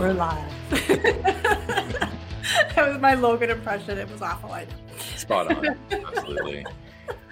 We're 0.00 0.14
live. 0.14 0.50
that 0.88 2.08
was 2.78 2.98
my 3.02 3.12
Logan 3.12 3.50
impression. 3.50 3.98
It 3.98 4.10
was 4.10 4.22
awful. 4.22 4.50
I 4.50 4.64
know. 4.64 4.70
Spot 5.18 5.54
on. 5.54 5.76
Absolutely. 5.90 6.64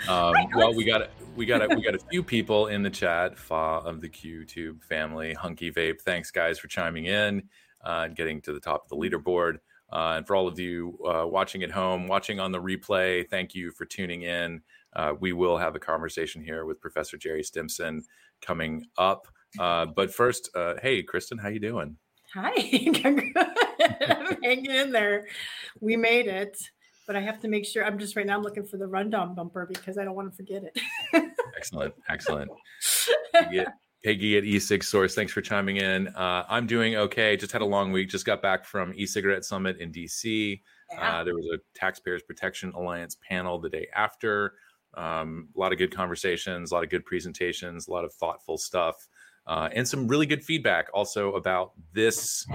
Um, 0.06 0.34
well, 0.54 0.74
we 0.74 0.84
got 0.84 1.08
we 1.34 1.46
got 1.46 1.62
a, 1.62 1.74
we 1.74 1.82
got 1.82 1.94
a 1.94 1.98
few 2.10 2.22
people 2.22 2.66
in 2.66 2.82
the 2.82 2.90
chat. 2.90 3.38
Fa 3.38 3.54
of 3.54 4.02
the 4.02 4.08
QTube 4.10 4.84
family, 4.84 5.32
Hunky 5.32 5.72
Vape. 5.72 6.02
Thanks, 6.02 6.30
guys, 6.30 6.58
for 6.58 6.68
chiming 6.68 7.06
in 7.06 7.44
uh, 7.86 8.02
and 8.04 8.14
getting 8.14 8.42
to 8.42 8.52
the 8.52 8.60
top 8.60 8.82
of 8.84 8.90
the 8.90 8.96
leaderboard. 8.96 9.60
Uh, 9.90 10.16
and 10.18 10.26
for 10.26 10.36
all 10.36 10.46
of 10.46 10.60
you 10.60 10.98
uh, 11.08 11.26
watching 11.26 11.62
at 11.62 11.70
home, 11.70 12.06
watching 12.06 12.38
on 12.38 12.52
the 12.52 12.60
replay, 12.60 13.26
thank 13.30 13.54
you 13.54 13.70
for 13.70 13.86
tuning 13.86 14.24
in. 14.24 14.60
Uh, 14.94 15.14
we 15.18 15.32
will 15.32 15.56
have 15.56 15.74
a 15.74 15.80
conversation 15.80 16.44
here 16.44 16.66
with 16.66 16.82
Professor 16.82 17.16
Gerry 17.16 17.42
Stimson 17.42 18.04
coming 18.42 18.84
up. 18.98 19.26
Uh, 19.58 19.86
but 19.86 20.12
first, 20.12 20.50
uh, 20.54 20.74
hey, 20.82 21.02
Kristen, 21.02 21.38
how 21.38 21.48
you 21.48 21.60
doing? 21.60 21.96
Hi, 22.34 22.52
I'm 23.04 24.36
hanging 24.42 24.70
in 24.70 24.92
there. 24.92 25.26
We 25.80 25.96
made 25.96 26.26
it, 26.26 26.58
but 27.06 27.16
I 27.16 27.20
have 27.20 27.40
to 27.40 27.48
make 27.48 27.64
sure. 27.64 27.84
I'm 27.84 27.98
just 27.98 28.16
right 28.16 28.26
now. 28.26 28.36
I'm 28.36 28.42
looking 28.42 28.64
for 28.64 28.76
the 28.76 28.86
rundown 28.86 29.34
bumper 29.34 29.66
because 29.66 29.96
I 29.96 30.04
don't 30.04 30.14
want 30.14 30.30
to 30.30 30.36
forget 30.36 30.62
it. 30.64 30.78
excellent, 31.56 31.94
excellent. 32.08 32.50
Peggy 34.04 34.36
at 34.36 34.44
E6 34.44 34.84
Source, 34.84 35.14
thanks 35.14 35.32
for 35.32 35.40
chiming 35.40 35.78
in. 35.78 36.08
Uh, 36.08 36.44
I'm 36.48 36.66
doing 36.66 36.96
okay. 36.96 37.36
Just 37.36 37.50
had 37.50 37.62
a 37.62 37.66
long 37.66 37.90
week. 37.90 38.08
Just 38.08 38.24
got 38.24 38.40
back 38.40 38.64
from 38.64 38.92
e-cigarette 38.94 39.44
summit 39.44 39.78
in 39.78 39.90
DC. 39.90 40.60
Yeah. 40.92 41.18
Uh, 41.18 41.24
there 41.24 41.34
was 41.34 41.46
a 41.52 41.58
Taxpayers 41.76 42.22
Protection 42.22 42.72
Alliance 42.76 43.16
panel 43.26 43.58
the 43.58 43.68
day 43.68 43.88
after. 43.94 44.54
Um, 44.94 45.48
a 45.56 45.60
lot 45.60 45.72
of 45.72 45.78
good 45.78 45.94
conversations, 45.94 46.70
a 46.70 46.74
lot 46.74 46.84
of 46.84 46.90
good 46.90 47.04
presentations, 47.04 47.88
a 47.88 47.90
lot 47.90 48.04
of 48.04 48.12
thoughtful 48.14 48.56
stuff, 48.56 49.08
uh, 49.48 49.70
and 49.74 49.88
some 49.88 50.06
really 50.06 50.26
good 50.26 50.44
feedback 50.44 50.88
also 50.92 51.32
about 51.34 51.72
this 51.94 52.46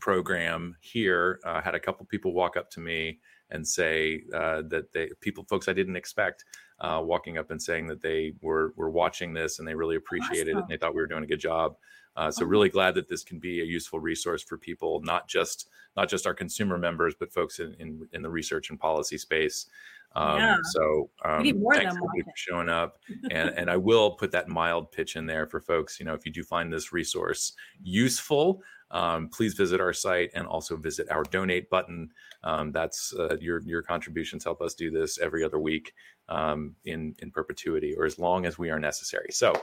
program 0.00 0.76
here. 0.80 1.38
Uh, 1.44 1.62
had 1.62 1.76
a 1.76 1.80
couple 1.80 2.04
people 2.06 2.34
walk 2.34 2.56
up 2.56 2.68
to 2.72 2.80
me 2.80 3.20
and 3.50 3.66
say 3.66 4.24
uh, 4.34 4.62
that 4.68 4.92
they 4.92 5.10
people 5.20 5.44
folks 5.44 5.68
I 5.68 5.72
didn't 5.72 5.94
expect 5.96 6.44
uh, 6.80 7.00
walking 7.02 7.38
up 7.38 7.52
and 7.52 7.62
saying 7.62 7.86
that 7.86 8.02
they 8.02 8.32
were 8.42 8.74
were 8.76 8.90
watching 8.90 9.32
this 9.32 9.60
and 9.60 9.68
they 9.68 9.74
really 9.74 9.96
appreciated 9.96 10.54
awesome. 10.54 10.58
it 10.58 10.60
and 10.62 10.68
they 10.68 10.76
thought 10.76 10.94
we 10.94 11.00
were 11.00 11.06
doing 11.06 11.24
a 11.24 11.28
good 11.28 11.40
job. 11.40 11.76
Uh, 12.14 12.30
so 12.30 12.44
really 12.44 12.68
glad 12.68 12.94
that 12.94 13.08
this 13.08 13.22
can 13.22 13.38
be 13.38 13.60
a 13.60 13.64
useful 13.64 14.00
resource 14.00 14.42
for 14.42 14.58
people, 14.58 15.00
not 15.02 15.28
just 15.28 15.68
not 15.96 16.08
just 16.08 16.26
our 16.26 16.34
consumer 16.34 16.76
members, 16.76 17.14
but 17.18 17.32
folks 17.32 17.60
in 17.60 17.74
in, 17.78 18.08
in 18.12 18.22
the 18.22 18.30
research 18.30 18.70
and 18.70 18.80
policy 18.80 19.16
space. 19.16 19.66
Um, 20.14 20.38
yeah. 20.38 20.56
So 20.72 21.10
um, 21.24 21.42
thanks 21.42 21.94
for 21.96 22.32
showing 22.34 22.68
up, 22.68 22.98
and 23.30 23.50
and 23.50 23.70
I 23.70 23.76
will 23.76 24.12
put 24.12 24.30
that 24.32 24.48
mild 24.48 24.92
pitch 24.92 25.16
in 25.16 25.26
there 25.26 25.46
for 25.46 25.60
folks. 25.60 25.98
You 25.98 26.06
know, 26.06 26.14
if 26.14 26.26
you 26.26 26.32
do 26.32 26.42
find 26.42 26.72
this 26.72 26.92
resource 26.92 27.52
useful, 27.82 28.62
um, 28.92 29.28
please 29.28 29.54
visit 29.54 29.80
our 29.80 29.92
site 29.92 30.30
and 30.34 30.46
also 30.46 30.76
visit 30.76 31.10
our 31.10 31.22
donate 31.24 31.70
button. 31.70 32.10
Um, 32.44 32.72
that's 32.72 33.14
uh, 33.18 33.36
your 33.40 33.62
your 33.62 33.82
contributions 33.82 34.44
help 34.44 34.60
us 34.60 34.74
do 34.74 34.90
this 34.90 35.18
every 35.18 35.42
other 35.42 35.58
week 35.58 35.94
um, 36.28 36.76
in 36.84 37.14
in 37.20 37.30
perpetuity 37.30 37.94
or 37.96 38.04
as 38.04 38.18
long 38.18 38.46
as 38.46 38.58
we 38.58 38.70
are 38.70 38.78
necessary. 38.78 39.28
So, 39.30 39.54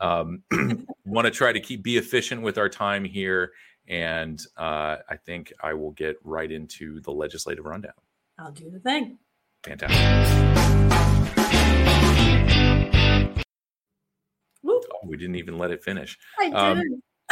um, 0.00 0.42
want 1.04 1.24
to 1.24 1.30
try 1.30 1.52
to 1.52 1.60
keep 1.60 1.82
be 1.82 1.96
efficient 1.96 2.42
with 2.42 2.56
our 2.56 2.68
time 2.68 3.04
here, 3.04 3.52
and 3.88 4.40
uh, 4.56 4.98
I 5.08 5.16
think 5.16 5.52
I 5.60 5.74
will 5.74 5.92
get 5.92 6.16
right 6.22 6.50
into 6.50 7.00
the 7.00 7.10
legislative 7.10 7.64
rundown. 7.64 7.92
I'll 8.38 8.52
do 8.52 8.70
the 8.70 8.78
thing. 8.78 9.18
Fantastic. 9.64 9.98
Oh, 14.64 15.06
we 15.06 15.16
didn't 15.16 15.36
even 15.36 15.58
let 15.58 15.70
it 15.70 15.82
finish. 15.82 16.18
I 16.38 16.50
um, 16.50 16.82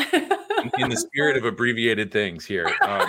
did. 0.01 0.13
in, 0.13 0.71
in, 0.79 0.91
the 0.91 0.97
spirit 0.97 1.37
of 1.37 1.45
abbreviated 1.45 2.13
things 2.13 2.45
here. 2.45 2.71
Um, 2.83 3.09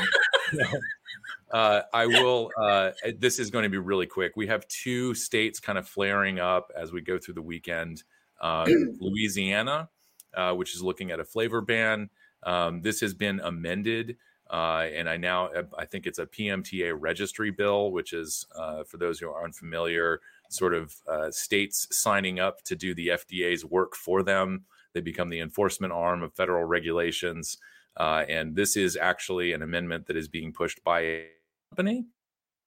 uh, 1.51 1.81
I 1.93 2.05
will. 2.05 2.51
Uh, 2.59 2.91
this 3.19 3.39
is 3.39 3.49
going 3.49 3.63
to 3.63 3.69
be 3.69 3.77
really 3.77 4.05
quick. 4.05 4.33
We 4.35 4.47
have 4.47 4.67
two 4.67 5.13
states 5.13 5.59
kind 5.59 5.77
of 5.77 5.87
flaring 5.87 6.39
up 6.39 6.71
as 6.75 6.91
we 6.91 7.01
go 7.01 7.17
through 7.17 7.35
the 7.35 7.41
weekend. 7.41 8.03
Um, 8.41 8.97
Louisiana, 8.99 9.89
uh, 10.35 10.53
which 10.53 10.75
is 10.75 10.83
looking 10.83 11.11
at 11.11 11.19
a 11.19 11.25
flavor 11.25 11.61
ban. 11.61 12.09
Um, 12.43 12.81
this 12.81 13.01
has 13.01 13.13
been 13.13 13.39
amended 13.39 14.17
uh, 14.49 14.87
and 14.93 15.09
I 15.09 15.17
now 15.17 15.49
I 15.77 15.85
think 15.85 16.07
it's 16.07 16.19
a 16.19 16.25
PMTA 16.25 16.95
registry 16.97 17.51
bill, 17.51 17.91
which 17.91 18.13
is 18.13 18.45
uh, 18.55 18.83
for 18.83 18.97
those 18.97 19.19
who 19.19 19.29
are 19.29 19.43
unfamiliar, 19.43 20.21
sort 20.49 20.73
of 20.73 20.95
uh, 21.07 21.31
states 21.31 21.87
signing 21.91 22.39
up 22.39 22.63
to 22.63 22.75
do 22.75 22.95
the 22.95 23.09
FDA's 23.09 23.65
work 23.65 23.95
for 23.95 24.23
them. 24.23 24.65
They 24.93 25.01
become 25.01 25.29
the 25.29 25.41
enforcement 25.41 25.93
arm 25.93 26.23
of 26.23 26.33
federal 26.33 26.63
regulations, 26.63 27.57
uh, 27.97 28.23
and 28.29 28.55
this 28.55 28.77
is 28.77 28.95
actually 28.95 29.53
an 29.53 29.61
amendment 29.61 30.07
that 30.07 30.15
is 30.15 30.27
being 30.27 30.53
pushed 30.53 30.83
by 30.83 31.01
a 31.01 31.25
company 31.69 32.05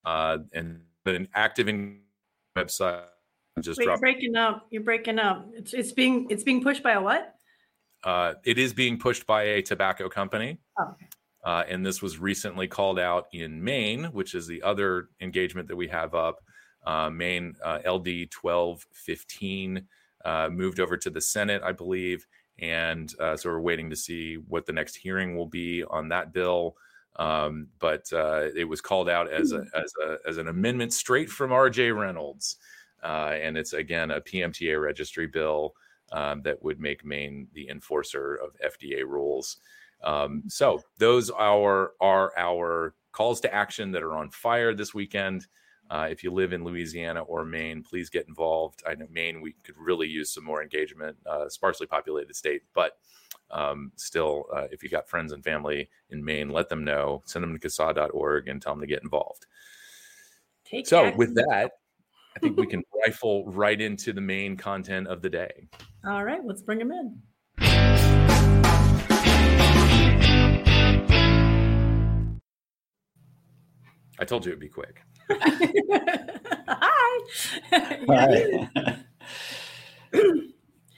uh, 0.05 0.39
and 0.53 0.83
an 1.07 1.29
active 1.35 1.69
in 1.69 2.01
website. 2.57 3.05
Just 3.61 3.79
Wait, 3.79 3.87
you're 3.87 3.99
breaking 3.99 4.37
up. 4.37 4.67
You're 4.71 4.83
breaking 4.83 5.19
up. 5.19 5.49
It's 5.55 5.73
it's 5.73 5.93
being 5.93 6.27
it's 6.31 6.45
being 6.45 6.63
pushed 6.63 6.83
by 6.83 6.93
a 6.93 7.01
what? 7.01 7.35
Uh, 8.05 8.35
it 8.45 8.59
is 8.59 8.73
being 8.73 8.99
pushed 8.99 9.27
by 9.27 9.43
a 9.43 9.63
tobacco 9.63 10.09
company. 10.09 10.59
Oh. 10.79 10.95
Uh, 11.43 11.65
and 11.69 11.85
this 11.85 12.03
was 12.03 12.19
recently 12.19 12.69
called 12.69 12.99
out 12.99 13.27
in 13.33 13.63
Maine, 13.63 14.05
which 14.07 14.35
is 14.35 14.47
the 14.47 14.63
other 14.63 15.09
engagement 15.21 15.69
that 15.69 15.77
we 15.77 15.89
have 15.89 16.15
up. 16.15 16.41
Uh, 16.85 17.11
Maine 17.11 17.55
uh, 17.65 17.79
LD 17.87 18.29
1215 18.41 19.87
uh, 20.25 20.49
moved 20.51 20.81
over 20.81 20.97
to 20.97 21.11
the 21.11 21.21
Senate, 21.21 21.63
I 21.65 21.73
believe. 21.73 22.27
And 22.59 23.13
uh, 23.19 23.37
so 23.37 23.49
we're 23.51 23.61
waiting 23.61 23.89
to 23.89 23.97
see 23.97 24.37
what 24.37 24.67
the 24.67 24.73
next 24.73 24.97
hearing 24.97 25.37
will 25.37 25.47
be 25.47 25.83
on 25.85 26.09
that 26.11 26.33
bill. 26.33 26.77
Um, 27.17 27.69
but 27.79 28.11
uh, 28.13 28.49
it 28.55 28.65
was 28.65 28.81
called 28.81 29.09
out 29.09 29.31
as, 29.31 29.53
a, 29.53 29.65
as, 29.75 29.93
a, 30.07 30.17
as 30.27 30.37
an 30.37 30.49
amendment 30.49 30.93
straight 30.93 31.31
from 31.31 31.51
RJ 31.51 31.99
Reynolds. 31.99 32.57
and 33.03 33.57
it's, 33.57 33.73
again, 33.73 34.11
a 34.11 34.21
PMTA 34.21 34.81
registry 34.81 35.27
bill 35.27 35.75
um, 36.13 36.43
that 36.43 36.63
would 36.63 36.81
make 36.81 37.05
Maine 37.05 37.49
the 37.55 37.69
enforcer 37.69 38.37
of 38.37 38.57
FDA 38.65 39.05
rules. 39.07 39.57
Um, 40.03 40.45
so 40.49 40.83
those 40.99 41.31
are 41.31 41.93
are 42.01 42.33
our 42.37 42.95
calls 43.13 43.41
to 43.41 43.55
action 43.55 43.93
that 43.93 44.03
are 44.03 44.17
on 44.17 44.31
fire 44.31 44.75
this 44.75 44.95
weekend. 44.95 45.47
Uh, 45.91 46.07
if 46.09 46.23
you 46.23 46.31
live 46.31 46.53
in 46.53 46.63
Louisiana 46.63 47.23
or 47.23 47.45
Maine, 47.45 47.83
please 47.83 48.09
get 48.09 48.29
involved. 48.29 48.83
I 48.87 48.95
know 48.95 49.07
Maine, 49.11 49.41
we 49.41 49.57
could 49.65 49.77
really 49.77 50.07
use 50.07 50.33
some 50.33 50.45
more 50.45 50.63
engagement, 50.63 51.17
uh, 51.27 51.49
sparsely 51.49 51.87
populated 51.87 52.37
state, 52.37 52.63
but 52.75 52.99
um, 53.51 53.91
still, 53.97 54.45
uh, 54.55 54.69
if 54.71 54.85
you 54.85 54.89
got 54.89 55.09
friends 55.09 55.33
and 55.33 55.43
family 55.43 55.91
in 56.11 56.25
Maine, 56.25 56.51
let 56.51 56.69
them 56.69 56.85
know. 56.85 57.23
Send 57.27 57.43
them 57.43 57.59
to 57.59 57.69
CASAA.org 57.69 58.47
and 58.47 58.63
tell 58.63 58.75
them 58.75 58.81
to 58.81 58.87
get 58.87 59.03
involved. 59.03 59.47
Take 60.65 60.87
so, 60.87 61.07
action. 61.07 61.19
with 61.19 61.35
that, 61.35 61.73
I 62.37 62.39
think 62.39 62.57
we 62.57 62.67
can 62.67 62.85
rifle 63.05 63.45
right 63.47 63.81
into 63.81 64.13
the 64.13 64.21
main 64.21 64.57
content 64.57 65.09
of 65.09 65.23
the 65.23 65.29
day. 65.29 65.69
All 66.07 66.25
right, 66.25 66.45
let's 66.45 66.63
bring 66.63 66.79
them 66.79 66.93
in. 66.93 67.21
I 74.21 74.25
told 74.25 74.45
you 74.45 74.51
it'd 74.51 74.61
be 74.61 74.69
quick. 74.69 75.03
Hi. 76.69 77.19
Hi. 78.09 78.97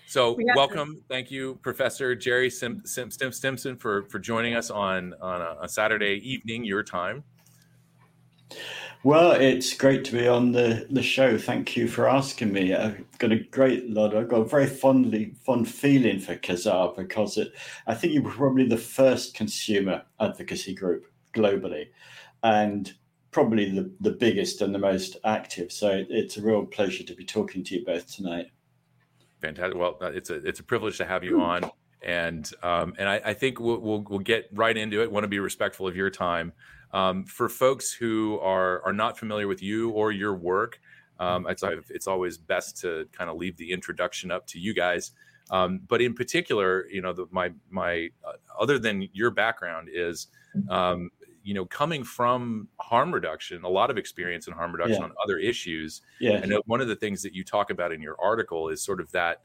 so 0.06 0.36
welcome, 0.56 0.96
to... 0.96 1.02
thank 1.08 1.30
you, 1.30 1.58
Professor 1.62 2.16
Gerry 2.16 2.50
Sim, 2.50 2.82
Sim, 2.84 3.12
Sim, 3.12 3.30
Stimson, 3.30 3.76
for 3.76 4.02
for 4.04 4.18
joining 4.18 4.54
us 4.54 4.70
on 4.70 5.14
on 5.20 5.40
a, 5.40 5.56
a 5.62 5.68
Saturday 5.68 6.16
evening, 6.16 6.64
your 6.64 6.82
time. 6.82 7.22
Well, 9.04 9.32
it's 9.32 9.74
great 9.74 10.04
to 10.06 10.12
be 10.12 10.28
on 10.28 10.52
the, 10.52 10.86
the 10.90 11.02
show. 11.02 11.36
Thank 11.36 11.76
you 11.76 11.88
for 11.88 12.08
asking 12.08 12.52
me. 12.52 12.72
I've 12.72 13.04
got 13.18 13.32
a 13.32 13.38
great 13.38 13.90
lot. 13.90 14.14
I've 14.14 14.28
got 14.28 14.42
a 14.42 14.44
very 14.44 14.68
fondly 14.68 15.34
fond 15.44 15.68
feeling 15.68 16.20
for 16.20 16.36
CASAA 16.36 16.96
because 16.96 17.36
it, 17.36 17.52
I 17.88 17.94
think 17.94 18.12
you 18.12 18.22
were 18.22 18.30
probably 18.30 18.68
the 18.68 18.76
first 18.76 19.34
consumer 19.34 20.02
advocacy 20.20 20.74
group 20.74 21.06
globally, 21.34 21.86
and 22.44 22.92
probably 23.32 23.70
the, 23.70 23.90
the 24.00 24.12
biggest 24.12 24.60
and 24.60 24.74
the 24.74 24.78
most 24.78 25.16
active. 25.24 25.72
So 25.72 26.04
it's 26.08 26.36
a 26.36 26.42
real 26.42 26.64
pleasure 26.64 27.02
to 27.02 27.14
be 27.14 27.24
talking 27.24 27.64
to 27.64 27.74
you 27.74 27.84
both 27.84 28.14
tonight. 28.14 28.46
Fantastic. 29.40 29.76
Well, 29.76 29.98
it's 30.02 30.30
a 30.30 30.34
it's 30.46 30.60
a 30.60 30.62
privilege 30.62 30.98
to 30.98 31.04
have 31.04 31.24
you 31.24 31.40
on, 31.40 31.68
and 32.00 32.48
um, 32.62 32.94
and 32.96 33.08
I, 33.08 33.20
I 33.24 33.34
think 33.34 33.58
we'll, 33.58 33.78
we'll, 33.78 34.04
we'll 34.08 34.20
get 34.20 34.48
right 34.52 34.76
into 34.76 35.02
it. 35.02 35.10
Want 35.10 35.24
to 35.24 35.28
be 35.28 35.40
respectful 35.40 35.88
of 35.88 35.96
your 35.96 36.10
time. 36.10 36.52
Um, 36.92 37.24
for 37.24 37.48
folks 37.48 37.92
who 37.92 38.38
are 38.38 38.84
are 38.84 38.92
not 38.92 39.18
familiar 39.18 39.48
with 39.48 39.60
you 39.60 39.90
or 39.90 40.12
your 40.12 40.36
work, 40.36 40.78
um, 41.18 41.46
it's 41.48 41.64
it's 41.90 42.06
always 42.06 42.38
best 42.38 42.80
to 42.82 43.08
kind 43.12 43.30
of 43.30 43.36
leave 43.36 43.56
the 43.56 43.72
introduction 43.72 44.30
up 44.30 44.46
to 44.48 44.60
you 44.60 44.74
guys. 44.74 45.10
Um, 45.50 45.80
but 45.88 46.00
in 46.00 46.14
particular, 46.14 46.86
you 46.88 47.02
know, 47.02 47.12
the, 47.12 47.26
my 47.32 47.50
my 47.68 48.10
uh, 48.24 48.34
other 48.60 48.78
than 48.78 49.08
your 49.12 49.32
background 49.32 49.88
is 49.92 50.28
um, 50.68 51.10
you 51.42 51.54
know, 51.54 51.64
coming 51.64 52.04
from 52.04 52.68
harm 52.78 53.12
reduction, 53.12 53.64
a 53.64 53.68
lot 53.68 53.90
of 53.90 53.98
experience 53.98 54.46
in 54.46 54.52
harm 54.52 54.72
reduction 54.72 54.98
yeah. 54.98 55.04
on 55.04 55.12
other 55.22 55.38
issues. 55.38 56.02
Yeah. 56.20 56.34
And 56.34 56.54
one 56.66 56.80
of 56.80 56.88
the 56.88 56.96
things 56.96 57.22
that 57.22 57.34
you 57.34 57.44
talk 57.44 57.70
about 57.70 57.92
in 57.92 58.00
your 58.00 58.16
article 58.22 58.68
is 58.68 58.82
sort 58.82 59.00
of 59.00 59.10
that, 59.12 59.42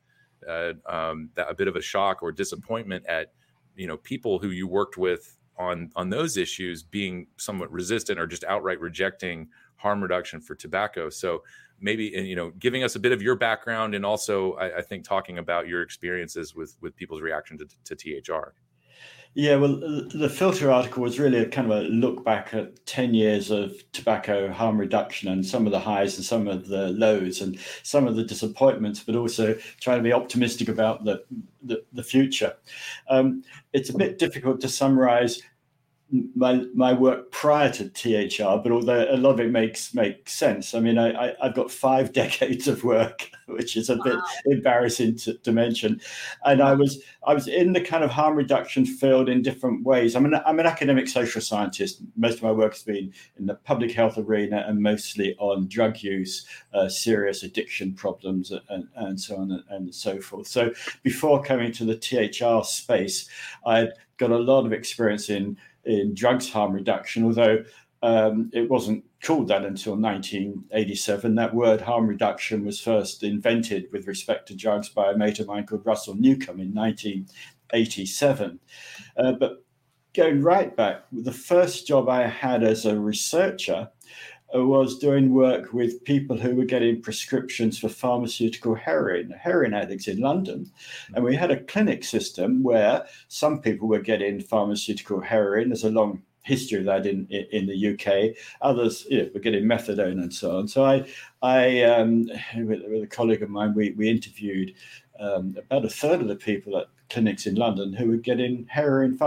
uh, 0.47 0.73
um, 0.85 1.29
that 1.35 1.49
a 1.49 1.55
bit 1.55 1.67
of 1.67 1.75
a 1.75 1.81
shock 1.81 2.21
or 2.21 2.31
disappointment 2.31 3.05
at 3.07 3.31
you 3.77 3.87
know 3.87 3.97
people 3.97 4.39
who 4.39 4.49
you 4.49 4.67
worked 4.67 4.97
with 4.97 5.37
on 5.57 5.91
on 5.95 6.09
those 6.09 6.35
issues 6.35 6.83
being 6.83 7.27
somewhat 7.37 7.71
resistant 7.71 8.19
or 8.19 8.27
just 8.27 8.43
outright 8.43 8.79
rejecting 8.79 9.47
harm 9.77 10.01
reduction 10.01 10.41
for 10.41 10.55
tobacco. 10.55 11.09
So 11.09 11.43
maybe 11.79 12.05
you 12.05 12.35
know 12.35 12.51
giving 12.59 12.83
us 12.83 12.95
a 12.95 12.99
bit 12.99 13.11
of 13.11 13.21
your 13.21 13.35
background 13.35 13.95
and 13.95 14.05
also 14.05 14.53
I, 14.53 14.79
I 14.79 14.81
think 14.81 15.03
talking 15.03 15.37
about 15.37 15.67
your 15.67 15.81
experiences 15.81 16.55
with 16.55 16.75
with 16.81 16.95
people's 16.95 17.21
reaction 17.21 17.57
to, 17.59 17.95
to 17.95 18.21
THR. 18.21 18.53
Yeah, 19.33 19.55
well, 19.57 19.75
the 19.77 20.29
filter 20.29 20.71
article 20.71 21.03
was 21.03 21.19
really 21.19 21.37
a 21.37 21.47
kind 21.47 21.71
of 21.71 21.77
a 21.77 21.81
look 21.83 22.25
back 22.25 22.55
at 22.55 22.83
10 22.87 23.13
years 23.13 23.51
of 23.51 23.83
tobacco 23.91 24.51
harm 24.51 24.79
reduction 24.79 25.29
and 25.29 25.45
some 25.45 25.67
of 25.67 25.71
the 25.71 25.79
highs 25.79 26.15
and 26.15 26.25
some 26.25 26.47
of 26.47 26.67
the 26.67 26.89
lows 26.89 27.41
and 27.41 27.59
some 27.83 28.07
of 28.07 28.15
the 28.15 28.23
disappointments, 28.23 29.03
but 29.03 29.15
also 29.15 29.53
trying 29.79 29.99
to 29.99 30.03
be 30.03 30.13
optimistic 30.13 30.69
about 30.69 31.05
the, 31.05 31.23
the, 31.61 31.83
the 31.93 32.03
future. 32.03 32.55
Um, 33.09 33.43
it's 33.73 33.91
a 33.91 33.97
bit 33.97 34.17
difficult 34.17 34.59
to 34.61 34.69
summarize 34.69 35.41
my 36.09 36.63
my 36.73 36.93
work 36.93 37.31
prior 37.31 37.69
to 37.73 37.89
THR, 37.89 38.61
but 38.63 38.71
although 38.71 39.05
a 39.09 39.17
lot 39.17 39.31
of 39.31 39.39
it 39.41 39.51
makes 39.51 39.93
makes 39.93 40.33
sense. 40.33 40.73
I 40.73 40.79
mean, 40.79 40.97
I, 40.97 41.33
I 41.33 41.47
have 41.47 41.55
got 41.55 41.69
five 41.69 42.13
decades 42.21 42.67
of 42.67 42.83
work, 42.83 43.29
which 43.47 43.75
is 43.75 43.89
a 43.89 43.97
wow. 43.97 44.03
bit 44.03 44.19
embarrassing 44.45 45.17
to, 45.17 45.33
to, 45.33 45.51
mention, 45.51 45.99
and 46.45 46.61
I 46.61 46.73
was 46.73 47.01
I 47.25 47.33
was 47.33 47.47
in 47.47 47.73
the 47.73 47.81
kind 47.81 48.05
of 48.05 48.09
harm 48.09 48.35
reduction 48.35 48.85
field 48.85 49.27
in 49.27 49.41
different 49.41 49.85
ways. 49.85 50.15
I'm 50.15 50.25
an 50.25 50.35
I'm 50.45 50.59
an 50.59 50.65
academic 50.65 51.09
social 51.09 51.41
scientist. 51.41 52.01
Most 52.15 52.37
of 52.37 52.43
my 52.43 52.51
work 52.51 52.73
has 52.73 52.83
been 52.83 53.13
in 53.37 53.45
the 53.45 53.55
public 53.55 53.91
health 53.91 54.17
arena 54.17 54.63
and 54.65 54.81
mostly 54.81 55.35
on 55.39 55.67
drug 55.67 56.01
use, 56.01 56.47
uh, 56.73 56.87
serious 56.87 57.43
addiction 57.43 57.93
problems, 57.93 58.53
and, 58.69 58.87
and 58.95 59.19
so 59.19 59.35
on 59.35 59.51
and, 59.51 59.63
and 59.69 59.93
so 59.93 60.21
forth. 60.21 60.47
So 60.47 60.71
before 61.03 61.43
coming 61.43 61.73
to 61.73 61.83
the 61.83 61.95
THR 61.95 62.63
space, 62.65 63.27
I 63.65 63.79
had 63.79 63.93
got 64.17 64.31
a 64.31 64.37
lot 64.37 64.65
of 64.65 64.73
experience 64.73 65.29
in 65.29 65.57
in 65.87 66.13
drugs 66.13 66.49
harm 66.49 66.73
reduction, 66.73 67.23
although 67.23 67.63
um, 68.03 68.51
it 68.53 68.69
wasn't 68.69 69.03
called 69.23 69.47
that 69.47 69.65
until 69.65 69.95
1987. 69.95 71.35
That 71.35 71.55
word 71.55 71.81
harm 71.81 72.07
reduction 72.07 72.65
was 72.65 72.79
first 72.79 73.23
invented 73.23 73.87
with 73.91 74.07
respect 74.07 74.47
to 74.47 74.55
drugs 74.55 74.89
by 74.89 75.11
a 75.11 75.17
mate 75.17 75.39
of 75.39 75.47
mine 75.47 75.65
called 75.65 75.85
Russell 75.85 76.15
Newcombe 76.15 76.59
in 76.59 76.73
1987. 76.73 78.59
Uh, 79.17 79.31
but 79.33 79.63
going 80.13 80.41
right 80.41 80.75
back, 80.75 81.05
the 81.11 81.31
first 81.31 81.87
job 81.87 82.09
I 82.09 82.27
had 82.27 82.63
as 82.63 82.85
a 82.85 82.99
researcher 82.99 83.89
was 84.53 84.97
doing 84.97 85.33
work 85.33 85.73
with 85.73 86.03
people 86.03 86.37
who 86.37 86.55
were 86.55 86.65
getting 86.65 87.01
prescriptions 87.01 87.77
for 87.77 87.89
pharmaceutical 87.89 88.75
heroin, 88.75 89.31
heroin 89.31 89.73
addicts 89.73 90.07
in 90.07 90.19
London. 90.19 90.71
And 91.13 91.23
we 91.23 91.35
had 91.35 91.51
a 91.51 91.63
clinic 91.63 92.03
system 92.03 92.63
where 92.63 93.05
some 93.27 93.61
people 93.61 93.87
were 93.87 93.99
getting 93.99 94.39
pharmaceutical 94.39 95.19
heroin. 95.19 95.69
There's 95.69 95.83
a 95.83 95.89
long 95.89 96.21
history 96.43 96.79
of 96.79 96.85
that 96.85 97.05
in, 97.05 97.27
in, 97.27 97.67
the 97.67 97.93
UK. 97.93 98.37
Others 98.61 99.05
you 99.09 99.17
know, 99.17 99.29
were 99.33 99.39
getting 99.41 99.65
methadone 99.65 100.13
and 100.13 100.33
so 100.33 100.57
on. 100.57 100.67
So 100.67 100.85
I, 100.85 101.05
I 101.41 101.83
um, 101.83 102.29
with, 102.55 102.81
with, 102.87 103.03
a 103.03 103.07
colleague 103.07 103.43
of 103.43 103.49
mine, 103.49 103.73
we, 103.75 103.91
we 103.91 104.09
interviewed 104.09 104.73
um, 105.19 105.57
about 105.57 105.83
a 105.83 105.89
third 105.89 106.21
of 106.21 106.29
the 106.29 106.37
people 106.37 106.77
at 106.77 106.87
clinics 107.09 107.47
in 107.47 107.55
London 107.55 107.91
who 107.91 108.07
were 108.07 108.17
getting 108.17 108.65
heroin, 108.69 109.17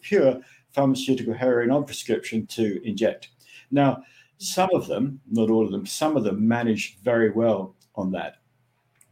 pure 0.00 0.40
pharmaceutical 0.72 1.34
heroin 1.34 1.72
on 1.72 1.84
prescription 1.84 2.46
to 2.46 2.80
inject. 2.86 3.30
Now, 3.72 4.04
some 4.40 4.70
of 4.72 4.86
them, 4.86 5.20
not 5.30 5.50
all 5.50 5.64
of 5.64 5.70
them, 5.70 5.86
some 5.86 6.16
of 6.16 6.24
them 6.24 6.48
managed 6.48 6.98
very 7.00 7.30
well 7.30 7.76
on 7.94 8.10
that. 8.12 8.36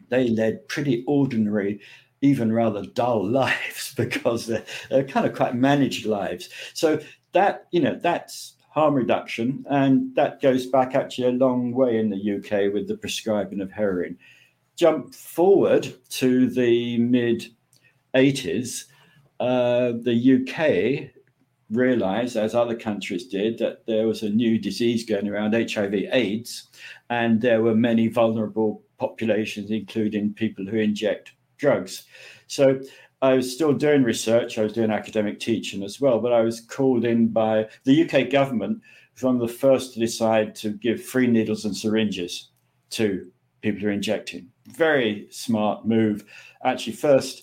They 0.09 0.29
led 0.29 0.67
pretty 0.69 1.05
ordinary, 1.07 1.81
even 2.23 2.51
rather 2.51 2.83
dull 2.83 3.25
lives 3.31 3.95
because 3.95 4.47
they're, 4.47 4.65
they're 4.91 5.05
kind 5.05 5.27
of 5.27 5.37
quite 5.37 5.55
managed 5.55 6.07
lives. 6.07 6.49
So 6.73 7.01
that, 7.33 7.67
you 7.73 7.81
know, 7.81 7.95
that's 7.95 8.55
harm 8.71 8.95
reduction. 8.95 9.67
And 9.69 10.15
that 10.15 10.41
goes 10.41 10.67
back 10.67 10.95
actually 10.95 11.29
a 11.29 11.33
long 11.33 11.73
way 11.73 11.99
in 11.99 12.09
the 12.09 12.37
UK 12.37 12.73
with 12.73 12.89
the 12.89 12.97
prescribing 12.97 13.61
of 13.61 13.71
heroin. 13.71 14.17
Jump 14.77 15.15
forward 15.15 15.95
to 16.11 16.49
the 16.49 16.97
mid 16.99 17.45
80s, 18.15 18.85
uh, 19.41 19.93
the 20.01 20.39
UK 20.41 21.18
realized, 21.71 22.37
as 22.37 22.55
other 22.55 22.77
countries 22.77 23.27
did, 23.27 23.59
that 23.59 23.87
there 23.87 24.07
was 24.07 24.23
a 24.23 24.31
new 24.31 24.59
disease 24.59 25.05
going 25.05 25.29
around, 25.29 25.55
HIV 25.55 25.95
AIDS, 26.13 26.69
and 27.11 27.41
there 27.41 27.63
were 27.63 27.75
many 27.75 28.09
vulnerable 28.09 28.83
populations, 28.99 29.71
including 29.71 30.35
people 30.35 30.65
who 30.67 30.79
inject 30.79 31.33
drugs. 31.59 32.05
So 32.47 32.81
I 33.21 33.35
was 33.35 33.53
still 33.53 33.73
doing 33.73 34.03
research, 34.05 34.59
I 34.59 34.63
was 34.63 34.73
doing 34.73 34.91
academic 34.91 35.41
teaching 35.41 35.83
as 35.83 36.01
well, 36.01 36.21
but 36.21 36.33
I 36.33 36.41
was 36.41 36.61
called 36.61 37.05
in 37.05 37.29
by 37.29 37.69
the 37.85 38.09
UK 38.09 38.31
government, 38.31 38.81
of 39.25 39.41
the 39.41 39.49
first 39.49 39.95
to 39.95 40.01
decide 40.01 40.55
to 40.55 40.71
give 40.71 41.03
free 41.03 41.27
needles 41.27 41.65
and 41.65 41.77
syringes 41.77 42.51
to 42.91 43.29
people 43.63 43.81
who 43.81 43.89
are 43.89 43.91
injecting. 43.91 44.49
Very 44.67 45.27
smart 45.31 45.87
move. 45.87 46.25
Actually, 46.65 46.93
first 46.93 47.43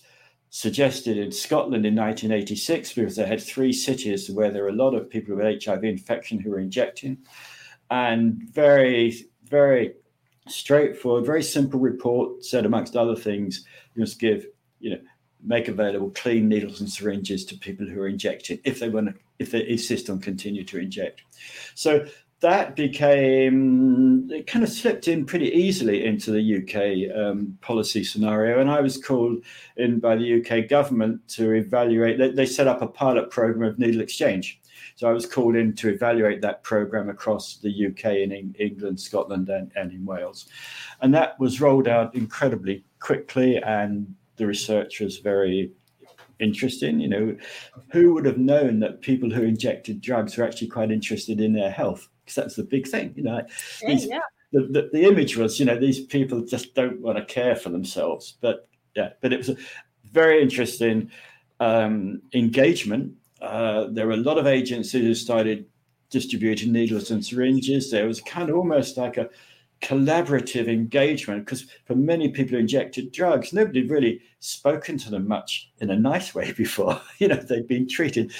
suggested 0.56 1.18
in 1.18 1.30
Scotland 1.30 1.84
in 1.84 1.94
1986 1.94 2.94
because 2.94 3.14
they 3.14 3.26
had 3.26 3.42
three 3.42 3.74
cities 3.74 4.30
where 4.30 4.50
there 4.50 4.62
were 4.62 4.70
a 4.70 4.72
lot 4.72 4.94
of 4.94 5.10
people 5.10 5.36
with 5.36 5.62
HIV 5.62 5.84
infection 5.84 6.38
who 6.38 6.48
were 6.48 6.58
injecting, 6.58 7.18
and 7.90 8.42
very, 8.54 9.26
very 9.44 9.92
straightforward, 10.48 11.26
very 11.26 11.42
simple 11.42 11.78
report 11.78 12.42
said, 12.42 12.64
amongst 12.64 12.96
other 12.96 13.14
things, 13.14 13.66
you 13.94 14.00
must 14.00 14.18
give, 14.18 14.46
you 14.80 14.92
know, 14.92 15.00
make 15.44 15.68
available 15.68 16.10
clean 16.12 16.48
needles 16.48 16.80
and 16.80 16.90
syringes 16.90 17.44
to 17.44 17.58
people 17.58 17.86
who 17.86 18.00
are 18.00 18.08
injecting 18.08 18.58
if 18.64 18.80
they 18.80 18.88
want 18.88 19.08
to, 19.08 19.14
if 19.38 19.50
they 19.50 19.68
insist 19.68 20.08
on 20.08 20.18
continue 20.18 20.64
to 20.64 20.78
inject. 20.78 21.20
So 21.74 22.06
that 22.40 22.76
became 22.76 24.30
it 24.30 24.46
kind 24.46 24.62
of 24.62 24.68
slipped 24.70 25.08
in 25.08 25.24
pretty 25.24 25.48
easily 25.48 26.04
into 26.04 26.30
the 26.30 26.56
UK 26.58 27.16
um, 27.16 27.56
policy 27.62 28.04
scenario, 28.04 28.60
and 28.60 28.70
I 28.70 28.80
was 28.80 29.02
called 29.02 29.38
in 29.76 30.00
by 30.00 30.16
the 30.16 30.40
UK 30.40 30.68
government 30.68 31.26
to 31.28 31.52
evaluate. 31.52 32.18
They, 32.18 32.30
they, 32.30 32.46
set 32.46 32.66
up 32.66 32.82
a 32.82 32.86
pilot 32.86 33.30
program 33.30 33.70
of 33.70 33.78
needle 33.78 34.02
exchange, 34.02 34.60
so 34.96 35.08
I 35.08 35.12
was 35.12 35.24
called 35.24 35.56
in 35.56 35.74
to 35.76 35.88
evaluate 35.88 36.42
that 36.42 36.62
program 36.62 37.08
across 37.08 37.56
the 37.56 37.86
UK 37.86 38.16
in 38.16 38.54
England, 38.58 39.00
Scotland, 39.00 39.48
and, 39.48 39.72
and 39.74 39.90
in 39.92 40.04
Wales, 40.04 40.46
and 41.00 41.14
that 41.14 41.40
was 41.40 41.60
rolled 41.62 41.88
out 41.88 42.14
incredibly 42.14 42.84
quickly, 42.98 43.56
and 43.62 44.14
the 44.36 44.46
research 44.46 45.00
was 45.00 45.18
very 45.18 45.72
interesting. 46.38 47.00
You 47.00 47.08
know, 47.08 47.36
who 47.92 48.12
would 48.12 48.26
have 48.26 48.38
known 48.38 48.80
that 48.80 49.00
people 49.00 49.30
who 49.30 49.42
injected 49.42 50.02
drugs 50.02 50.36
were 50.36 50.44
actually 50.44 50.68
quite 50.68 50.90
interested 50.90 51.40
in 51.40 51.54
their 51.54 51.70
health? 51.70 52.10
Because 52.26 52.34
that's 52.34 52.56
the 52.56 52.64
big 52.64 52.88
thing, 52.88 53.14
you 53.16 53.22
know. 53.22 53.40
Yeah, 53.82 53.88
these, 53.88 54.06
yeah. 54.06 54.20
The, 54.52 54.60
the, 54.62 54.90
the, 54.92 55.04
image 55.04 55.36
was, 55.36 55.60
you 55.60 55.64
know, 55.64 55.78
these 55.78 56.00
people 56.00 56.40
just 56.40 56.74
don't 56.74 57.00
want 57.00 57.18
to 57.18 57.24
care 57.24 57.54
for 57.54 57.68
themselves. 57.68 58.36
But 58.40 58.68
yeah, 58.96 59.10
but 59.20 59.32
it 59.32 59.38
was 59.38 59.50
a 59.50 59.56
very 60.12 60.42
interesting 60.42 61.10
um, 61.60 62.22
engagement. 62.34 63.14
Uh, 63.40 63.86
there 63.90 64.06
were 64.06 64.14
a 64.14 64.18
lot 64.18 64.38
of 64.38 64.46
agencies 64.46 65.02
who 65.02 65.14
started 65.14 65.66
distributing 66.10 66.72
needles 66.72 67.10
and 67.10 67.24
syringes. 67.24 67.90
There 67.90 68.06
was 68.06 68.20
kind 68.20 68.50
of 68.50 68.56
almost 68.56 68.96
like 68.96 69.16
a 69.18 69.30
collaborative 69.82 70.68
engagement 70.68 71.44
because 71.44 71.66
for 71.84 71.94
many 71.94 72.30
people 72.30 72.52
who 72.52 72.58
injected 72.58 73.12
drugs, 73.12 73.52
nobody 73.52 73.86
really 73.86 74.20
spoken 74.40 74.96
to 74.98 75.10
them 75.10 75.28
much 75.28 75.70
in 75.80 75.90
a 75.90 75.96
nice 75.96 76.34
way 76.34 76.52
before. 76.56 77.00
you 77.18 77.28
know, 77.28 77.36
they'd 77.36 77.68
been 77.68 77.88
treated 77.88 78.32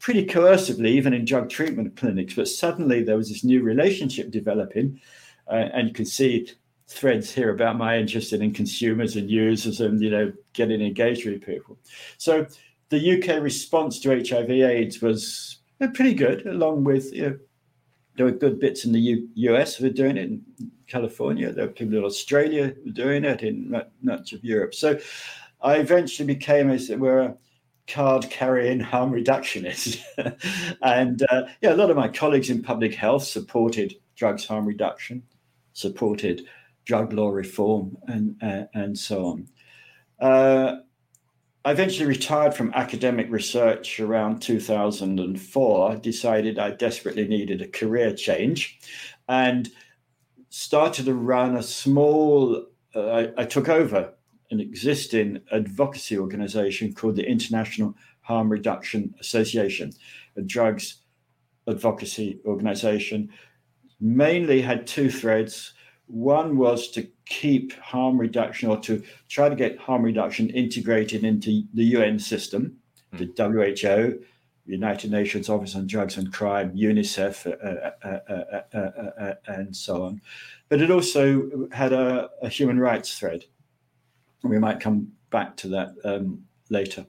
pretty 0.00 0.26
coercively, 0.26 0.88
even 0.88 1.12
in 1.12 1.24
drug 1.24 1.48
treatment 1.48 1.96
clinics. 1.96 2.34
But 2.34 2.48
suddenly 2.48 3.04
there 3.04 3.16
was 3.16 3.28
this 3.28 3.44
new 3.44 3.62
relationship 3.62 4.30
developing, 4.30 5.00
uh, 5.46 5.68
and 5.72 5.88
you 5.88 5.94
can 5.94 6.06
see 6.06 6.48
threads 6.88 7.32
here 7.32 7.50
about 7.50 7.78
my 7.78 7.96
interest 7.96 8.32
in 8.32 8.52
consumers 8.52 9.14
and 9.14 9.30
users 9.30 9.80
and 9.80 10.02
you 10.02 10.10
know 10.10 10.32
getting 10.54 10.80
engaged 10.80 11.24
with 11.24 11.42
people. 11.42 11.78
So 12.18 12.46
the 12.88 12.98
UK 12.98 13.40
response 13.40 14.00
to 14.00 14.10
HIV/AIDS 14.10 15.00
was 15.00 15.58
uh, 15.80 15.88
pretty 15.88 16.14
good, 16.14 16.46
along 16.46 16.84
with 16.84 17.12
you 17.12 17.22
know, 17.22 17.38
there 18.16 18.26
were 18.26 18.32
good 18.32 18.58
bits 18.58 18.84
in 18.84 18.92
the 18.92 19.00
U- 19.00 19.28
US 19.34 19.76
who 19.76 19.84
were 19.84 19.90
doing 19.90 20.16
it 20.16 20.24
in 20.24 20.42
California. 20.88 21.52
There 21.52 21.66
were 21.66 21.72
people 21.72 21.98
in 21.98 22.04
Australia 22.04 22.74
who 22.74 22.86
were 22.86 22.92
doing 22.92 23.24
it 23.24 23.42
in 23.42 23.82
much 24.02 24.32
of 24.32 24.44
Europe. 24.44 24.74
So 24.74 24.98
I 25.62 25.76
eventually 25.76 26.26
became, 26.26 26.70
as 26.70 26.90
it 26.90 26.98
were, 26.98 27.34
card 27.90 28.28
carrying 28.30 28.80
harm 28.80 29.10
reductionist. 29.10 30.00
and 30.82 31.22
uh, 31.30 31.42
yeah, 31.60 31.72
a 31.72 31.76
lot 31.76 31.90
of 31.90 31.96
my 31.96 32.08
colleagues 32.08 32.50
in 32.50 32.62
public 32.62 32.94
health 32.94 33.24
supported 33.24 33.94
drugs 34.16 34.46
harm 34.46 34.66
reduction, 34.66 35.22
supported 35.72 36.46
drug 36.84 37.12
law 37.12 37.30
reform, 37.30 37.96
and, 38.06 38.36
uh, 38.42 38.64
and 38.74 38.98
so 38.98 39.26
on. 39.26 39.48
Uh, 40.20 40.76
I 41.64 41.72
eventually 41.72 42.06
retired 42.06 42.54
from 42.54 42.72
academic 42.74 43.30
research 43.30 44.00
around 44.00 44.40
2004. 44.40 45.90
I 45.90 45.96
decided 45.96 46.58
I 46.58 46.70
desperately 46.70 47.28
needed 47.28 47.60
a 47.60 47.68
career 47.68 48.14
change 48.14 48.80
and 49.28 49.68
started 50.48 51.04
to 51.04 51.14
run 51.14 51.56
a 51.56 51.62
small, 51.62 52.66
uh, 52.94 53.10
I, 53.10 53.42
I 53.42 53.44
took 53.44 53.68
over 53.68 54.14
an 54.50 54.60
existing 54.60 55.40
advocacy 55.52 56.18
organization 56.18 56.92
called 56.92 57.16
the 57.16 57.26
International 57.26 57.94
Harm 58.22 58.50
Reduction 58.50 59.14
Association, 59.20 59.92
a 60.36 60.42
drugs 60.42 61.02
advocacy 61.68 62.40
organization. 62.44 63.30
Mainly 64.00 64.60
had 64.62 64.86
two 64.86 65.10
threads. 65.10 65.74
One 66.06 66.56
was 66.56 66.90
to 66.92 67.06
keep 67.26 67.72
harm 67.74 68.18
reduction 68.18 68.68
or 68.68 68.78
to 68.80 69.02
try 69.28 69.48
to 69.48 69.54
get 69.54 69.78
harm 69.78 70.02
reduction 70.02 70.50
integrated 70.50 71.24
into 71.24 71.62
the 71.74 71.84
UN 71.84 72.18
system, 72.18 72.76
mm. 73.14 73.18
the 73.18 73.42
WHO, 73.42 74.24
United 74.66 75.10
Nations 75.10 75.48
Office 75.48 75.74
on 75.74 75.86
Drugs 75.86 76.16
and 76.16 76.32
Crime, 76.32 76.74
UNICEF, 76.76 77.46
uh, 77.46 77.90
uh, 78.08 78.76
uh, 78.78 79.34
and 79.46 79.74
so 79.74 80.04
on. 80.04 80.20
But 80.68 80.80
it 80.80 80.90
also 80.90 81.68
had 81.72 81.92
a, 81.92 82.30
a, 82.42 82.48
human 82.48 82.78
rights 82.78 83.18
thread. 83.18 83.44
We 84.42 84.58
might 84.58 84.80
come 84.80 85.12
back 85.30 85.56
to 85.58 85.68
that 85.68 85.94
um, 86.04 86.44
later. 86.68 87.06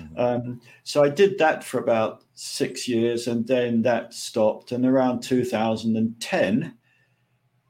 Mm-hmm. 0.00 0.18
Um, 0.18 0.60
so 0.84 1.02
I 1.02 1.08
did 1.08 1.38
that 1.38 1.64
for 1.64 1.78
about 1.78 2.24
six 2.34 2.88
years, 2.88 3.26
and 3.26 3.46
then 3.46 3.82
that 3.82 4.14
stopped. 4.14 4.72
And 4.72 4.86
around 4.86 5.22
2010, 5.22 6.74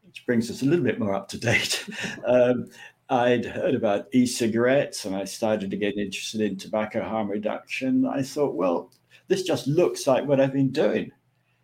which 0.03 0.27
brings 0.27 0.50
us 0.50 0.62
a 0.62 0.67
little 0.67 0.85
bit 0.85 0.99
more 0.99 1.15
up 1.15 1.29
to 1.29 1.38
date, 1.38 1.88
um, 2.27 2.69
I'd 3.11 3.47
heard 3.47 3.75
about 3.75 4.09
e-cigarettes, 4.12 5.05
and 5.05 5.17
I 5.17 5.25
started 5.25 5.71
to 5.71 5.77
get 5.77 5.97
interested 5.97 6.43
in 6.43 6.57
tobacco 6.57 7.03
harm 7.03 7.31
reduction. 7.31 8.07
I 8.07 8.23
thought, 8.23 8.55
well, 8.55 8.93
this 9.29 9.43
just 9.43 9.67
looks 9.67 10.07
like 10.07 10.27
what 10.27 10.41
I've 10.41 10.53
been 10.53 10.73
doing. 10.73 11.12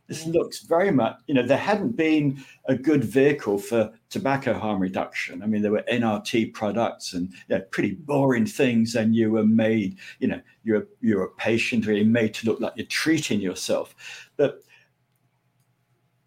This 0.06 0.26
looks 0.26 0.60
very 0.60 0.90
much, 0.90 1.16
you 1.26 1.34
know, 1.34 1.46
there 1.46 1.56
hadn't 1.56 1.96
been 1.96 2.44
a 2.66 2.76
good 2.76 3.02
vehicle 3.02 3.56
for 3.58 3.90
tobacco 4.10 4.52
harm 4.52 4.80
reduction. 4.80 5.42
I 5.42 5.46
mean, 5.46 5.62
there 5.62 5.72
were 5.72 5.84
NRT 5.90 6.52
products 6.52 7.14
and 7.14 7.30
you 7.48 7.56
know, 7.56 7.60
pretty 7.70 7.92
boring 7.92 8.44
things, 8.44 8.96
and 8.96 9.16
you 9.16 9.30
were 9.30 9.46
made, 9.46 9.96
you 10.18 10.28
know, 10.28 10.42
you're 10.62 10.86
you're 11.00 11.24
a 11.24 11.30
patient, 11.30 11.86
really 11.86 12.04
made 12.04 12.34
to 12.34 12.46
look 12.46 12.60
like 12.60 12.74
you're 12.76 12.86
treating 12.86 13.40
yourself. 13.40 13.94
But 14.36 14.62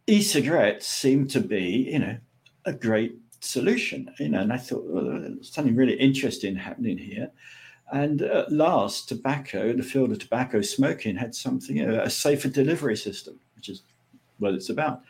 e-cigarettes 0.07 0.87
seem 0.87 1.27
to 1.27 1.39
be, 1.39 1.89
you 1.91 1.99
know, 1.99 2.17
a 2.65 2.73
great 2.73 3.15
solution. 3.41 4.09
You 4.17 4.29
know, 4.29 4.41
and 4.41 4.53
I 4.53 4.57
thought 4.57 4.85
something 5.43 5.75
really 5.75 5.99
interesting 5.99 6.55
happening 6.55 6.97
here. 6.97 7.29
And 7.91 8.21
at 8.21 8.51
last, 8.51 9.07
tobacco, 9.07 9.71
the 9.71 9.83
field 9.83 10.11
of 10.11 10.19
tobacco 10.19 10.61
smoking 10.61 11.15
had 11.15 11.33
something, 11.35 11.77
you 11.77 11.85
know, 11.85 12.01
a 12.01 12.09
safer 12.09 12.49
delivery 12.49 12.97
system, 12.97 13.39
which 13.57 13.67
is 13.67 13.81
what 14.39 14.53
it's 14.53 14.69
about. 14.69 15.01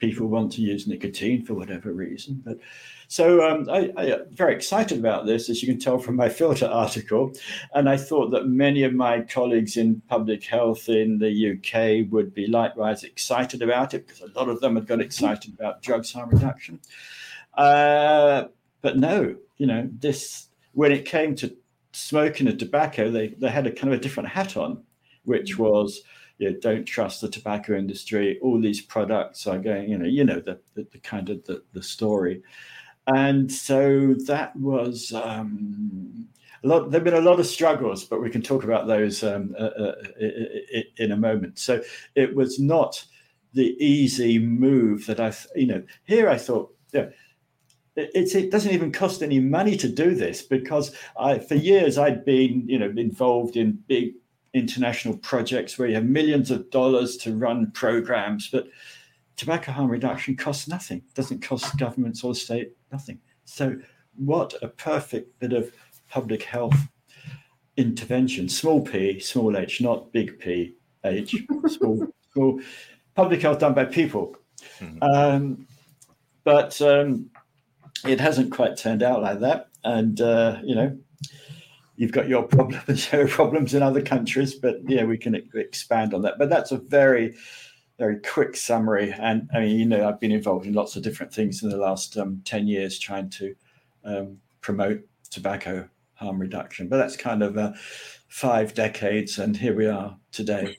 People 0.00 0.26
want 0.26 0.50
to 0.52 0.62
use 0.62 0.86
nicotine 0.86 1.44
for 1.44 1.54
whatever 1.54 1.92
reason. 1.92 2.42
But 2.44 2.58
so 3.06 3.46
um, 3.46 3.68
I, 3.68 3.92
am 3.98 4.24
very 4.30 4.54
excited 4.54 4.98
about 4.98 5.26
this, 5.26 5.50
as 5.50 5.62
you 5.62 5.68
can 5.68 5.78
tell 5.78 5.98
from 5.98 6.16
my 6.16 6.28
filter 6.30 6.66
article. 6.66 7.32
And 7.74 7.88
I 7.88 7.98
thought 7.98 8.30
that 8.30 8.46
many 8.46 8.82
of 8.84 8.94
my 8.94 9.20
colleagues 9.20 9.76
in 9.76 10.00
public 10.08 10.42
health 10.44 10.88
in 10.88 11.18
the 11.18 11.52
UK 11.52 12.10
would 12.10 12.32
be 12.32 12.46
likewise 12.46 13.04
excited 13.04 13.60
about 13.60 13.92
it, 13.92 14.06
because 14.06 14.22
a 14.22 14.38
lot 14.38 14.48
of 14.48 14.60
them 14.60 14.76
had 14.76 14.86
got 14.86 15.02
excited 15.02 15.52
about 15.52 15.82
drugs 15.82 16.12
harm 16.12 16.30
reduction. 16.30 16.80
Uh, 17.54 18.44
but 18.80 18.96
no, 18.96 19.36
you 19.58 19.66
know, 19.66 19.88
this 19.98 20.48
when 20.72 20.92
it 20.92 21.04
came 21.04 21.34
to 21.34 21.54
smoking 21.92 22.48
and 22.48 22.58
tobacco, 22.58 23.10
they, 23.10 23.28
they 23.28 23.50
had 23.50 23.66
a 23.66 23.72
kind 23.72 23.92
of 23.92 23.98
a 23.98 24.02
different 24.02 24.28
hat 24.28 24.56
on, 24.56 24.82
which 25.24 25.58
was, 25.58 26.02
you 26.40 26.50
know, 26.50 26.56
don't 26.58 26.86
trust 26.86 27.20
the 27.20 27.28
tobacco 27.28 27.76
industry. 27.76 28.38
All 28.40 28.58
these 28.58 28.80
products 28.80 29.46
are 29.46 29.58
going, 29.58 29.90
you 29.90 29.98
know, 29.98 30.06
you 30.06 30.24
know 30.24 30.40
the, 30.40 30.58
the, 30.74 30.86
the 30.90 30.98
kind 30.98 31.28
of 31.28 31.44
the, 31.44 31.62
the 31.74 31.82
story. 31.82 32.42
And 33.06 33.52
so 33.52 34.14
that 34.26 34.56
was 34.56 35.12
um, 35.12 36.26
a 36.64 36.66
lot. 36.66 36.90
There've 36.90 37.04
been 37.04 37.12
a 37.12 37.20
lot 37.20 37.40
of 37.40 37.46
struggles, 37.46 38.04
but 38.04 38.22
we 38.22 38.30
can 38.30 38.40
talk 38.40 38.64
about 38.64 38.86
those 38.86 39.22
um, 39.22 39.54
uh, 39.58 39.64
uh, 39.64 39.92
in 40.96 41.12
a 41.12 41.16
moment. 41.16 41.58
So 41.58 41.82
it 42.14 42.34
was 42.34 42.58
not 42.58 43.04
the 43.52 43.76
easy 43.84 44.38
move 44.38 45.04
that 45.06 45.20
I, 45.20 45.34
you 45.54 45.66
know, 45.66 45.82
here 46.04 46.30
I 46.30 46.38
thought, 46.38 46.74
yeah, 46.94 47.10
it's, 47.96 48.34
it 48.34 48.50
doesn't 48.50 48.72
even 48.72 48.92
cost 48.92 49.22
any 49.22 49.40
money 49.40 49.76
to 49.76 49.88
do 49.88 50.14
this 50.14 50.40
because 50.40 50.96
I, 51.18 51.38
for 51.38 51.56
years 51.56 51.98
I'd 51.98 52.24
been, 52.24 52.66
you 52.66 52.78
know, 52.78 52.92
involved 52.96 53.56
in 53.56 53.82
big 53.88 54.14
international 54.54 55.16
projects 55.18 55.78
where 55.78 55.88
you 55.88 55.94
have 55.94 56.04
millions 56.04 56.50
of 56.50 56.70
dollars 56.70 57.16
to 57.18 57.36
run 57.36 57.70
programs, 57.72 58.48
but 58.48 58.66
tobacco 59.36 59.72
harm 59.72 59.90
reduction 59.90 60.36
costs 60.36 60.68
nothing. 60.68 61.02
Doesn't 61.14 61.42
cost 61.42 61.76
governments 61.78 62.24
or 62.24 62.34
state 62.34 62.72
nothing. 62.92 63.18
So, 63.44 63.76
what 64.16 64.54
a 64.62 64.68
perfect 64.68 65.38
bit 65.38 65.52
of 65.52 65.72
public 66.08 66.42
health 66.42 66.76
intervention. 67.76 68.48
Small 68.48 68.80
p, 68.80 69.18
small 69.20 69.56
h, 69.56 69.80
not 69.80 70.12
big 70.12 70.38
p, 70.38 70.74
h. 71.04 71.36
small, 71.66 72.06
small 72.32 72.60
public 73.14 73.42
health 73.42 73.60
done 73.60 73.74
by 73.74 73.84
people. 73.84 74.36
Mm-hmm. 74.78 75.02
Um, 75.02 75.66
but 76.44 76.80
um, 76.82 77.30
it 78.06 78.20
hasn't 78.20 78.52
quite 78.52 78.76
turned 78.76 79.02
out 79.02 79.22
like 79.22 79.40
that. 79.40 79.68
And, 79.84 80.20
uh, 80.20 80.58
you 80.62 80.74
know, 80.74 80.98
you've 82.00 82.12
got 82.12 82.30
your 82.30 82.44
problems, 82.44 83.12
your 83.12 83.28
problems 83.28 83.74
in 83.74 83.82
other 83.82 84.00
countries, 84.00 84.54
but 84.54 84.76
yeah, 84.88 85.04
we 85.04 85.18
can 85.18 85.34
expand 85.54 86.14
on 86.14 86.22
that. 86.22 86.38
But 86.38 86.48
that's 86.48 86.72
a 86.72 86.78
very, 86.78 87.34
very 87.98 88.18
quick 88.20 88.56
summary. 88.56 89.12
And 89.12 89.50
I 89.54 89.60
mean, 89.60 89.78
you 89.78 89.84
know, 89.84 90.08
I've 90.08 90.18
been 90.18 90.32
involved 90.32 90.64
in 90.64 90.72
lots 90.72 90.96
of 90.96 91.02
different 91.02 91.34
things 91.34 91.62
in 91.62 91.68
the 91.68 91.76
last 91.76 92.16
um, 92.16 92.40
10 92.46 92.66
years 92.66 92.98
trying 92.98 93.28
to 93.28 93.54
um, 94.02 94.38
promote 94.62 95.02
tobacco 95.30 95.86
harm 96.14 96.38
reduction. 96.38 96.88
But 96.88 96.96
that's 96.96 97.18
kind 97.18 97.42
of 97.42 97.58
uh, 97.58 97.72
five 98.28 98.72
decades, 98.72 99.38
and 99.38 99.54
here 99.54 99.76
we 99.76 99.86
are 99.86 100.16
today. 100.32 100.74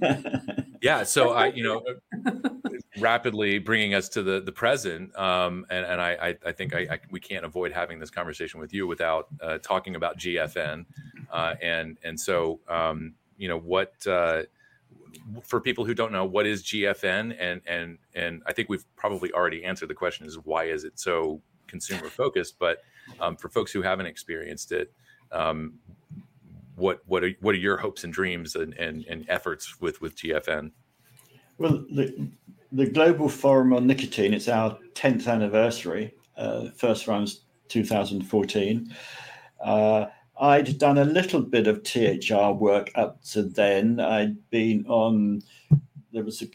yeah. 0.80 1.02
So 1.02 1.30
I, 1.30 1.46
you 1.48 1.62
know, 1.62 1.82
rapidly 2.98 3.58
bringing 3.58 3.94
us 3.94 4.08
to 4.10 4.22
the 4.22 4.40
the 4.40 4.52
present, 4.52 5.16
um, 5.16 5.66
and 5.70 5.84
and 5.84 6.00
I 6.00 6.36
I, 6.44 6.52
think 6.52 6.74
I, 6.74 6.80
I, 6.90 7.00
we 7.10 7.20
can't 7.20 7.44
avoid 7.44 7.72
having 7.72 7.98
this 7.98 8.10
conversation 8.10 8.60
with 8.60 8.72
you 8.72 8.86
without 8.86 9.28
uh, 9.40 9.58
talking 9.58 9.96
about 9.96 10.18
GFN, 10.18 10.84
uh, 11.30 11.54
and 11.62 11.98
and 12.02 12.18
so 12.18 12.60
um, 12.68 13.14
you 13.36 13.48
know 13.48 13.58
what. 13.58 14.06
Uh, 14.06 14.42
for 15.42 15.60
people 15.60 15.84
who 15.84 15.94
don't 15.94 16.12
know 16.12 16.24
what 16.24 16.46
is 16.46 16.62
GFN 16.62 17.36
and 17.38 17.60
and 17.66 17.98
and 18.14 18.42
I 18.46 18.52
think 18.52 18.68
we've 18.68 18.84
probably 18.96 19.32
already 19.32 19.64
answered 19.64 19.88
the 19.88 19.94
question 19.94 20.26
is 20.26 20.38
why 20.38 20.64
is 20.64 20.84
it 20.84 20.98
so 20.98 21.40
consumer 21.66 22.08
focused 22.08 22.58
but 22.58 22.82
um, 23.20 23.36
for 23.36 23.48
folks 23.48 23.72
who 23.72 23.82
haven't 23.82 24.06
experienced 24.06 24.72
it 24.72 24.92
um, 25.32 25.74
what 26.78 27.02
what 27.06 27.24
are 27.24 27.32
what 27.40 27.54
are 27.54 27.58
your 27.58 27.76
hopes 27.76 28.04
and 28.04 28.12
dreams 28.12 28.54
and, 28.54 28.74
and, 28.74 29.04
and 29.06 29.26
efforts 29.28 29.80
with 29.80 30.00
with 30.00 30.16
GFN? 30.16 30.72
Well, 31.58 31.84
the 31.90 32.30
the 32.72 32.86
Global 32.86 33.28
Forum 33.28 33.72
on 33.72 33.86
Nicotine. 33.86 34.34
It's 34.34 34.48
our 34.48 34.78
tenth 34.94 35.26
anniversary. 35.26 36.14
Uh, 36.36 36.70
first 36.76 37.06
runs 37.08 37.42
2014. 37.68 38.94
Uh, 39.64 40.06
I'd 40.40 40.78
done 40.78 40.98
a 40.98 41.04
little 41.04 41.42
bit 41.42 41.66
of 41.66 41.82
THR 41.82 42.52
work 42.52 42.92
up 42.94 43.22
to 43.32 43.42
then. 43.42 43.98
I'd 43.98 44.50
been 44.50 44.86
on 44.86 45.42
there 46.12 46.24
was 46.24 46.42
a 46.42 46.46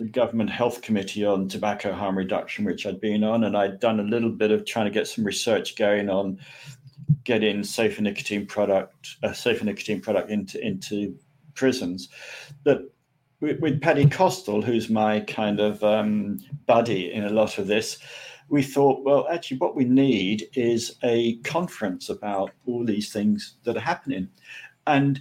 a 0.00 0.04
government 0.04 0.50
health 0.50 0.82
committee 0.82 1.24
on 1.24 1.48
tobacco 1.48 1.92
harm 1.92 2.16
reduction, 2.16 2.64
which 2.64 2.86
I'd 2.86 3.00
been 3.00 3.24
on, 3.24 3.44
and 3.44 3.56
I'd 3.56 3.80
done 3.80 4.00
a 4.00 4.04
little 4.04 4.30
bit 4.30 4.50
of 4.50 4.64
trying 4.64 4.86
to 4.86 4.92
get 4.92 5.08
some 5.08 5.24
research 5.24 5.76
going 5.76 6.08
on 6.08 6.38
getting 7.24 7.64
safer 7.64 8.02
nicotine 8.02 8.46
product, 8.46 9.16
a 9.22 9.34
safer 9.34 9.64
nicotine 9.64 10.00
product 10.00 10.30
into 10.30 10.64
into 10.64 11.16
prisons. 11.54 12.08
But 12.64 12.92
with, 13.40 13.60
with 13.60 13.80
Paddy 13.80 14.06
Costall, 14.06 14.62
who's 14.62 14.88
my 14.88 15.20
kind 15.20 15.60
of 15.60 15.82
um, 15.82 16.38
buddy 16.66 17.12
in 17.12 17.24
a 17.24 17.30
lot 17.30 17.58
of 17.58 17.66
this, 17.66 17.98
we 18.48 18.62
thought, 18.62 19.04
well, 19.04 19.26
actually, 19.30 19.58
what 19.58 19.76
we 19.76 19.84
need 19.84 20.48
is 20.54 20.96
a 21.02 21.36
conference 21.38 22.08
about 22.08 22.50
all 22.66 22.84
these 22.84 23.12
things 23.12 23.56
that 23.64 23.76
are 23.76 23.80
happening, 23.80 24.28
and 24.86 25.20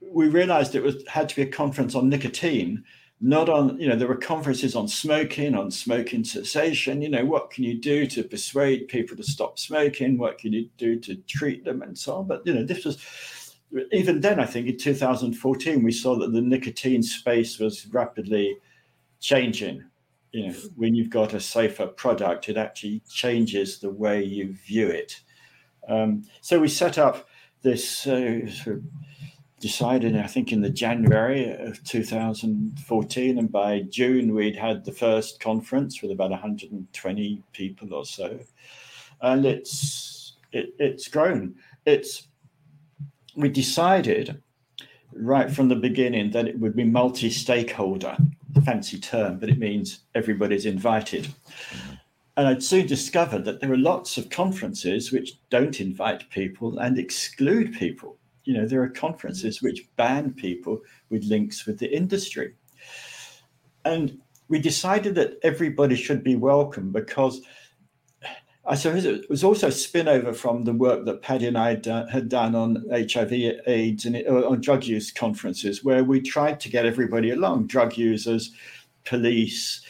we 0.00 0.28
realized 0.28 0.74
it 0.74 0.82
was 0.82 1.04
had 1.06 1.28
to 1.28 1.36
be 1.36 1.42
a 1.42 1.46
conference 1.46 1.94
on 1.94 2.08
nicotine 2.08 2.84
not 3.20 3.48
on 3.50 3.78
you 3.78 3.88
know 3.88 3.96
there 3.96 4.08
were 4.08 4.16
conferences 4.16 4.74
on 4.74 4.88
smoking 4.88 5.54
on 5.54 5.70
smoking 5.70 6.24
cessation 6.24 7.02
you 7.02 7.08
know 7.08 7.24
what 7.24 7.50
can 7.50 7.64
you 7.64 7.74
do 7.74 8.06
to 8.06 8.24
persuade 8.24 8.88
people 8.88 9.16
to 9.16 9.22
stop 9.22 9.58
smoking? 9.58 10.16
What 10.16 10.38
can 10.38 10.52
you 10.52 10.68
do 10.78 10.98
to 11.00 11.16
treat 11.28 11.64
them 11.64 11.82
and 11.82 11.96
so 11.96 12.16
on? 12.16 12.26
But 12.26 12.46
you 12.46 12.54
know 12.54 12.64
this 12.64 12.84
was 12.84 12.98
even 13.92 14.20
then 14.20 14.40
i 14.40 14.44
think 14.44 14.66
in 14.66 14.76
2014 14.76 15.84
we 15.84 15.92
saw 15.92 16.16
that 16.16 16.32
the 16.32 16.40
nicotine 16.40 17.04
space 17.04 17.60
was 17.60 17.86
rapidly 17.92 18.56
changing. 19.20 19.84
You 20.32 20.48
know 20.48 20.54
when 20.76 20.94
you've 20.94 21.10
got 21.10 21.34
a 21.34 21.40
safer 21.40 21.86
product 21.86 22.48
it 22.48 22.56
actually 22.56 23.02
changes 23.10 23.78
the 23.78 23.90
way 23.90 24.24
you 24.24 24.54
view 24.54 24.88
it. 24.88 25.20
Um, 25.88 26.24
so 26.40 26.58
we 26.58 26.68
set 26.68 26.98
up 26.98 27.28
this 27.62 28.06
uh, 28.06 28.48
sort 28.48 28.76
of 28.76 28.82
decided, 29.60 30.16
I 30.16 30.26
think, 30.26 30.52
in 30.52 30.62
the 30.62 30.70
January 30.70 31.52
of 31.52 31.84
2014, 31.84 33.38
and 33.38 33.52
by 33.52 33.82
June 33.82 34.34
we'd 34.34 34.56
had 34.56 34.84
the 34.84 34.92
first 34.92 35.38
conference 35.38 36.02
with 36.02 36.10
about 36.10 36.30
120 36.30 37.42
people 37.52 37.94
or 37.94 38.04
so, 38.04 38.40
and 39.20 39.44
it's 39.46 40.36
it, 40.52 40.74
it's 40.78 41.08
grown. 41.08 41.54
It's 41.86 42.26
we 43.36 43.48
decided 43.48 44.42
right 45.12 45.50
from 45.50 45.68
the 45.68 45.76
beginning 45.76 46.30
that 46.32 46.48
it 46.48 46.58
would 46.58 46.74
be 46.74 46.84
multi-stakeholder 46.84 48.16
fancy 48.64 48.98
term 48.98 49.38
but 49.38 49.48
it 49.48 49.58
means 49.58 50.00
everybody's 50.14 50.66
invited. 50.66 51.28
And 52.36 52.48
i'd 52.48 52.62
soon 52.62 52.86
discovered 52.86 53.44
that 53.44 53.60
there 53.60 53.72
are 53.72 53.78
lots 53.78 54.18
of 54.18 54.30
conferences 54.30 55.12
which 55.12 55.38
don't 55.50 55.80
invite 55.80 56.30
people 56.30 56.78
and 56.78 56.98
exclude 56.98 57.74
people 57.74 58.16
you 58.44 58.54
know 58.54 58.66
there 58.66 58.82
are 58.82 58.88
conferences 58.88 59.58
mm-hmm. 59.58 59.66
which 59.66 59.88
ban 59.96 60.32
people 60.32 60.80
with 61.08 61.24
links 61.24 61.66
with 61.66 61.78
the 61.78 61.94
industry. 61.94 62.54
And 63.84 64.18
we 64.48 64.58
decided 64.58 65.14
that 65.14 65.38
everybody 65.42 65.96
should 65.96 66.22
be 66.22 66.36
welcome 66.36 66.90
because 66.90 67.40
I 68.66 68.74
suppose 68.74 69.04
it 69.04 69.28
was 69.30 69.42
also 69.42 69.68
a 69.68 69.72
spin-over 69.72 70.32
from 70.32 70.62
the 70.62 70.72
work 70.72 71.04
that 71.06 71.22
Paddy 71.22 71.46
and 71.46 71.56
I 71.56 71.70
had 72.10 72.28
done 72.28 72.54
on 72.54 72.84
HIV, 72.90 73.32
AIDS, 73.66 74.04
and 74.04 74.16
uh, 74.16 74.48
on 74.48 74.60
drug 74.60 74.84
use 74.84 75.10
conferences, 75.10 75.82
where 75.82 76.04
we 76.04 76.20
tried 76.20 76.60
to 76.60 76.68
get 76.68 76.84
everybody 76.84 77.30
along: 77.30 77.68
drug 77.68 77.96
users, 77.96 78.52
police, 79.04 79.80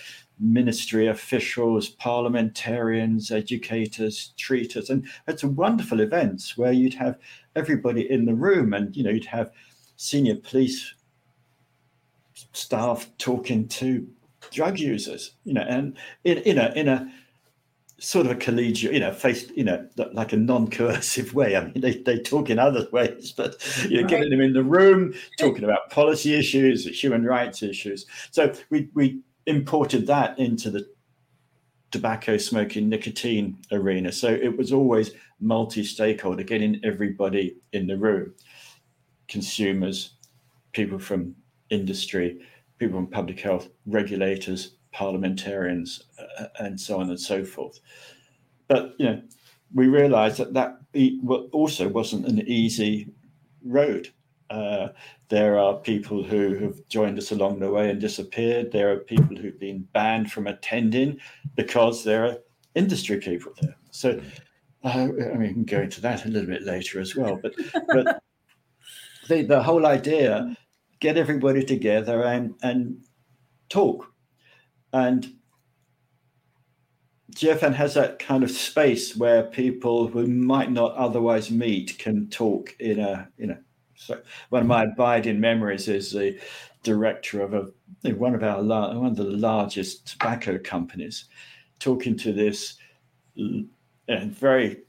ministry 0.40 1.06
officials, 1.06 1.88
parliamentarians, 1.88 3.30
educators, 3.30 4.32
treaters, 4.37 4.90
and 4.90 5.06
it's 5.28 5.42
a 5.42 5.49
wonderful 5.49 6.00
events 6.00 6.56
where 6.56 6.73
you'd 6.73 6.94
have 6.94 7.18
everybody 7.54 8.11
in 8.11 8.25
the 8.25 8.35
room, 8.35 8.73
and 8.73 8.97
you 8.97 9.04
know 9.04 9.11
you'd 9.11 9.25
have 9.26 9.50
senior 9.97 10.37
police 10.37 10.94
staff 12.52 13.11
talking 13.18 13.68
to 13.68 14.06
drug 14.50 14.78
users, 14.78 15.32
you 15.44 15.52
know, 15.52 15.64
and 15.68 15.97
in 16.25 16.38
in 16.38 16.59
a 16.59 16.73
in 16.75 16.88
a 16.88 17.12
sort 18.00 18.25
of 18.25 18.32
a 18.32 18.37
collegiate, 18.37 18.94
you 18.94 19.00
know, 19.00 19.12
face, 19.12 19.50
you 19.54 19.62
know, 19.62 19.87
like 20.14 20.32
a 20.32 20.37
non-coercive 20.37 21.35
way. 21.35 21.54
I 21.54 21.64
mean, 21.64 21.82
they, 21.82 21.99
they 21.99 22.18
talk 22.18 22.49
in 22.49 22.59
other 22.59 22.88
ways, 22.92 23.32
but 23.32 23.56
you 23.85 23.97
know, 23.97 24.00
right. 24.02 24.09
getting 24.11 24.30
them 24.30 24.40
in 24.40 24.54
the 24.54 24.64
room, 24.64 25.12
talking 25.38 25.64
about 25.64 25.90
policy 25.90 26.35
issues, 26.35 26.87
human 26.87 27.25
rights 27.25 27.62
issues. 27.62 28.06
So 28.30 28.52
we 28.70 28.88
we 28.94 29.20
imported 29.50 30.07
that 30.07 30.38
into 30.38 30.71
the 30.71 30.88
tobacco 31.90 32.37
smoking 32.37 32.88
nicotine 32.88 33.59
arena. 33.73 34.12
So 34.12 34.28
it 34.28 34.57
was 34.57 34.73
always 34.73 35.11
multi-stakeholder, 35.40 36.45
getting 36.45 36.80
everybody 36.85 37.57
in 37.73 37.87
the 37.87 37.97
room, 37.97 38.35
consumers, 39.28 40.14
people 40.73 40.99
from 40.99 41.35
industry, 41.69 42.40
people 42.78 42.97
from 42.97 43.09
public 43.09 43.40
health, 43.40 43.69
regulators, 43.87 44.76
parliamentarians, 44.92 46.04
uh, 46.19 46.47
and 46.59 46.80
so 46.80 47.00
on 47.00 47.11
and 47.11 47.21
so 47.21 47.45
forth. 47.45 47.80
But 48.69 48.95
you 48.99 49.07
know, 49.07 49.23
we 49.75 49.88
realised 49.88 50.38
that 50.38 50.54
that 50.54 50.78
also 51.52 51.88
wasn't 51.88 52.26
an 52.26 52.40
easy 52.47 53.12
road. 53.64 54.12
Uh, 54.50 54.88
there 55.28 55.59
are 55.59 55.75
people 55.75 56.25
who 56.25 56.59
have 56.59 56.76
joined 56.88 57.16
us 57.19 57.30
along 57.30 57.61
the 57.61 57.71
way 57.71 57.88
and 57.88 58.00
disappeared. 58.00 58.73
There 58.73 58.92
are 58.92 58.99
people 58.99 59.37
who've 59.37 59.59
been 59.59 59.87
banned 59.92 60.33
from 60.33 60.49
attending 60.49 61.21
because 61.54 62.02
there 62.02 62.25
are 62.26 62.38
industry 62.75 63.19
people 63.19 63.52
there. 63.61 63.76
So, 63.92 64.21
uh, 64.85 64.88
I 64.88 65.07
mean, 65.07 65.38
we 65.38 65.52
can 65.52 65.64
go 65.64 65.80
into 65.80 66.00
that 66.00 66.25
a 66.25 66.28
little 66.28 66.49
bit 66.49 66.62
later 66.62 67.00
as 67.00 67.14
well. 67.14 67.38
But, 67.40 67.54
but 67.88 68.23
the, 69.28 69.42
the 69.42 69.62
whole 69.62 69.87
idea 69.87 70.56
get 70.99 71.17
everybody 71.17 71.65
together 71.65 72.25
and, 72.25 72.54
and 72.63 73.02
talk 73.69 74.10
and 74.93 75.32
GFN 77.34 77.75
has 77.75 77.95
that 77.95 78.19
kind 78.19 78.43
of 78.43 78.50
space 78.50 79.17
where 79.17 79.45
people 79.45 80.08
who 80.08 80.26
might 80.26 80.71
not 80.71 80.95
otherwise 80.97 81.50
meet 81.50 81.99
can 81.99 82.28
talk 82.28 82.75
in 82.80 82.99
a, 82.99 83.28
you 83.36 83.47
know. 83.47 83.58
So 84.00 84.19
one 84.49 84.63
of 84.63 84.69
my 84.69 84.84
abiding 84.84 85.41
memories 85.41 85.86
is 85.86 86.13
the 86.13 86.39
director 86.82 87.43
of 87.43 87.52
a 87.52 87.69
one 88.15 88.34
of 88.34 88.43
our 88.43 88.63
one 88.63 89.06
of 89.06 89.17
the 89.17 89.25
largest 89.25 90.06
tobacco 90.13 90.58
companies, 90.58 91.26
talking 91.78 92.17
to 92.19 92.32
this 92.32 92.76
and 93.36 93.69
very. 94.08 94.82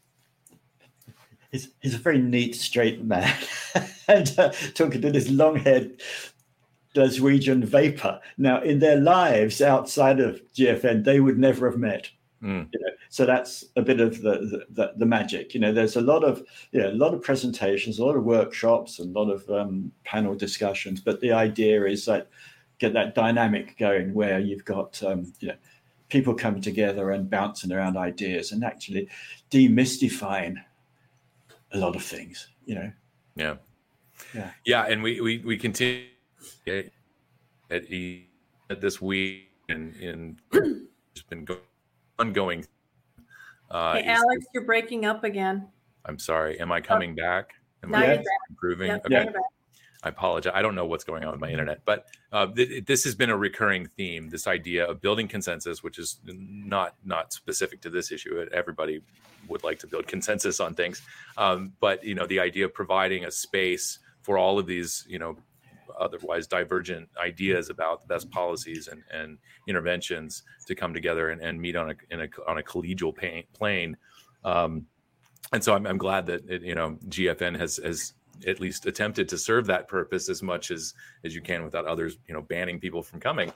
He's, 1.52 1.68
he's 1.82 1.96
a 1.96 1.98
very 1.98 2.20
neat, 2.20 2.56
straight 2.56 3.04
man, 3.04 3.36
and 4.08 4.34
uh, 4.40 4.54
talking 4.74 5.02
to 5.02 5.12
this 5.12 5.30
long-haired 5.30 6.02
Glaswegian 6.96 7.66
vapor. 7.66 8.22
Now, 8.38 8.62
in 8.62 8.80
their 8.80 8.96
lives 8.96 9.62
outside 9.62 10.22
of 10.22 10.42
GFN, 10.54 11.04
they 11.04 11.20
would 11.20 11.38
never 11.38 11.70
have 11.70 11.78
met. 11.78 12.10
Mm. 12.44 12.68
You 12.74 12.80
know, 12.80 12.90
so 13.10 13.26
that's 13.26 13.66
a 13.76 13.82
bit 13.82 14.00
of 14.00 14.22
the, 14.22 14.66
the, 14.72 14.94
the 14.98 15.06
magic. 15.06 15.54
You 15.54 15.60
know, 15.60 15.72
there's 15.72 15.96
a 15.96 16.02
lot 16.02 16.24
of 16.24 16.44
yeah, 16.72 16.88
a 16.88 16.94
lot 16.94 17.14
of 17.14 17.22
presentations, 17.22 18.00
a 18.00 18.06
lot 18.06 18.16
of 18.16 18.24
workshops, 18.24 19.00
and 19.00 19.16
a 19.16 19.20
lot 19.20 19.30
of 19.30 19.50
um, 19.50 19.92
panel 20.04 20.36
discussions. 20.36 21.02
But 21.02 21.22
the 21.22 21.32
idea 21.32 21.86
is 21.86 22.06
that 22.06 22.30
get 22.80 22.94
that 22.94 23.14
dynamic 23.14 23.78
going 23.78 24.14
where 24.14 24.40
you've 24.40 24.66
got 24.66 25.02
um, 25.04 25.32
you 25.40 25.50
know 25.50 25.56
people 26.10 26.34
coming 26.34 26.62
together 26.62 27.12
and 27.12 27.30
bouncing 27.30 27.72
around 27.72 27.96
ideas 27.96 28.52
and 28.52 28.64
actually 28.64 29.08
demystifying 29.52 30.56
a 31.74 31.78
lot 31.78 31.96
of 31.96 32.04
things. 32.04 32.48
You 32.66 32.76
know. 32.76 32.92
Yeah. 33.36 33.56
Yeah. 34.34 34.52
Yeah, 34.66 34.86
and 34.86 35.04
we 35.04 35.22
we 35.22 35.38
we 35.40 35.58
continue 35.58 36.06
at, 36.68 36.92
at 37.70 38.82
this 38.82 39.02
week 39.02 39.50
and 39.70 39.96
in 39.96 40.40
it's 40.54 41.22
been 41.30 41.46
go, 41.46 41.58
ongoing. 42.22 42.66
Uh, 43.70 43.96
hey, 43.96 44.04
Alex, 44.06 44.46
you're 44.54 44.66
breaking 44.66 45.06
up 45.06 45.24
again. 45.24 45.68
I'm 46.06 46.20
sorry. 46.20 46.60
Am 46.60 46.72
I 46.72 46.82
coming 46.82 47.12
oh. 47.14 47.22
back? 47.22 47.54
Am 47.84 47.96
I 47.96 48.24
improving? 48.50 48.88
Yep, 48.88 49.06
okay. 49.08 49.28
I 50.04 50.10
apologize. 50.10 50.54
I 50.56 50.62
don't 50.62 50.76
know 50.76 50.86
what's 50.86 51.04
going 51.04 51.24
on 51.24 51.32
with 51.32 51.40
my 51.40 51.50
internet, 51.50 51.82
but 51.86 52.06
uh, 52.32 52.48
th- 52.48 52.86
this 52.86 53.04
has 53.04 53.14
been 53.16 53.30
a 53.30 53.38
recurring 53.38 53.86
theme. 53.86 54.30
This 54.30 54.48
idea 54.48 54.86
of 54.86 55.00
building 55.00 55.28
consensus, 55.28 55.84
which 55.84 56.00
is 56.00 56.20
not 56.26 56.96
not 57.06 57.34
specific 57.34 57.82
to 57.82 57.90
this 57.90 58.12
issue. 58.12 58.48
Everybody 58.52 59.02
would 59.48 59.64
like 59.64 59.80
to 59.80 59.88
build 59.88 60.08
consensus 60.08 60.60
on 60.60 60.74
things, 60.74 61.02
um, 61.38 61.74
but 61.80 62.04
you 62.04 62.16
know, 62.16 62.26
the 62.26 62.40
idea 62.40 62.66
of 62.66 62.74
providing 62.74 63.26
a 63.26 63.32
space 63.32 64.00
for 64.22 64.38
all 64.38 64.58
of 64.58 64.66
these, 64.66 65.06
you 65.08 65.20
know, 65.20 65.38
otherwise 66.00 66.48
divergent 66.48 67.10
ideas 67.18 67.70
about 67.70 68.02
the 68.02 68.08
best 68.08 68.30
policies 68.32 68.88
and, 68.88 69.04
and 69.12 69.38
interventions 69.68 70.44
to 70.68 70.76
come 70.76 70.94
together 70.94 71.30
and, 71.30 71.42
and 71.42 71.60
meet 71.60 71.76
on 71.76 71.92
a, 71.92 72.18
a 72.18 72.28
on 72.48 72.58
a 72.58 72.64
collegial 72.64 73.16
plane. 73.54 73.98
Um, 74.44 74.86
and 75.54 75.64
so 75.64 75.74
I'm, 75.74 75.86
I'm 75.86 75.98
glad 75.98 76.26
that 76.28 76.50
it, 76.50 76.62
you 76.62 76.76
know 76.76 76.98
GFN 77.08 77.60
has 77.60 77.78
has 77.78 78.14
at 78.48 78.60
least 78.60 78.86
attempted 78.86 79.30
to 79.30 79.38
serve 79.38 79.68
that 79.68 79.88
purpose 79.88 80.30
as 80.30 80.42
much 80.42 80.72
as 80.72 80.94
as 81.24 81.36
you 81.36 81.42
can 81.42 81.64
without 81.64 81.86
others 81.86 82.18
you 82.28 82.34
know 82.34 82.42
banning 82.42 82.80
people 82.80 83.04
from 83.04 83.20
coming. 83.20 83.52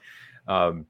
Um, 0.48 0.86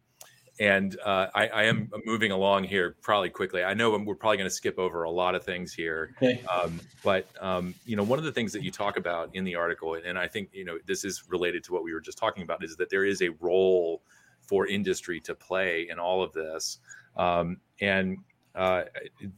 and 0.59 0.97
uh, 1.03 1.27
I, 1.35 1.47
I, 1.47 1.63
am 1.63 1.91
moving 2.05 2.31
along 2.31 2.63
here 2.63 2.95
probably 3.01 3.29
quickly. 3.29 3.63
I 3.63 3.73
know 3.73 3.97
we're 3.97 4.15
probably 4.15 4.37
going 4.37 4.49
to 4.49 4.55
skip 4.55 4.79
over 4.79 5.03
a 5.03 5.11
lot 5.11 5.35
of 5.35 5.43
things 5.43 5.73
here, 5.73 6.15
okay. 6.17 6.41
um, 6.45 6.79
but 7.03 7.27
um, 7.41 7.75
you 7.85 7.97
know, 7.97 8.03
one 8.03 8.19
of 8.19 8.25
the 8.25 8.31
things 8.31 8.53
that 8.53 8.63
you 8.63 8.71
talk 8.71 8.95
about 8.97 9.35
in 9.35 9.43
the 9.43 9.55
article, 9.55 9.95
and 9.95 10.17
I 10.17 10.27
think 10.27 10.49
you 10.53 10.63
know 10.63 10.77
this 10.85 11.03
is 11.03 11.23
related 11.27 11.63
to 11.65 11.73
what 11.73 11.83
we 11.83 11.93
were 11.93 11.99
just 11.99 12.17
talking 12.17 12.43
about, 12.43 12.63
is 12.63 12.77
that 12.77 12.89
there 12.89 13.03
is 13.03 13.21
a 13.21 13.29
role 13.41 14.01
for 14.41 14.65
industry 14.67 15.19
to 15.21 15.35
play 15.35 15.87
in 15.89 15.99
all 15.99 16.23
of 16.23 16.31
this, 16.31 16.77
um, 17.17 17.57
and 17.81 18.17
uh, 18.55 18.83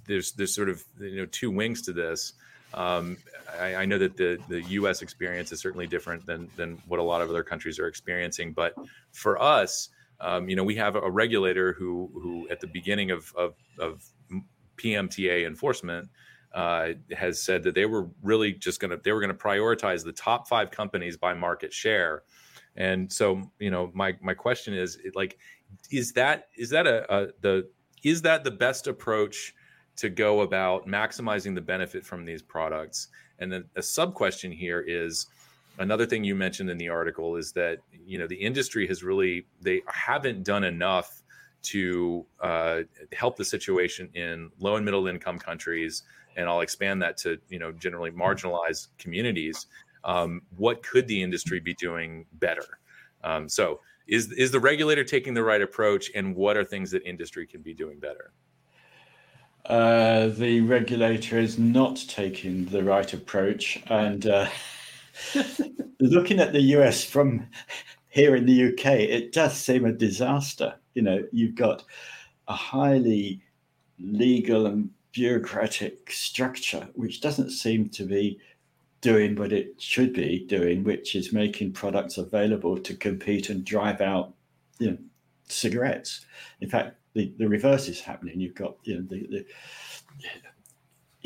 there's 0.06 0.34
there's 0.34 0.54
sort 0.54 0.70
of 0.70 0.84
you 1.00 1.18
know 1.18 1.26
two 1.26 1.50
wings 1.50 1.82
to 1.84 1.94
this. 1.94 2.34
Um, 2.74 3.18
I, 3.60 3.76
I, 3.76 3.86
know 3.86 3.98
that 3.98 4.18
the 4.18 4.38
the 4.50 4.62
U.S. 4.62 5.02
experience 5.02 5.52
is 5.52 5.62
certainly 5.62 5.88
different 5.88 6.28
than 6.28 6.50
than 6.58 6.80
what 6.88 7.00
a 7.00 7.04
lot 7.04 7.22
of 7.22 7.30
other 7.30 7.44
countries 7.44 7.80
are 7.80 7.88
experiencing, 7.88 8.54
but 8.54 8.76
for 9.14 9.42
us 9.42 9.90
um, 10.20 10.50
you 10.50 10.56
know, 10.56 10.64
we 10.64 10.76
have 10.76 10.96
a 10.96 11.10
regulator 11.10 11.74
who, 11.74 12.10
who 12.14 12.48
at 12.50 12.60
the 12.60 12.68
beginning 12.68 13.12
of, 13.12 13.34
of, 13.36 13.56
of 13.80 14.04
PMTA 14.78 15.46
enforcement, 15.46 16.10
uh, 16.54 16.94
has 17.16 17.42
said 17.42 17.64
that 17.64 17.76
they 17.76 17.86
were 17.86 18.10
really 18.24 18.54
just 18.54 18.80
going 18.80 18.90
to 18.90 19.00
they 19.04 19.12
were 19.12 19.20
going 19.20 19.36
to 19.36 19.38
prioritize 19.38 20.04
the 20.04 20.14
top 20.14 20.48
five 20.48 20.72
companies 20.72 21.18
by 21.18 21.34
market 21.34 21.74
share. 21.74 22.24
And 22.76 23.12
so, 23.12 23.42
you 23.60 23.70
know, 23.70 23.92
my 23.94 24.16
my 24.22 24.34
question 24.34 24.74
is, 24.74 24.98
like, 25.14 25.38
is 25.92 26.14
that 26.14 26.48
is 26.56 26.70
that 26.72 26.88
a, 26.88 27.14
a 27.14 27.28
the 27.42 27.70
is 28.04 28.22
that 28.24 28.44
the 28.44 28.52
best 28.52 28.88
approach 28.88 29.54
to 29.98 30.10
go 30.10 30.42
about 30.42 30.88
maximizing 30.88 31.54
the 31.54 31.62
benefit 31.62 32.06
from 32.06 32.26
these 32.26 32.42
products? 32.42 33.10
And 33.40 33.52
then 33.52 33.66
a 33.76 33.82
sub 33.82 34.14
question 34.14 34.52
here 34.52 34.80
is 34.80 35.28
another 35.80 36.06
thing 36.06 36.24
you 36.24 36.36
mentioned 36.36 36.70
in 36.70 36.78
the 36.78 36.90
article 36.90 37.36
is 37.36 37.52
that 37.54 37.80
you 37.92 38.18
know 38.18 38.28
the 38.28 38.36
industry 38.36 38.88
has 38.88 39.04
really 39.04 39.46
they 39.62 39.82
haven't 39.88 40.44
done 40.44 40.64
enough 40.64 41.24
to 41.64 42.26
uh, 42.42 42.82
help 43.14 43.36
the 43.36 43.46
situation 43.46 44.10
in 44.14 44.50
low 44.60 44.76
and 44.76 44.86
middle 44.86 45.08
income 45.08 45.38
countries 45.38 46.04
and 46.36 46.48
i'll 46.48 46.62
expand 46.62 47.02
that 47.02 47.18
to 47.18 47.38
you 47.50 47.60
know 47.60 47.72
generally 47.72 48.12
marginalized 48.12 48.88
communities 48.98 49.68
um, 50.04 50.42
what 50.56 50.84
could 50.84 51.08
the 51.08 51.22
industry 51.22 51.60
be 51.60 51.74
doing 51.76 52.26
better 52.34 52.80
um, 53.24 53.50
so 53.50 53.80
is 54.08 54.32
is 54.34 54.52
the 54.52 54.60
regulator 54.60 55.04
taking 55.04 55.34
the 55.34 55.44
right 55.44 55.62
approach 55.62 56.12
and 56.16 56.36
what 56.36 56.56
are 56.56 56.64
things 56.64 56.92
that 56.92 57.04
industry 57.04 57.46
can 57.46 57.62
be 57.62 57.74
doing 57.74 58.00
better 58.00 58.32
uh, 59.68 60.28
the 60.28 60.62
regulator 60.62 61.38
is 61.38 61.60
not 61.60 62.02
taking 62.08 62.66
the 62.66 62.82
right 62.82 63.12
approach. 63.14 63.84
And 63.88 64.26
uh, 64.26 64.48
looking 66.00 66.40
at 66.40 66.54
the 66.54 66.62
US 66.62 67.04
from 67.04 67.48
here 68.10 68.36
in 68.36 68.46
the 68.46 68.70
UK, 68.70 68.86
it 68.86 69.32
does 69.32 69.56
seem 69.56 69.86
a 69.86 69.92
disaster. 69.92 70.76
You 70.94 71.04
know, 71.04 71.24
you've 71.32 71.56
got 71.56 71.84
a 72.48 72.54
highly 72.54 73.42
legal 74.00 74.68
and 74.68 74.90
bureaucratic 75.12 76.12
structure 76.12 76.88
which 76.94 77.22
doesn't 77.22 77.50
seem 77.50 77.90
to 77.90 78.04
be 78.04 78.40
doing 79.02 79.36
what 79.36 79.52
it 79.52 79.80
should 79.82 80.14
be 80.14 80.46
doing, 80.48 80.84
which 80.84 81.16
is 81.16 81.34
making 81.34 81.74
products 81.74 82.18
available 82.18 82.78
to 82.78 82.96
compete 82.96 83.50
and 83.50 83.64
drive 83.64 84.02
out 84.02 84.34
you 84.80 84.92
know, 84.92 84.98
cigarettes. 85.48 86.26
In 86.62 86.70
fact, 86.70 86.96
the, 87.14 87.34
the 87.38 87.48
reverse 87.48 87.88
is 87.88 88.00
happening. 88.00 88.40
You've 88.40 88.56
got 88.56 88.78
you 88.84 88.96
know 88.96 89.06
the, 89.10 89.28
the 89.28 89.46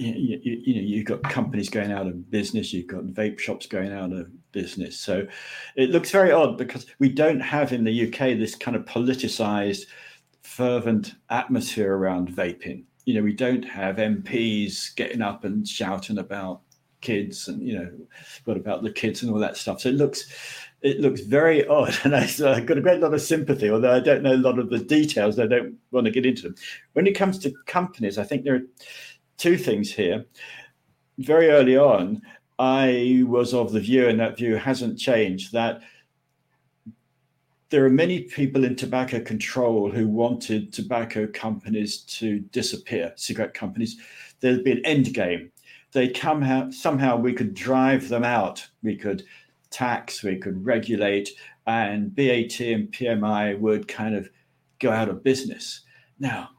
you, 0.02 0.40
you, 0.44 0.76
know 0.76 0.82
you've 0.82 1.06
got 1.06 1.24
companies 1.24 1.70
going 1.70 1.92
out 1.92 2.08
of 2.08 2.30
business 2.32 2.74
you've 2.74 2.88
got 2.88 3.04
vape 3.06 3.40
shops 3.40 3.66
going 3.66 3.92
out 3.92 4.12
of 4.12 4.28
business. 4.52 5.00
So 5.00 5.26
it 5.76 5.90
looks 5.90 6.12
very 6.12 6.32
odd 6.32 6.58
because 6.58 6.86
we 7.00 7.10
don't 7.10 7.40
have 7.40 7.72
in 7.72 7.84
the 7.84 8.08
uk 8.08 8.18
this 8.18 8.56
kind 8.56 8.76
of 8.76 8.86
politicized 8.86 9.86
fervent 10.44 11.16
atmosphere 11.30 11.96
around 11.96 12.30
vaping. 12.30 12.84
You 13.06 13.16
know 13.16 13.24
we 13.24 13.34
don't 13.34 13.64
have 13.64 13.96
mps 13.96 14.96
getting 14.96 15.22
up 15.22 15.44
and 15.44 15.68
shouting 15.68 16.18
about 16.18 16.62
kids 17.02 17.48
and 17.48 17.68
you 17.68 17.78
know 17.78 17.92
what 18.46 18.58
about 18.58 18.84
the 18.84 18.92
kids 18.92 19.24
and 19.24 19.32
all 19.32 19.40
that 19.40 19.58
stuff. 19.58 19.82
So 19.82 19.90
it 19.90 19.96
looks 19.96 20.32
it 20.82 21.00
looks 21.00 21.22
very 21.22 21.66
odd. 21.68 21.96
And 22.04 22.16
I, 22.16 22.22
have 22.22 22.66
got 22.66 22.78
a 22.78 22.82
great 22.82 23.02
lot 23.02 23.14
of 23.14 23.22
sympathy 23.22 23.70
although 23.70 23.94
i 23.94 24.00
don't 24.00 24.24
know 24.24 24.34
a 24.34 24.38
lot 24.38 24.60
of 24.60 24.70
the 24.70 24.80
details. 24.80 25.40
I 25.40 25.48
don't 25.48 25.76
want 25.92 26.06
to 26.06 26.12
get 26.12 26.26
into 26.26 26.44
them. 26.44 26.56
When 26.94 27.08
it 27.08 27.16
comes 27.16 27.40
to 27.40 27.54
companies 27.66 28.18
i 28.18 28.24
think 28.24 28.44
there 28.44 28.56
are 28.56 28.68
two 29.38 29.58
things 29.58 29.92
here. 29.92 30.26
Very 31.18 31.50
early 31.50 31.78
on 31.78 32.22
i 32.60 33.24
was 33.26 33.56
of 33.56 33.72
the 33.72 33.80
view 33.80 34.08
and 34.08 34.20
that 34.20 34.38
view 34.38 34.56
hasn't 34.56 35.00
changed 35.00 35.52
that 35.52 35.82
there 37.72 37.86
are 37.86 37.90
many 37.90 38.24
people 38.24 38.66
in 38.66 38.76
tobacco 38.76 39.20
control 39.22 39.90
who 39.90 40.06
wanted 40.08 40.72
tobacco 40.72 41.26
companies 41.26 42.00
to 42.02 42.40
disappear 42.52 43.14
cigarette 43.16 43.54
companies. 43.54 43.98
There'd 44.42 44.66
be 44.66 44.74
an 44.74 44.86
end 44.86 45.14
game. 45.14 45.54
They 45.94 46.10
come 46.10 46.44
out 46.44 46.74
somehow 46.74 47.16
we 47.16 47.32
could 47.32 47.54
drive 47.54 48.10
them 48.10 48.26
out. 48.26 48.68
We 48.84 48.98
could 48.98 49.24
tax 49.70 50.22
we 50.22 50.36
could 50.36 50.66
regulate 50.66 51.30
and 51.66 52.14
bat 52.14 52.60
and 52.60 52.92
pmi 52.92 53.58
would 53.58 53.88
kind 53.88 54.16
of 54.16 54.30
go 54.80 54.92
out 54.92 55.08
of 55.08 55.24
business. 55.24 55.82
Now 56.20 56.50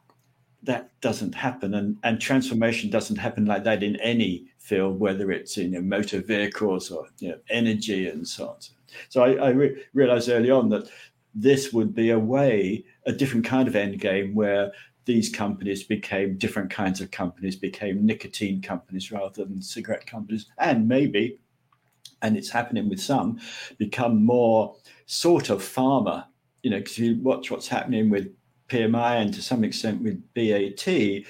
that 0.62 0.90
doesn't 1.01 1.35
happen 1.35 1.75
and, 1.75 1.96
and 2.05 2.20
transformation 2.20 2.88
doesn't 2.88 3.16
happen 3.16 3.44
like 3.44 3.64
that 3.64 3.83
in 3.83 3.96
any 3.96 4.46
field 4.59 5.01
whether 5.01 5.33
it's 5.33 5.57
in 5.57 5.72
you 5.72 5.81
know, 5.81 5.96
motor 5.96 6.20
vehicles 6.20 6.90
or 6.90 7.07
you 7.18 7.31
know, 7.31 7.38
energy 7.51 8.09
and 8.09 8.27
so 8.27 8.48
on 8.48 8.57
so 9.09 9.22
i, 9.22 9.33
I 9.35 9.48
re- 9.51 9.83
realized 9.92 10.29
early 10.29 10.51
on 10.51 10.68
that 10.70 10.88
this 11.35 11.72
would 11.72 11.94
be 11.94 12.11
a 12.11 12.18
way 12.18 12.85
a 13.07 13.12
different 13.12 13.44
kind 13.44 13.66
of 13.66 13.75
end 13.75 13.98
game 14.01 14.35
where 14.35 14.72
these 15.05 15.29
companies 15.29 15.83
became 15.83 16.38
different 16.38 16.70
kinds 16.70 17.01
of 17.01 17.11
companies, 17.11 17.57
became 17.57 18.07
nicotine 18.07 18.62
companies 18.62 19.11
rather 19.11 19.44
than 19.44 19.61
cigarette 19.61 20.07
companies, 20.07 20.46
and 20.59 20.87
maybe, 20.87 21.38
and 22.22 22.37
it's 22.37 22.51
happening 22.51 22.88
with 22.88 23.01
some, 23.01 23.40
become 23.79 24.25
more 24.25 24.77
sort 25.07 25.51
of 25.51 25.61
pharma. 25.61 26.27
You 26.62 26.70
know, 26.70 26.79
because 26.79 26.98
you 26.98 27.20
watch 27.20 27.51
what's 27.51 27.66
happening 27.66 28.09
with 28.09 28.29
PMI 28.68 29.20
and 29.20 29.35
to 29.35 29.42
some 29.42 29.64
extent 29.64 30.03
with 30.03 30.22
BAT. 30.35 31.25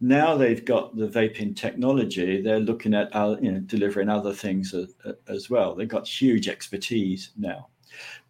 Now 0.00 0.36
they've 0.36 0.64
got 0.64 0.96
the 0.96 1.08
vaping 1.08 1.56
technology. 1.56 2.42
They're 2.42 2.60
looking 2.60 2.94
at 2.94 3.14
you 3.42 3.52
know 3.52 3.60
delivering 3.60 4.08
other 4.08 4.32
things 4.32 4.74
as, 4.74 4.94
as 5.28 5.48
well. 5.48 5.74
They've 5.74 5.88
got 5.88 6.06
huge 6.06 6.48
expertise 6.48 7.30
now, 7.36 7.68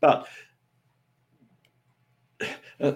but. 0.00 0.28
Uh, 2.78 2.92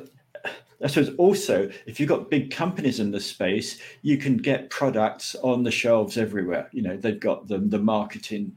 I 0.83 0.87
suppose 0.87 1.15
also, 1.17 1.71
if 1.87 2.01
you've 2.01 2.09
got 2.09 2.31
big 2.31 2.51
companies 2.51 3.01
in 3.01 3.11
the 3.11 3.21
space, 3.21 3.81
you 4.03 4.17
can 4.17 4.39
get 4.39 4.71
products 4.71 5.35
on 5.43 5.63
the 5.63 5.71
shelves 5.71 6.17
everywhere. 6.17 6.69
You 6.73 6.83
know, 6.83 6.97
they've 6.97 7.21
got 7.21 7.49
the, 7.49 7.59
the 7.59 7.79
marketing 7.79 8.57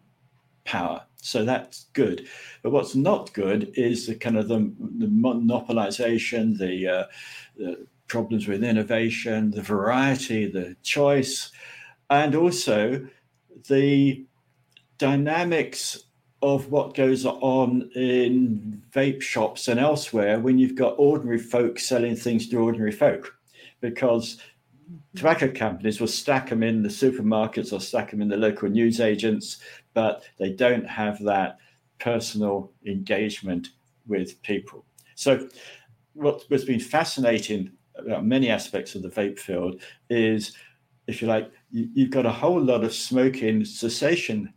power. 0.64 1.06
So 1.24 1.46
that's 1.46 1.86
good. 1.94 2.28
But 2.62 2.72
what's 2.72 2.96
not 2.96 3.34
good 3.34 3.72
is 3.76 4.08
the 4.08 4.16
kind 4.16 4.38
of 4.38 4.50
the, 4.50 4.74
the 4.98 5.08
monopolization, 5.08 6.58
the, 6.58 6.88
uh, 6.88 7.04
the 7.56 7.88
problems 8.08 8.48
with 8.48 8.64
innovation, 8.64 9.52
the 9.52 9.62
variety, 9.62 10.48
the 10.48 10.76
choice, 10.84 11.52
and 12.10 12.36
also 12.36 13.08
the 13.70 14.26
dynamics 14.98 16.04
of 16.42 16.70
what 16.70 16.94
goes 16.94 17.26
on 17.26 17.90
in 17.96 18.84
vape 18.92 19.22
shops 19.22 19.70
and 19.70 19.80
elsewhere 19.80 20.42
when 20.42 20.58
you've 20.58 20.76
got 20.76 20.96
ordinary 20.98 21.40
folk 21.40 21.80
selling 21.80 22.18
things 22.18 22.50
to 22.50 22.58
ordinary 22.58 22.92
folk 22.92 23.34
because 23.80 24.42
tobacco 25.16 25.50
companies 25.50 26.02
will 26.02 26.08
stack 26.08 26.50
them 26.50 26.62
in 26.62 26.84
the 26.84 26.90
supermarkets 26.90 27.72
or 27.72 27.80
stack 27.80 28.12
them 28.12 28.22
in 28.22 28.28
the 28.28 28.36
local 28.36 28.70
news 28.70 29.00
agents 29.00 29.60
but 29.94 30.24
they 30.40 30.52
don't 30.52 30.88
have 30.88 31.22
that 31.24 31.58
personal 32.00 32.72
engagement 32.86 33.70
with 34.08 34.42
people 34.42 34.86
so 35.16 35.48
what, 36.14 36.44
what's 36.48 36.66
been 36.66 36.80
fascinating 36.80 37.72
about 37.98 38.26
many 38.26 38.50
aspects 38.50 38.96
of 38.96 39.02
the 39.02 39.10
vape 39.10 39.40
field 39.40 39.82
is 40.10 40.54
if 41.08 41.22
you 41.22 41.28
like 41.28 41.52
you, 41.72 41.90
you've 41.94 42.10
got 42.10 42.26
a 42.26 42.32
whole 42.32 42.62
lot 42.62 42.84
of 42.84 42.94
smoking 42.94 43.66
cessation 43.66 44.54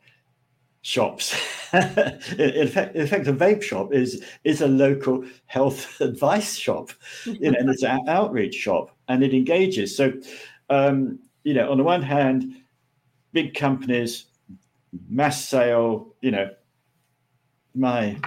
shops. 0.82 1.34
in, 1.72 2.68
fact, 2.68 2.94
in 2.94 3.02
a 3.02 3.32
vape 3.32 3.62
shop 3.62 3.92
is 3.92 4.24
is 4.44 4.60
a 4.60 4.68
local 4.68 5.24
health 5.46 6.00
advice 6.00 6.54
shop, 6.54 6.90
you 7.24 7.50
know, 7.50 7.58
and 7.58 7.68
it's 7.68 7.82
an 7.82 8.08
outreach 8.08 8.54
shop, 8.54 8.96
and 9.08 9.22
it 9.22 9.34
engages. 9.34 9.96
So, 9.96 10.12
um, 10.70 11.18
you 11.42 11.54
know, 11.54 11.70
on 11.70 11.78
the 11.78 11.84
one 11.84 12.02
hand, 12.02 12.54
big 13.32 13.54
companies, 13.54 14.26
mass 15.08 15.48
sale, 15.48 16.14
you 16.20 16.30
know, 16.30 16.50
my, 17.74 18.18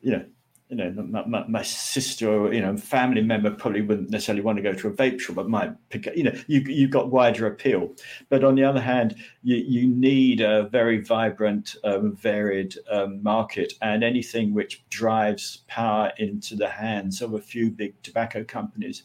you 0.00 0.12
know, 0.12 0.24
you 0.68 0.76
know, 0.76 0.90
my, 1.26 1.46
my, 1.48 1.62
sister 1.62 2.30
or 2.30 2.52
you 2.52 2.60
know, 2.60 2.76
family 2.76 3.22
member 3.22 3.50
probably 3.50 3.80
wouldn't 3.80 4.10
necessarily 4.10 4.42
want 4.42 4.56
to 4.56 4.62
go 4.62 4.74
to 4.74 4.88
a 4.88 4.90
vape 4.90 5.18
shop, 5.18 5.36
but 5.36 5.48
might 5.48 5.72
pick. 5.88 6.06
You 6.14 6.24
know, 6.24 6.34
you 6.46 6.60
you've 6.60 6.90
got 6.90 7.10
wider 7.10 7.46
appeal. 7.46 7.94
But 8.28 8.44
on 8.44 8.54
the 8.54 8.64
other 8.64 8.80
hand, 8.80 9.16
you 9.42 9.56
you 9.56 9.88
need 9.88 10.42
a 10.42 10.64
very 10.64 11.00
vibrant, 11.02 11.76
um, 11.84 12.14
varied 12.16 12.74
um, 12.90 13.22
market, 13.22 13.72
and 13.80 14.04
anything 14.04 14.52
which 14.52 14.84
drives 14.90 15.64
power 15.68 16.12
into 16.18 16.54
the 16.54 16.68
hands 16.68 17.22
of 17.22 17.32
a 17.32 17.40
few 17.40 17.70
big 17.70 18.00
tobacco 18.02 18.44
companies, 18.44 19.04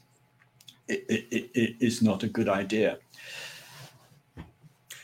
it, 0.90 1.06
it, 1.08 1.52
it 1.54 1.76
is 1.80 2.02
not 2.02 2.24
a 2.24 2.28
good 2.28 2.50
idea. 2.50 2.98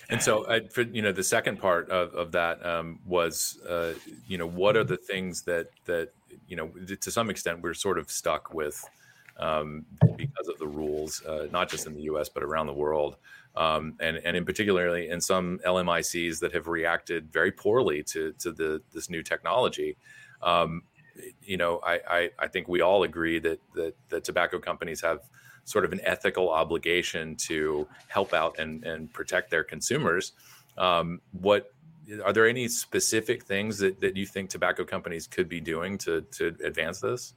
And 0.10 0.22
so, 0.22 0.44
uh, 0.44 0.62
for 0.72 0.82
you 0.82 1.02
know, 1.02 1.12
the 1.12 1.24
second 1.24 1.60
part 1.60 1.90
of, 1.90 2.14
of 2.16 2.32
that 2.32 2.66
um, 2.66 3.00
was, 3.06 3.60
uh, 3.70 3.94
you 4.28 4.38
know, 4.38 4.48
what 4.48 4.76
are 4.76 4.84
the 4.84 4.98
things 4.98 5.44
that 5.44 5.68
that 5.86 6.10
you 6.48 6.56
know, 6.56 6.72
to 7.00 7.12
some 7.12 7.30
extent, 7.30 7.62
we're 7.62 7.76
sort 7.76 8.00
of 8.00 8.10
stuck 8.10 8.54
with 8.54 8.84
um, 9.38 9.86
because 10.18 10.48
of 10.48 10.58
the 10.58 10.68
rules, 10.68 11.24
uh, 11.26 11.48
not 11.52 11.70
just 11.70 11.88
in 11.88 11.94
the 11.94 12.02
U.S. 12.04 12.28
but 12.28 12.44
around 12.44 12.68
the 12.68 12.74
world, 12.74 13.18
um, 13.56 13.96
and 14.00 14.18
and 14.18 14.36
in 14.36 14.46
particularly 14.46 15.10
in 15.10 15.22
some 15.22 15.60
LMICs 15.66 16.40
that 16.40 16.54
have 16.54 16.68
reacted 16.68 17.32
very 17.32 17.52
poorly 17.52 18.04
to 18.04 18.34
to 18.40 18.52
the 18.52 18.82
this 18.94 19.10
new 19.10 19.22
technology. 19.24 19.96
Um, 20.42 20.84
you 21.42 21.58
know, 21.58 21.82
I, 21.86 22.00
I, 22.10 22.30
I 22.40 22.48
think 22.48 22.68
we 22.68 22.82
all 22.82 23.04
agree 23.04 23.40
that 23.40 23.60
that 23.76 23.96
the 24.10 24.20
tobacco 24.22 24.60
companies 24.60 25.02
have 25.02 25.20
sort 25.70 25.86
of 25.86 25.94
an 25.94 26.02
ethical 26.04 26.50
obligation 26.50 27.36
to 27.36 27.88
help 28.08 28.34
out 28.34 28.58
and 28.58 28.84
and 28.84 29.14
protect 29.14 29.52
their 29.52 29.64
consumers. 29.64 30.34
Um, 30.78 31.22
what 31.32 31.72
are 32.26 32.34
there 32.34 32.48
any 32.48 32.68
specific 32.68 33.44
things 33.44 33.78
that, 33.80 34.02
that 34.02 34.18
you 34.18 34.26
think 34.26 34.50
tobacco 34.50 34.84
companies 34.84 35.28
could 35.28 35.48
be 35.48 35.60
doing 35.60 35.98
to, 36.00 36.22
to 36.22 36.56
advance 36.64 37.00
this? 37.00 37.34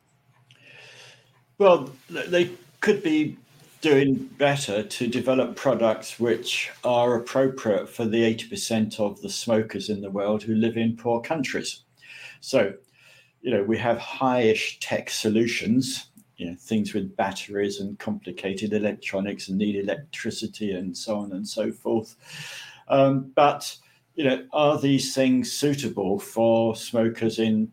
Well, 1.59 1.91
they 2.09 2.53
could 2.81 3.03
be 3.03 3.37
doing 3.83 4.15
better 4.39 4.83
to 4.83 5.07
develop 5.09 5.57
products 5.57 6.19
which 6.19 6.71
are 6.85 7.17
appropriate 7.17 7.89
for 7.89 8.05
the 8.05 8.23
80% 8.23 8.99
of 9.01 9.21
the 9.21 9.29
smokers 9.29 9.89
in 9.89 10.01
the 10.01 10.11
world 10.11 10.43
who 10.43 10.55
live 10.55 10.77
in 10.77 10.97
poor 10.97 11.21
countries. 11.21 11.83
So, 12.41 12.75
you 13.43 13.53
know, 13.53 13.65
we 13.65 13.77
have 13.79 13.99
high-ish 13.99 14.79
tech 14.79 15.11
solutions, 15.11 16.07
you 16.43 16.51
know, 16.51 16.57
things 16.59 16.93
with 16.93 17.17
batteries 17.17 17.79
and 17.79 17.97
complicated 18.01 18.73
electronics 18.73 19.49
and 19.49 19.59
need 19.59 19.77
electricity 19.77 20.73
and 20.73 20.97
so 20.97 21.17
on 21.17 21.31
and 21.31 21.47
so 21.47 21.71
forth. 21.71 22.17
Um, 22.89 23.31
but 23.37 23.77
you 24.17 24.25
know, 24.25 24.45
are 24.53 24.77
these 24.77 25.15
things 25.15 25.53
suitable 25.53 26.19
for 26.19 26.75
smokers 26.75 27.39
in 27.39 27.71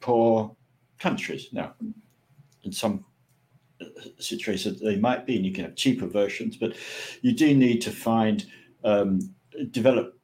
poor 0.00 0.56
countries? 0.98 1.50
Now, 1.52 1.74
in 2.64 2.72
some 2.72 3.04
situations 4.18 4.80
they 4.80 4.96
might 4.96 5.24
be, 5.24 5.36
and 5.36 5.46
you 5.46 5.52
can 5.52 5.64
have 5.64 5.76
cheaper 5.76 6.08
versions, 6.08 6.56
but 6.56 6.76
you 7.22 7.32
do 7.32 7.54
need 7.54 7.80
to 7.82 7.92
find 7.92 8.44
um, 8.82 9.20
develop 9.70 10.18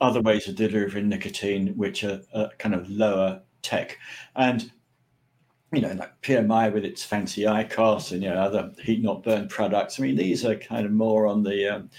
other 0.00 0.20
ways 0.20 0.46
of 0.46 0.54
delivering 0.54 1.08
nicotine 1.08 1.76
which 1.76 2.04
are, 2.04 2.20
are 2.32 2.50
kind 2.58 2.76
of 2.76 2.88
lower 2.88 3.42
tech 3.62 3.98
and 4.36 4.70
you 5.72 5.80
know, 5.80 5.92
like 5.92 6.20
PMI 6.20 6.72
with 6.72 6.84
its 6.84 7.02
fancy 7.02 7.42
IQOS 7.42 8.12
and 8.12 8.22
you 8.22 8.28
know 8.28 8.36
other 8.36 8.70
heat 8.82 9.02
not 9.02 9.22
burn 9.22 9.48
products. 9.48 9.98
I 9.98 10.02
mean, 10.02 10.16
these 10.16 10.44
are 10.44 10.54
kind 10.54 10.84
of 10.84 10.92
more 10.92 11.26
on 11.26 11.42
the 11.42 11.76
um, 11.76 11.90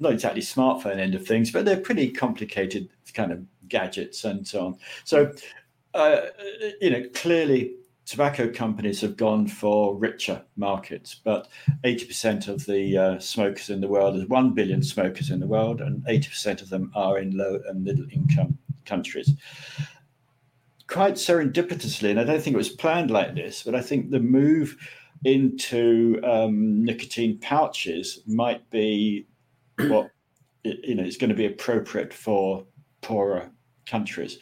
not 0.00 0.12
exactly 0.12 0.42
smartphone 0.42 0.98
end 0.98 1.14
of 1.14 1.26
things, 1.26 1.50
but 1.50 1.64
they're 1.64 1.80
pretty 1.80 2.10
complicated 2.10 2.88
kind 3.14 3.32
of 3.32 3.44
gadgets 3.68 4.24
and 4.24 4.46
so 4.46 4.66
on. 4.66 4.78
So, 5.04 5.32
uh, 5.94 6.20
you 6.80 6.90
know, 6.90 7.04
clearly 7.14 7.76
tobacco 8.04 8.50
companies 8.52 9.00
have 9.00 9.16
gone 9.16 9.46
for 9.46 9.96
richer 9.96 10.42
markets, 10.56 11.20
but 11.24 11.48
80% 11.84 12.48
of 12.48 12.64
the 12.66 12.96
uh, 12.96 13.18
smokers 13.18 13.70
in 13.70 13.80
the 13.80 13.88
world, 13.88 14.14
there's 14.14 14.28
1 14.28 14.52
billion 14.52 14.82
smokers 14.82 15.30
in 15.30 15.40
the 15.40 15.46
world, 15.46 15.80
and 15.80 16.04
80% 16.04 16.62
of 16.62 16.68
them 16.68 16.92
are 16.94 17.18
in 17.18 17.36
low 17.36 17.60
and 17.66 17.82
middle 17.82 18.06
income 18.12 18.58
countries. 18.84 19.32
Quite 20.88 21.14
serendipitously, 21.14 22.10
and 22.10 22.20
I 22.20 22.24
don't 22.24 22.40
think 22.40 22.54
it 22.54 22.58
was 22.58 22.68
planned 22.68 23.10
like 23.10 23.34
this, 23.34 23.62
but 23.64 23.74
I 23.74 23.80
think 23.80 24.10
the 24.10 24.20
move 24.20 24.76
into 25.24 26.20
um, 26.22 26.84
nicotine 26.84 27.38
pouches 27.38 28.20
might 28.26 28.68
be 28.70 29.26
what 29.78 30.10
you 30.62 30.94
know 30.94 31.02
is 31.02 31.16
going 31.16 31.30
to 31.30 31.36
be 31.36 31.46
appropriate 31.46 32.12
for 32.12 32.64
poorer 33.00 33.50
countries. 33.86 34.38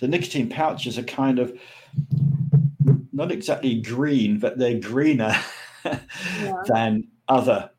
The 0.00 0.08
nicotine 0.08 0.48
pouches 0.48 0.98
are 0.98 1.04
kind 1.04 1.38
of 1.38 1.56
not 3.12 3.30
exactly 3.30 3.80
green, 3.80 4.38
but 4.38 4.58
they're 4.58 4.80
greener 4.80 5.34
yeah. 5.84 6.00
than 6.66 7.08
other 7.28 7.70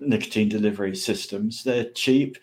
nicotine 0.00 0.48
delivery 0.48 0.96
systems. 0.96 1.64
They're 1.64 1.90
cheap, 1.90 2.38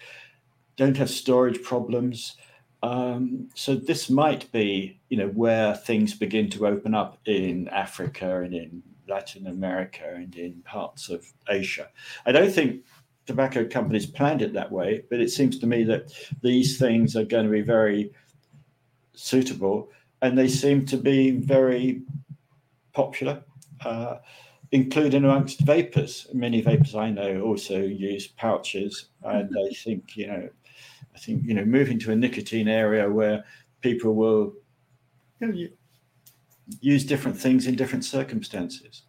don't 0.78 0.98
have 0.98 1.10
storage 1.10 1.62
problems. 1.64 2.36
Um, 2.82 3.50
so 3.56 3.76
this 3.76 4.10
might 4.10 4.52
be, 4.52 5.00
you 5.10 5.18
know, 5.18 5.28
where 5.28 5.76
things 5.76 6.14
begin 6.14 6.50
to 6.52 6.68
open 6.68 6.94
up 6.94 7.18
in 7.26 7.68
Africa 7.70 8.42
and 8.42 8.54
in 8.54 8.84
Latin 9.08 9.48
America 9.48 10.14
and 10.16 10.34
in 10.36 10.62
parts 10.62 11.10
of 11.10 11.26
Asia. 11.50 11.90
I 12.26 12.32
don't 12.32 12.52
think 12.52 12.84
tobacco 13.26 13.68
companies 13.68 14.06
planned 14.06 14.42
it 14.42 14.54
that 14.54 14.72
way, 14.72 15.04
but 15.10 15.20
it 15.20 15.30
seems 15.30 15.60
to 15.60 15.68
me 15.68 15.84
that 15.84 16.14
these 16.42 16.78
things 16.80 17.16
are 17.16 17.26
going 17.26 17.46
to 17.46 17.52
be 17.52 17.62
very 17.62 18.12
suitable 19.14 19.90
and 20.22 20.38
they 20.38 20.48
seem 20.48 20.86
to 20.86 20.98
be 20.98 21.32
very 21.32 22.02
popular, 22.94 23.44
uh, 23.86 24.18
including 24.72 25.24
amongst 25.24 25.62
vapors. 25.62 26.28
Many 26.34 26.62
vapors 26.62 26.96
I 26.96 27.10
know 27.10 27.42
also 27.42 27.80
use 27.80 28.28
pouches, 28.28 29.10
and 29.24 29.50
I 29.58 29.74
think 29.74 30.16
you 30.16 30.28
know, 30.28 30.50
I 31.20 31.22
think 31.26 31.44
you 31.46 31.54
know, 31.54 31.66
moving 31.66 32.00
to 32.00 32.12
a 32.12 32.16
nicotine 32.16 32.68
area 32.68 33.10
where 33.10 33.44
people 33.82 34.16
will 34.16 34.54
you 35.42 35.48
know, 35.48 35.68
use 36.82 37.04
different 37.04 37.38
things 37.38 37.68
in 37.68 37.76
different 37.76 38.06
circumstances 38.06 39.04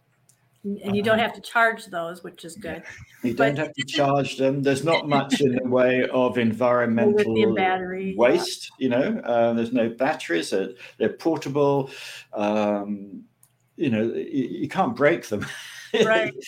and 0.63 0.95
you 0.95 1.01
don't 1.01 1.19
have 1.19 1.33
to 1.33 1.41
charge 1.41 1.87
those, 1.87 2.23
which 2.23 2.45
is 2.45 2.55
good. 2.55 2.83
You 3.23 3.33
don't 3.33 3.55
but, 3.55 3.65
have 3.65 3.73
to 3.73 3.85
charge 3.85 4.37
them. 4.37 4.61
There's 4.61 4.83
not 4.83 5.09
much 5.09 5.41
in 5.41 5.55
the 5.55 5.67
way 5.67 6.07
of 6.09 6.37
environmental 6.37 7.55
battery, 7.55 8.13
waste. 8.15 8.71
Yeah. 8.77 8.83
You 8.83 8.89
know, 8.89 9.21
uh, 9.21 9.53
there's 9.53 9.73
no 9.73 9.89
batteries. 9.89 10.51
They're, 10.51 10.69
they're 10.97 11.13
portable. 11.13 11.89
Um, 12.33 13.23
you 13.75 13.89
know, 13.89 14.03
you, 14.03 14.47
you, 14.61 14.69
can't 14.69 14.95
break 14.95 15.27
them. 15.27 15.45
right. 16.05 16.33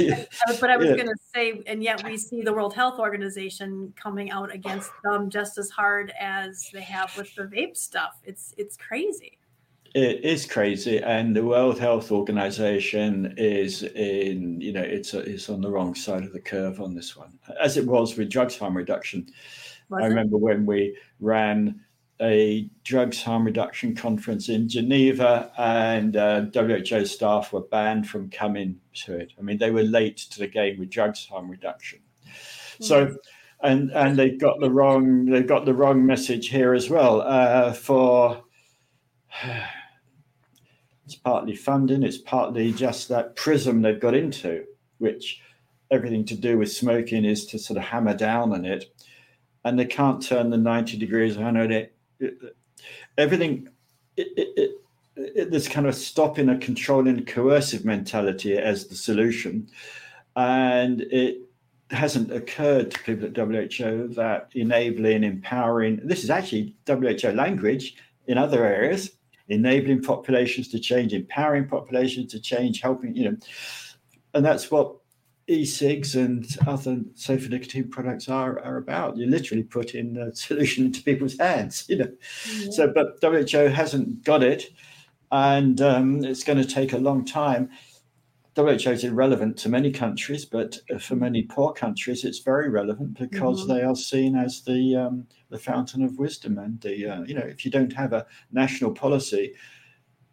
Uh, 0.00 0.56
but 0.60 0.70
I 0.70 0.76
was 0.76 0.88
yeah. 0.88 0.96
going 0.96 1.08
to 1.08 1.16
say, 1.34 1.62
and 1.66 1.82
yet 1.82 2.02
we 2.04 2.16
see 2.16 2.42
the 2.42 2.52
World 2.52 2.74
Health 2.74 2.98
Organization 2.98 3.92
coming 3.96 4.30
out 4.30 4.52
against 4.52 4.90
them 5.04 5.28
just 5.28 5.58
as 5.58 5.70
hard 5.70 6.12
as 6.18 6.70
they 6.72 6.82
have 6.82 7.14
with 7.16 7.34
the 7.34 7.42
vape 7.42 7.76
stuff. 7.76 8.20
It's 8.24 8.54
it's 8.56 8.76
crazy 8.76 9.38
it 9.94 10.24
is 10.24 10.46
crazy, 10.46 10.98
and 10.98 11.34
the 11.34 11.44
World 11.44 11.78
Health 11.78 12.12
Organization 12.12 13.34
is 13.36 13.82
in, 13.82 14.60
you 14.60 14.72
know, 14.72 14.82
it's 14.82 15.14
a, 15.14 15.20
it's 15.20 15.50
on 15.50 15.60
the 15.60 15.70
wrong 15.70 15.94
side 15.94 16.22
of 16.22 16.32
the 16.32 16.40
curve 16.40 16.80
on 16.80 16.94
this 16.94 17.16
one, 17.16 17.38
as 17.60 17.76
it 17.76 17.86
was 17.86 18.16
with 18.16 18.30
drugs 18.30 18.56
harm 18.56 18.76
reduction. 18.76 19.26
Was 19.88 20.02
I 20.02 20.06
it? 20.06 20.10
remember 20.10 20.36
when 20.36 20.64
we 20.64 20.96
ran 21.18 21.80
a 22.20 22.68
drugs 22.84 23.22
harm 23.22 23.44
reduction 23.44 23.94
conference 23.94 24.48
in 24.48 24.68
Geneva, 24.68 25.50
and 25.58 26.16
uh, 26.16 26.42
WHO 26.52 27.04
staff 27.04 27.52
were 27.52 27.62
banned 27.62 28.08
from 28.08 28.30
coming 28.30 28.80
to 29.04 29.16
it. 29.16 29.32
I 29.38 29.42
mean, 29.42 29.58
they 29.58 29.70
were 29.70 29.82
late 29.82 30.18
to 30.18 30.38
the 30.38 30.46
game 30.46 30.78
with 30.78 30.90
drugs 30.90 31.26
harm 31.26 31.50
reduction. 31.50 32.00
Mm. 32.80 32.84
So, 32.84 33.16
and 33.62 33.90
and 33.92 34.18
they 34.18 34.30
got 34.30 34.60
the 34.60 34.70
wrong 34.70 35.26
they 35.26 35.42
got 35.42 35.64
the 35.64 35.74
wrong 35.74 36.04
message 36.04 36.48
here 36.48 36.72
as 36.72 36.88
well 36.88 37.20
uh, 37.20 37.72
for 37.72 38.42
it's 41.04 41.16
partly 41.16 41.56
funding, 41.56 42.02
it's 42.02 42.18
partly 42.18 42.72
just 42.72 43.08
that 43.08 43.36
prism 43.36 43.82
they've 43.82 44.00
got 44.00 44.14
into, 44.14 44.64
which 44.98 45.40
everything 45.90 46.24
to 46.24 46.36
do 46.36 46.58
with 46.58 46.70
smoking 46.70 47.24
is 47.24 47.46
to 47.46 47.58
sort 47.58 47.76
of 47.76 47.82
hammer 47.82 48.14
down 48.14 48.52
on 48.52 48.64
it. 48.64 48.84
And 49.64 49.78
they 49.78 49.86
can't 49.86 50.22
turn 50.22 50.50
the 50.50 50.56
90 50.56 50.96
degrees 50.98 51.36
on 51.36 51.56
it. 51.56 51.94
Everything, 53.18 53.68
it, 54.16 54.28
it, 54.36 54.70
it, 55.16 55.50
there's 55.50 55.68
kind 55.68 55.86
of 55.86 55.94
stopping 55.94 56.48
a 56.48 56.58
controlling 56.58 57.24
coercive 57.24 57.84
mentality 57.84 58.56
as 58.56 58.86
the 58.86 58.94
solution. 58.94 59.68
And 60.36 61.02
it 61.02 61.38
hasn't 61.90 62.32
occurred 62.32 62.92
to 62.92 62.98
people 63.00 63.26
at 63.26 63.36
WHO 63.36 64.08
that 64.14 64.50
enabling, 64.54 65.24
empowering, 65.24 66.00
this 66.04 66.24
is 66.24 66.30
actually 66.30 66.76
WHO 66.86 67.32
language 67.32 67.96
in 68.26 68.38
other 68.38 68.64
areas 68.64 69.10
enabling 69.50 70.02
populations 70.02 70.68
to 70.68 70.78
change, 70.78 71.12
empowering 71.12 71.68
populations 71.68 72.30
to 72.32 72.40
change, 72.40 72.80
helping, 72.80 73.14
you 73.14 73.30
know, 73.30 73.36
and 74.32 74.44
that's 74.44 74.70
what 74.70 74.96
e-cigs 75.50 76.14
and 76.14 76.46
other 76.66 77.00
safer 77.14 77.48
nicotine 77.48 77.88
products 77.88 78.28
are, 78.28 78.60
are 78.60 78.76
about. 78.76 79.16
You 79.16 79.26
literally 79.26 79.64
put 79.64 79.94
in 79.94 80.16
a 80.16 80.34
solution 80.34 80.86
into 80.86 81.02
people's 81.02 81.38
hands, 81.38 81.84
you 81.88 81.98
know. 81.98 82.12
Yeah. 82.54 82.70
So, 82.70 82.92
but 82.92 83.18
WHO 83.20 83.68
hasn't 83.68 84.24
got 84.24 84.42
it, 84.42 84.70
and 85.32 85.80
um, 85.80 86.24
it's 86.24 86.44
going 86.44 86.58
to 86.58 86.64
take 86.64 86.92
a 86.92 86.98
long 86.98 87.24
time. 87.24 87.70
WHO 88.56 88.90
is 88.90 89.04
irrelevant 89.04 89.56
to 89.58 89.68
many 89.68 89.90
countries, 89.90 90.44
but 90.44 90.78
for 91.00 91.16
many 91.16 91.42
poor 91.42 91.72
countries, 91.72 92.24
it's 92.24 92.40
very 92.40 92.68
relevant 92.68 93.18
because 93.18 93.60
mm-hmm. 93.60 93.72
they 93.72 93.82
are 93.82 93.96
seen 93.96 94.36
as 94.36 94.62
the 94.62 94.96
um, 94.96 95.26
the 95.50 95.58
fountain 95.58 96.02
of 96.02 96.18
wisdom. 96.18 96.58
And 96.58 96.80
the 96.80 97.06
uh, 97.06 97.22
you 97.22 97.34
know, 97.34 97.44
if 97.44 97.64
you 97.64 97.70
don't 97.70 97.92
have 97.92 98.12
a 98.12 98.26
national 98.52 98.92
policy, 98.92 99.54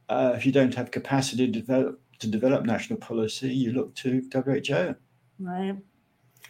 uh, 0.10 0.34
if 0.36 0.46
you 0.46 0.52
don't 0.52 0.76
have 0.76 0.92
capacity 0.92 1.46
to 1.46 1.52
develop 1.52 2.02
to 2.20 2.28
develop 2.28 2.66
national 2.66 3.00
policy, 3.00 3.54
you 3.54 3.72
look 3.72 3.96
to 3.96 4.28
WHO. 4.34 4.96
Right. 5.40 5.78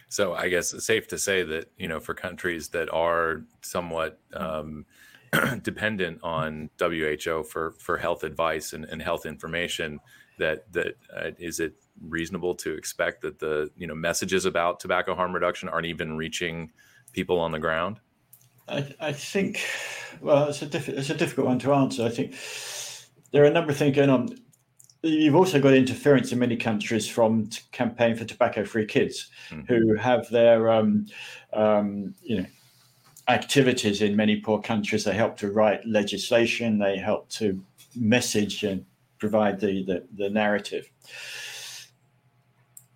So 0.08 0.34
I 0.34 0.48
guess 0.48 0.72
it's 0.72 0.86
safe 0.86 1.08
to 1.08 1.18
say 1.18 1.42
that 1.42 1.70
you 1.76 1.88
know, 1.88 2.00
for 2.00 2.14
countries 2.14 2.68
that 2.68 2.92
are 2.92 3.44
somewhat 3.62 4.20
um, 4.32 4.86
dependent 5.62 6.20
on 6.22 6.70
WHO 6.78 7.44
for 7.44 7.72
for 7.72 7.98
health 7.98 8.24
advice 8.24 8.72
and, 8.72 8.84
and 8.84 9.02
health 9.02 9.26
information 9.26 10.00
that 10.38 10.72
that 10.72 10.96
uh, 11.14 11.30
is 11.38 11.60
it 11.60 11.74
reasonable 12.00 12.54
to 12.54 12.72
expect 12.74 13.22
that 13.22 13.38
the 13.38 13.70
you 13.76 13.86
know 13.86 13.94
messages 13.94 14.44
about 14.44 14.80
tobacco 14.80 15.14
harm 15.14 15.34
reduction 15.34 15.68
aren't 15.68 15.86
even 15.86 16.16
reaching 16.16 16.70
people 17.12 17.38
on 17.38 17.52
the 17.52 17.58
ground? 17.58 18.00
I, 18.68 18.94
I 19.00 19.12
think, 19.12 19.64
well, 20.20 20.48
it's 20.48 20.62
a 20.62 20.66
diff- 20.66 20.88
it's 20.88 21.10
a 21.10 21.14
difficult 21.14 21.46
one 21.46 21.58
to 21.60 21.72
answer. 21.72 22.04
I 22.04 22.10
think 22.10 22.34
there 23.32 23.42
are 23.42 23.46
a 23.46 23.50
number 23.50 23.72
of 23.72 23.78
things 23.78 23.96
going 23.96 24.10
on. 24.10 24.28
You've 25.02 25.36
also 25.36 25.60
got 25.60 25.74
interference 25.74 26.32
in 26.32 26.40
many 26.40 26.56
countries 26.56 27.06
from 27.06 27.48
campaign 27.70 28.16
for 28.16 28.24
tobacco-free 28.24 28.86
kids, 28.86 29.30
mm-hmm. 29.48 29.72
who 29.72 29.94
have 29.94 30.28
their, 30.28 30.70
um, 30.70 31.06
um, 31.52 32.14
you 32.22 32.38
know, 32.38 32.46
activities 33.28 34.02
in 34.02 34.16
many 34.16 34.40
poor 34.40 34.60
countries. 34.60 35.04
They 35.04 35.14
help 35.14 35.36
to 35.38 35.52
write 35.52 35.86
legislation. 35.86 36.78
They 36.78 36.96
help 36.96 37.28
to 37.30 37.62
message 37.94 38.64
and 38.64 38.84
provide 39.18 39.60
the, 39.60 39.84
the, 39.84 40.04
the 40.16 40.30
narrative. 40.30 40.90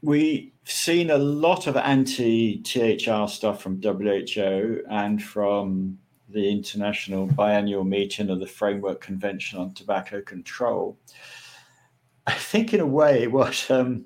We've 0.00 0.50
seen 0.64 1.10
a 1.10 1.18
lot 1.18 1.68
of 1.68 1.76
anti 1.76 2.62
THR 2.62 3.28
stuff 3.28 3.62
from 3.62 3.80
WHO 3.80 4.80
and 4.90 5.22
from 5.22 5.98
the 6.28 6.50
international 6.50 7.28
biannual 7.28 7.86
meeting 7.86 8.30
of 8.30 8.40
the 8.40 8.46
Framework 8.46 9.00
Convention 9.00 9.60
on 9.60 9.74
Tobacco 9.74 10.22
Control. 10.22 10.96
I 12.26 12.34
think, 12.34 12.72
in 12.72 12.80
a 12.80 12.86
way, 12.86 13.26
what 13.26 13.70
um, 13.70 14.04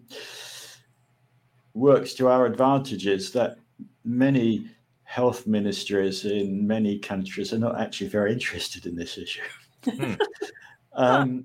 works 1.75 2.15
to 2.15 2.29
our 2.29 2.47
advantage 2.47 3.07
is 3.07 3.33
that 3.33 3.59
many 4.05 4.71
health 5.03 5.47
ministries 5.47 6.25
in 6.25 6.67
many 6.67 6.99
countries 6.99 7.53
are 7.53 7.59
not 7.59 7.81
actually 7.81 8.09
very 8.09 8.33
interested 8.33 8.87
in 8.87 8.97
this 8.97 9.19
issue. 9.19 9.43
Hmm. 9.85 10.15
um, 10.95 11.45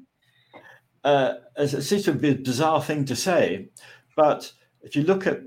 uh, 1.03 1.34
it 1.57 1.81
seems 1.81 2.03
to 2.03 2.13
be 2.13 2.29
a 2.29 2.36
bizarre 2.36 2.81
thing 2.81 3.05
to 3.05 3.15
say, 3.15 3.69
but 4.15 4.51
if 4.81 4.95
you 4.95 5.03
look 5.03 5.27
at 5.27 5.41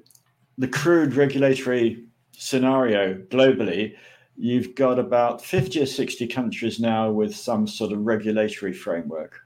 the 0.58 0.68
crude 0.68 1.14
regulatory 1.14 2.04
scenario 2.32 3.14
globally, 3.14 3.94
you've 4.36 4.74
got 4.74 4.98
about 4.98 5.44
50 5.44 5.82
or 5.82 5.86
60 5.86 6.26
countries 6.28 6.80
now 6.80 7.10
with 7.10 7.34
some 7.34 7.66
sort 7.66 7.92
of 7.92 8.00
regulatory 8.00 8.72
framework. 8.72 9.40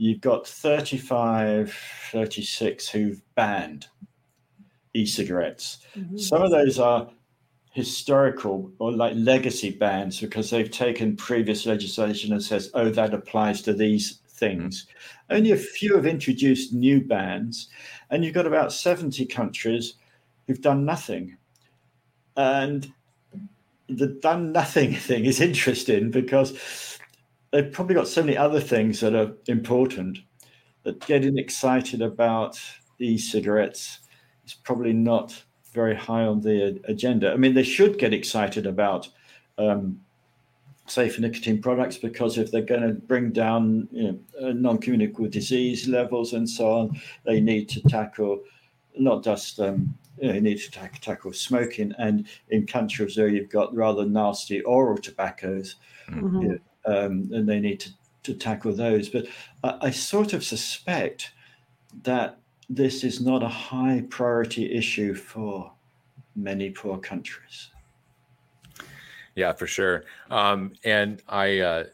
You've 0.00 0.20
got 0.20 0.46
35, 0.46 1.74
36 2.12 2.88
who've 2.88 3.20
banned 3.34 3.88
e 4.94 5.04
cigarettes. 5.04 5.78
Mm-hmm. 5.96 6.18
Some 6.18 6.42
of 6.42 6.52
those 6.52 6.78
are 6.78 7.10
historical 7.72 8.70
or 8.78 8.92
like 8.92 9.14
legacy 9.16 9.70
bans 9.70 10.20
because 10.20 10.50
they've 10.50 10.70
taken 10.70 11.16
previous 11.16 11.66
legislation 11.66 12.32
and 12.32 12.40
says, 12.40 12.70
oh, 12.74 12.90
that 12.90 13.12
applies 13.12 13.60
to 13.62 13.72
these 13.72 14.20
things. 14.28 14.86
Mm-hmm. 14.86 15.36
Only 15.36 15.50
a 15.50 15.56
few 15.56 15.96
have 15.96 16.06
introduced 16.06 16.72
new 16.72 17.00
bans, 17.00 17.68
and 18.08 18.24
you've 18.24 18.34
got 18.34 18.46
about 18.46 18.72
70 18.72 19.26
countries 19.26 19.94
who've 20.46 20.62
done 20.62 20.84
nothing. 20.84 21.36
And 22.36 22.92
the 23.88 24.06
done 24.06 24.52
nothing 24.52 24.94
thing 25.08 25.24
is 25.24 25.40
interesting 25.40 26.12
because 26.12 26.97
they've 27.50 27.72
probably 27.72 27.94
got 27.94 28.08
so 28.08 28.22
many 28.22 28.36
other 28.36 28.60
things 28.60 29.00
that 29.00 29.14
are 29.14 29.32
important 29.46 30.18
that 30.84 31.04
getting 31.06 31.38
excited 31.38 32.02
about 32.02 32.60
e-cigarettes 32.98 34.00
is 34.44 34.54
probably 34.54 34.92
not 34.92 35.42
very 35.72 35.94
high 35.94 36.24
on 36.24 36.40
the 36.40 36.80
agenda. 36.84 37.32
I 37.32 37.36
mean, 37.36 37.54
they 37.54 37.62
should 37.62 37.98
get 37.98 38.12
excited 38.12 38.66
about 38.66 39.08
um, 39.58 40.00
safe 40.86 41.18
nicotine 41.18 41.60
products 41.60 41.96
because 41.96 42.38
if 42.38 42.50
they're 42.50 42.62
going 42.62 42.82
to 42.82 42.94
bring 42.94 43.30
down 43.30 43.88
you 43.92 44.18
know, 44.40 44.52
non-communicable 44.52 45.28
disease 45.28 45.86
levels 45.86 46.32
and 46.32 46.48
so 46.48 46.70
on, 46.70 47.00
they 47.24 47.40
need 47.40 47.68
to 47.70 47.82
tackle 47.82 48.42
not 48.96 49.22
just 49.22 49.60
um, 49.60 49.94
you, 50.20 50.28
know, 50.28 50.34
you 50.34 50.40
need 50.40 50.58
to 50.58 50.70
tackle, 50.70 50.98
tackle 51.00 51.32
smoking, 51.32 51.92
and 51.98 52.26
in 52.50 52.66
countries 52.66 53.16
where 53.16 53.28
you've 53.28 53.50
got 53.50 53.74
rather 53.74 54.04
nasty 54.04 54.60
oral 54.62 54.98
tobaccos, 54.98 55.76
mm-hmm. 56.08 56.42
you 56.42 56.48
know, 56.48 56.58
um, 56.88 57.30
and 57.32 57.48
they 57.48 57.60
need 57.60 57.80
to, 57.80 57.90
to 58.24 58.34
tackle 58.34 58.72
those. 58.74 59.08
But 59.08 59.26
I, 59.62 59.78
I 59.82 59.90
sort 59.90 60.32
of 60.32 60.42
suspect 60.42 61.32
that 62.02 62.38
this 62.68 63.04
is 63.04 63.20
not 63.20 63.42
a 63.42 63.48
high 63.48 64.04
priority 64.08 64.72
issue 64.72 65.14
for 65.14 65.72
many 66.34 66.70
poor 66.70 66.98
countries. 66.98 67.70
Yeah, 69.34 69.52
for 69.52 69.68
sure. 69.68 70.04
Um, 70.30 70.72
and 70.84 71.22
I, 71.28 71.60
uh, 71.60 71.84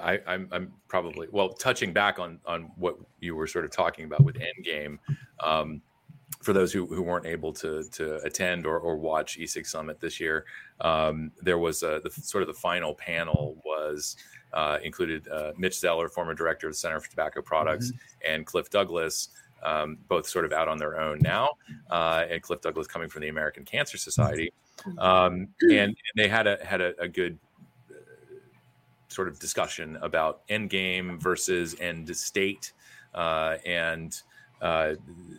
I, 0.00 0.20
I'm, 0.26 0.48
I'm, 0.50 0.72
probably 0.88 1.26
well 1.32 1.48
touching 1.48 1.92
back 1.92 2.20
on 2.20 2.38
on 2.46 2.70
what 2.76 2.96
you 3.18 3.34
were 3.34 3.48
sort 3.48 3.64
of 3.64 3.72
talking 3.72 4.04
about 4.04 4.22
with 4.22 4.36
Endgame. 4.36 4.96
Um, 5.42 5.82
for 6.44 6.52
those 6.52 6.72
who, 6.72 6.86
who 6.86 7.02
weren't 7.02 7.26
able 7.26 7.52
to 7.54 7.84
to 7.92 8.16
attend 8.22 8.66
or, 8.66 8.78
or 8.78 8.96
watch 8.96 9.38
E-Cig 9.38 9.66
Summit 9.66 9.98
this 10.00 10.20
year, 10.20 10.44
um, 10.80 11.32
there 11.42 11.58
was 11.58 11.82
a, 11.82 12.00
the 12.04 12.10
sort 12.10 12.42
of 12.42 12.48
the 12.48 12.54
final 12.54 12.94
panel 12.94 13.56
was 13.64 14.16
uh, 14.52 14.78
included 14.82 15.26
uh, 15.28 15.52
Mitch 15.56 15.78
Zeller, 15.78 16.08
former 16.08 16.34
director 16.34 16.68
of 16.68 16.74
the 16.74 16.76
Center 16.76 17.00
for 17.00 17.08
Tobacco 17.08 17.42
Products, 17.42 17.88
mm-hmm. 17.88 18.32
and 18.32 18.46
Cliff 18.46 18.70
Douglas, 18.70 19.30
um, 19.62 19.96
both 20.08 20.28
sort 20.28 20.44
of 20.44 20.52
out 20.52 20.68
on 20.68 20.76
their 20.76 21.00
own 21.00 21.18
now, 21.20 21.50
uh, 21.90 22.24
and 22.30 22.42
Cliff 22.42 22.60
Douglas 22.60 22.86
coming 22.86 23.08
from 23.08 23.22
the 23.22 23.28
American 23.28 23.64
Cancer 23.64 23.96
Society, 23.96 24.52
um, 24.98 25.48
and, 25.62 25.70
and, 25.72 25.96
they 26.14 26.28
had 26.28 26.46
a 26.46 26.64
had 26.64 26.80
a, 26.80 26.92
a 27.00 27.08
good 27.08 27.38
uh, 27.90 27.94
sort 29.08 29.28
of 29.28 29.38
discussion 29.38 29.96
about 30.02 30.42
end 30.50 30.68
game 30.68 31.18
versus 31.18 31.74
end 31.80 32.14
state, 32.14 32.72
uh, 33.14 33.56
and 33.64 34.22
uh, 34.64 34.94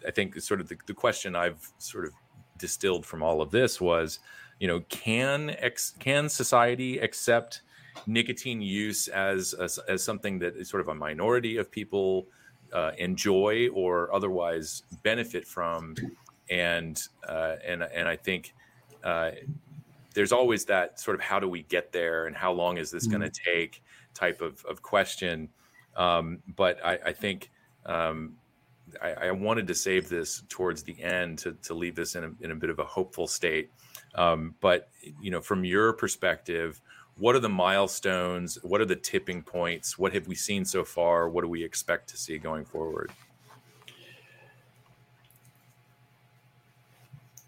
I 0.07 0.11
think 0.11 0.39
sort 0.39 0.61
of 0.61 0.69
the, 0.69 0.77
the, 0.85 0.93
question 0.93 1.35
I've 1.35 1.67
sort 1.79 2.05
of 2.05 2.13
distilled 2.59 3.07
from 3.07 3.23
all 3.23 3.41
of 3.41 3.49
this 3.49 3.81
was, 3.81 4.19
you 4.59 4.67
know, 4.67 4.81
can 4.89 5.55
ex, 5.57 5.95
can 5.99 6.29
society 6.29 6.99
accept 6.99 7.63
nicotine 8.05 8.61
use 8.61 9.07
as, 9.07 9.55
as, 9.55 9.79
as 9.89 10.03
something 10.03 10.37
that 10.39 10.55
is 10.55 10.69
sort 10.69 10.81
of 10.81 10.89
a 10.89 10.93
minority 10.93 11.57
of 11.57 11.71
people 11.71 12.27
uh, 12.71 12.91
enjoy 12.99 13.67
or 13.73 14.13
otherwise 14.13 14.83
benefit 15.01 15.47
from, 15.47 15.95
and 16.51 17.01
uh, 17.27 17.55
and 17.65 17.81
and 17.81 18.07
I 18.07 18.15
think 18.15 18.53
uh, 19.03 19.31
there's 20.13 20.31
always 20.31 20.65
that 20.65 20.99
sort 20.99 21.15
of 21.15 21.21
how 21.21 21.39
do 21.39 21.47
we 21.47 21.63
get 21.63 21.91
there 21.91 22.27
and 22.27 22.35
how 22.35 22.51
long 22.51 22.77
is 22.77 22.91
this 22.91 23.07
mm-hmm. 23.07 23.17
going 23.19 23.31
to 23.31 23.41
take 23.43 23.81
type 24.13 24.41
of, 24.41 24.63
of 24.65 24.81
question. 24.81 25.49
Um, 25.95 26.39
but 26.55 26.83
I, 26.85 26.99
I 27.07 27.13
think 27.13 27.49
um, 27.85 28.35
I, 29.01 29.27
I, 29.27 29.31
wanted 29.31 29.67
to 29.67 29.75
save 29.75 30.09
this 30.09 30.43
towards 30.49 30.83
the 30.83 31.01
end 31.01 31.39
to, 31.39 31.53
to 31.63 31.73
leave 31.73 31.95
this 31.95 32.15
in 32.15 32.23
a, 32.23 32.31
in 32.41 32.51
a 32.51 32.55
bit 32.55 32.69
of 32.69 32.79
a 32.79 32.85
hopeful 32.85 33.27
state. 33.27 33.71
Um, 34.15 34.55
but 34.61 34.89
you 35.21 35.31
know, 35.31 35.41
from 35.41 35.63
your 35.63 35.93
perspective, 35.93 36.81
what 37.17 37.35
are 37.35 37.39
the 37.39 37.49
milestones? 37.49 38.57
What 38.63 38.81
are 38.81 38.85
the 38.85 38.95
tipping 38.95 39.41
points? 39.41 39.97
What 39.97 40.13
have 40.13 40.27
we 40.27 40.35
seen 40.35 40.65
so 40.65 40.83
far? 40.83 41.29
What 41.29 41.43
do 41.43 41.49
we 41.49 41.63
expect 41.63 42.09
to 42.09 42.17
see 42.17 42.37
going 42.37 42.65
forward? 42.65 43.11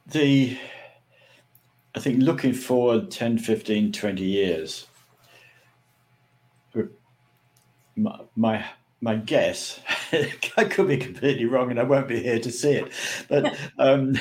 The, 0.08 0.58
I 1.94 2.00
think 2.00 2.22
looking 2.22 2.54
forward 2.54 3.12
10, 3.12 3.40
15, 3.40 3.92
20 3.92 4.24
years, 4.24 4.88
my, 7.96 8.20
my 8.36 8.66
my 9.02 9.16
guess, 9.16 9.80
I 10.58 10.64
could 10.64 10.88
be 10.88 10.98
completely 10.98 11.46
wrong, 11.46 11.72
and 11.72 11.80
I 11.80 11.84
won't 11.84 12.08
be 12.08 12.22
here 12.22 12.40
to 12.40 12.52
see 12.52 12.74
it, 12.74 12.92
but 13.28 13.58
um, 13.78 14.16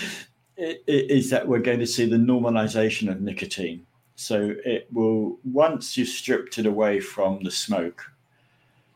is 0.56 1.30
that 1.30 1.48
we're 1.48 1.58
going 1.58 1.80
to 1.80 1.86
see 1.86 2.06
the 2.06 2.16
normalization 2.16 3.10
of 3.10 3.20
nicotine. 3.20 3.86
So 4.14 4.54
it 4.64 4.88
will 4.92 5.38
once 5.44 5.96
you've 5.96 6.08
stripped 6.08 6.58
it 6.58 6.66
away 6.66 7.00
from 7.00 7.42
the 7.42 7.50
smoke, 7.50 8.02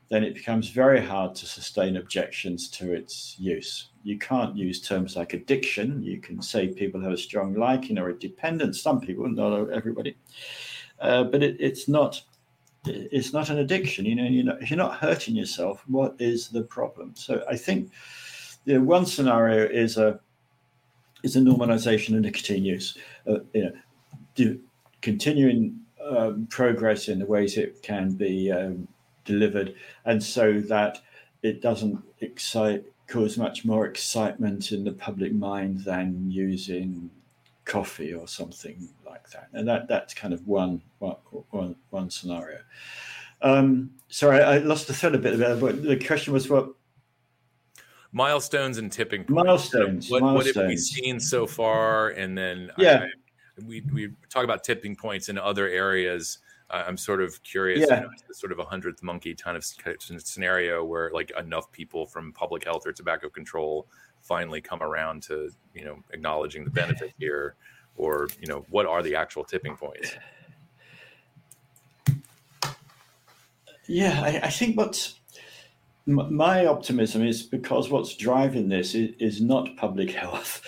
then 0.09 0.23
it 0.23 0.35
becomes 0.35 0.69
very 0.69 1.05
hard 1.05 1.35
to 1.37 1.47
sustain 1.47 1.97
objections 1.97 2.69
to 2.71 2.93
its 2.93 3.35
use. 3.39 3.89
You 4.05 4.19
can't 4.19 4.57
use 4.57 4.81
terms 4.81 5.17
like 5.17 5.33
addiction. 5.33 6.03
You 6.03 6.21
can 6.21 6.41
say 6.41 6.69
people 6.69 7.01
have 7.01 7.13
a 7.13 7.17
strong 7.17 7.55
liking 7.55 7.99
or 7.99 8.11
a 8.11 8.19
dependence. 8.19 8.81
Some 8.81 9.01
people, 9.01 9.29
not 9.29 9.71
everybody, 9.71 10.17
uh, 11.01 11.25
but 11.25 11.43
it, 11.43 11.57
it's 11.59 11.89
not 11.89 12.23
it's 12.87 13.33
not 13.33 13.51
an 13.51 13.59
addiction. 13.59 14.05
You 14.05 14.15
know, 14.15 14.25
you 14.25 14.43
know, 14.43 14.59
if 14.61 14.71
you're 14.71 14.77
not 14.77 14.99
hurting 14.99 15.37
yourself, 15.37 15.83
what 15.87 16.15
is 16.19 16.49
the 16.49 16.63
problem? 16.63 17.15
So 17.15 17.45
I 17.49 17.57
think 17.57 17.91
you 18.65 18.75
know, 18.75 18.85
one 18.85 19.07
scenario 19.07 19.65
is 19.65 19.97
a 19.97 20.21
is 21.23 21.37
a 21.37 21.41
normalization 21.41 22.15
of 22.15 22.23
nicotine 22.23 22.65
use. 22.65 22.97
Uh, 23.29 23.39
you 23.53 23.65
know, 23.65 23.73
do, 24.35 24.61
continuing 25.03 25.81
um, 26.05 26.47
progress 26.51 27.09
in 27.09 27.19
the 27.19 27.27
ways 27.27 27.57
it 27.57 27.83
can 27.83 28.13
be 28.13 28.51
um, 28.53 28.87
delivered, 29.25 29.75
and 30.05 30.23
so 30.23 30.61
that 30.61 31.01
it 31.43 31.63
doesn't 31.63 32.03
excite 32.21 32.85
cause 33.07 33.39
much 33.39 33.65
more 33.65 33.87
excitement 33.87 34.73
in 34.73 34.85
the 34.85 34.93
public 34.93 35.33
mind 35.33 35.81
than 35.85 36.31
using 36.31 37.09
coffee 37.67 38.15
or 38.15 38.27
something 38.27 38.89
like 39.05 39.29
that. 39.31 39.49
And 39.53 39.69
that 39.69 39.89
that's 39.89 40.15
kind 40.15 40.33
of 40.33 40.47
one 40.47 40.81
one, 40.99 41.77
one, 41.91 42.11
scenario. 42.11 42.61
Um, 43.43 43.91
sorry, 44.09 44.43
I 44.43 44.59
lost 44.59 44.87
the 44.87 44.95
thread 44.95 45.15
a 45.15 45.19
bit 45.19 45.39
there, 45.39 45.57
but 45.57 45.83
the 45.83 45.97
question 45.97 46.33
was 46.33 46.49
what 46.49 46.71
milestones 48.13 48.79
and 48.79 48.91
tipping 48.91 49.25
points. 49.25 49.45
Milestones. 49.45 50.11
What, 50.11 50.23
milestones. 50.23 50.57
what 50.57 50.63
have 50.63 50.69
we 50.71 50.77
seen 50.77 51.21
so 51.21 51.47
far? 51.47 52.11
And 52.11 52.39
then 52.39 52.71
yeah. 52.79 53.05
I, 53.05 53.65
we, 53.67 53.83
we 53.93 54.11
talk 54.31 54.45
about 54.45 54.65
tipping 54.65 54.97
points 54.97 55.29
in 55.29 55.37
other 55.37 55.69
areas. 55.69 56.39
Uh, 56.71 56.85
I'm 56.87 56.97
sort 56.97 57.21
of 57.21 57.43
curious, 57.43 57.87
yeah. 57.89 58.01
you 58.01 58.07
know, 58.07 58.11
sort 58.33 58.53
of 58.53 58.59
a 58.59 58.65
hundredth 58.65 59.03
monkey 59.03 59.35
kind 59.35 59.57
of 59.57 59.65
scenario 59.65 60.85
where 60.85 61.11
like 61.13 61.31
enough 61.39 61.71
people 61.73 62.07
from 62.07 62.33
public 62.33 62.65
health 62.65 62.87
or 62.87 62.93
tobacco 62.93 63.29
control 63.29 63.87
finally 64.27 64.61
come 64.61 64.83
around 64.83 65.23
to 65.23 65.51
you 65.75 65.85
know 65.85 66.03
acknowledging 66.13 66.65
the 66.65 66.71
benefit 66.71 67.13
here 67.19 67.55
or 67.97 68.29
you 68.41 68.47
know 68.47 68.65
what 68.71 68.87
are 68.87 69.03
the 69.03 69.15
actual 69.15 69.45
tipping 69.45 69.77
points? 69.77 70.15
Yeah 73.89 74.21
i, 74.23 74.47
I 74.47 74.51
think 74.51 74.77
what's 74.77 75.21
my 76.07 76.67
optimism 76.67 77.27
is 77.27 77.43
because 77.43 77.91
what's 77.91 78.15
driving 78.15 78.69
this 78.69 78.95
is, 78.95 79.15
is 79.19 79.41
not 79.41 79.77
public 79.77 80.11
health 80.11 80.63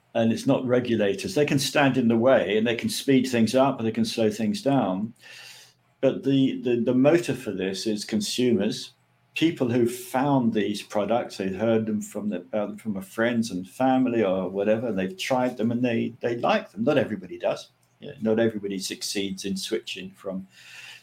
and 0.14 0.30
it's 0.30 0.46
not 0.46 0.66
regulators. 0.66 1.34
They 1.34 1.46
can 1.46 1.58
stand 1.58 1.96
in 1.96 2.08
the 2.08 2.16
way 2.18 2.58
and 2.58 2.66
they 2.66 2.74
can 2.74 2.90
speed 2.90 3.26
things 3.26 3.54
up 3.54 3.80
or 3.80 3.84
they 3.84 3.90
can 3.90 4.04
slow 4.04 4.30
things 4.30 4.60
down 4.60 5.14
but 6.02 6.24
the, 6.24 6.60
the, 6.62 6.80
the 6.80 6.94
motive 6.94 7.38
for 7.38 7.52
this 7.52 7.86
is 7.86 8.04
consumers 8.04 8.92
people 9.34 9.70
who 9.70 9.88
found 9.88 10.52
these 10.52 10.82
products, 10.82 11.36
they've 11.36 11.54
heard 11.56 11.86
them 11.86 12.02
from 12.02 12.28
the, 12.28 12.44
uh, 12.52 12.76
from 12.76 12.96
a 12.96 13.02
friends 13.02 13.50
and 13.50 13.68
family 13.68 14.22
or 14.22 14.48
whatever, 14.48 14.88
and 14.88 14.98
they've 14.98 15.16
tried 15.16 15.56
them 15.56 15.70
and 15.70 15.82
they 15.82 16.14
they 16.20 16.36
like 16.36 16.70
them. 16.70 16.84
Not 16.84 16.98
everybody 16.98 17.38
does. 17.38 17.70
Yeah, 18.00 18.12
not 18.20 18.38
everybody 18.38 18.78
succeeds 18.78 19.44
in 19.44 19.56
switching 19.56 20.10
from 20.10 20.46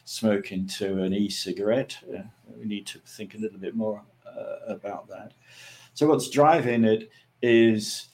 smoking 0.04 0.66
to 0.66 1.02
an 1.02 1.14
e-cigarette. 1.14 1.96
Uh, 2.12 2.22
we 2.58 2.66
need 2.66 2.86
to 2.86 2.98
think 2.98 3.34
a 3.34 3.38
little 3.38 3.58
bit 3.58 3.74
more 3.74 4.02
uh, 4.26 4.72
about 4.74 5.08
that. 5.08 5.32
So 5.94 6.06
what's 6.06 6.28
driving 6.28 6.84
it 6.84 7.10
is 7.42 8.08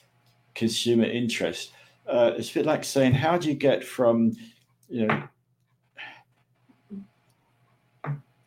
consumer 0.55 1.05
interest. 1.05 1.71
Uh, 2.07 2.31
it's 2.37 2.51
a 2.51 2.53
bit 2.53 2.65
like 2.65 2.83
saying, 2.83 3.13
how 3.13 3.37
do 3.37 3.49
you 3.49 3.55
get 3.55 3.83
from, 3.83 4.33
you 4.89 5.05
know, 5.05 5.23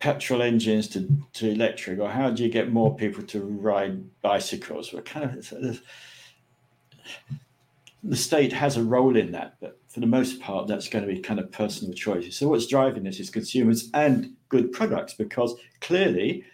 petrol 0.01 0.43
engines 0.43 0.89
to, 0.89 1.09
to 1.35 1.51
electric, 1.51 2.01
or 2.01 2.09
how 2.09 2.31
do 2.31 2.43
you 2.43 2.49
get 2.49 2.73
more 2.73 2.97
people 2.97 3.23
to 3.23 3.41
ride 3.43 4.03
bicycles? 4.23 4.93
What 4.93 5.05
kind 5.05 5.39
of 5.39 5.81
the 8.03 8.17
state 8.17 8.53
has 8.53 8.77
a 8.77 8.83
role 8.83 9.17
in 9.17 9.31
that, 9.33 9.57
but 9.61 9.79
for 9.89 10.01
the 10.01 10.07
most 10.07 10.41
part, 10.41 10.67
that's 10.67 10.89
going 10.89 11.07
to 11.07 11.13
be 11.13 11.21
kind 11.21 11.39
of 11.39 11.53
personal 11.53 11.93
choices. 11.93 12.37
So 12.37 12.49
what's 12.49 12.67
driving 12.67 13.03
this 13.03 13.21
is 13.21 13.29
consumers 13.29 13.91
and 13.93 14.33
good 14.49 14.73
products, 14.73 15.15
because 15.15 15.55
clearly 15.81 16.45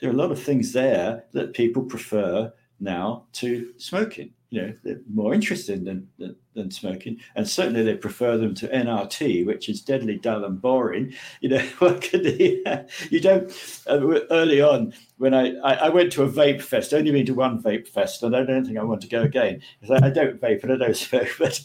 there 0.00 0.08
are 0.08 0.14
a 0.14 0.16
lot 0.16 0.32
of 0.32 0.42
things 0.42 0.72
there 0.72 1.24
that 1.32 1.52
people 1.52 1.82
prefer 1.82 2.52
now 2.80 3.24
to 3.32 3.72
smoking 3.76 4.32
you 4.50 4.62
know 4.62 4.72
they're 4.84 5.00
more 5.12 5.34
interested 5.34 5.84
than, 5.84 6.08
than, 6.18 6.36
than 6.54 6.70
smoking. 6.70 7.18
And 7.34 7.48
certainly 7.48 7.82
they 7.82 7.94
prefer 7.94 8.36
them 8.36 8.54
to 8.56 8.68
nrt 8.68 9.44
which 9.46 9.68
is 9.68 9.82
deadly 9.82 10.18
dull 10.18 10.44
and 10.44 10.60
boring. 10.60 11.14
You 11.40 11.50
know 11.50 11.58
what 11.78 12.02
could 12.02 12.24
they, 12.24 12.62
you 13.10 13.20
don't 13.20 13.50
uh, 13.86 14.20
early 14.30 14.60
on 14.60 14.94
when 15.18 15.34
I, 15.34 15.54
I, 15.56 15.74
I 15.74 15.88
went 15.88 16.12
to 16.12 16.22
a 16.22 16.28
vape 16.28 16.62
fest 16.62 16.94
only 16.94 17.10
been 17.10 17.26
to 17.26 17.34
one 17.34 17.62
vape 17.62 17.88
fest 17.88 18.22
and 18.22 18.34
i 18.34 18.42
don't 18.42 18.64
think 18.64 18.78
i 18.78 18.82
want 18.82 19.00
to 19.02 19.08
go 19.08 19.22
again. 19.22 19.60
Because 19.80 20.02
I, 20.02 20.06
I, 20.06 20.10
don't 20.10 20.40
vape 20.40 20.62
and 20.62 20.72
i 20.72 20.76
don't 20.76 20.96
smoke 20.96 21.28
but 21.38 21.60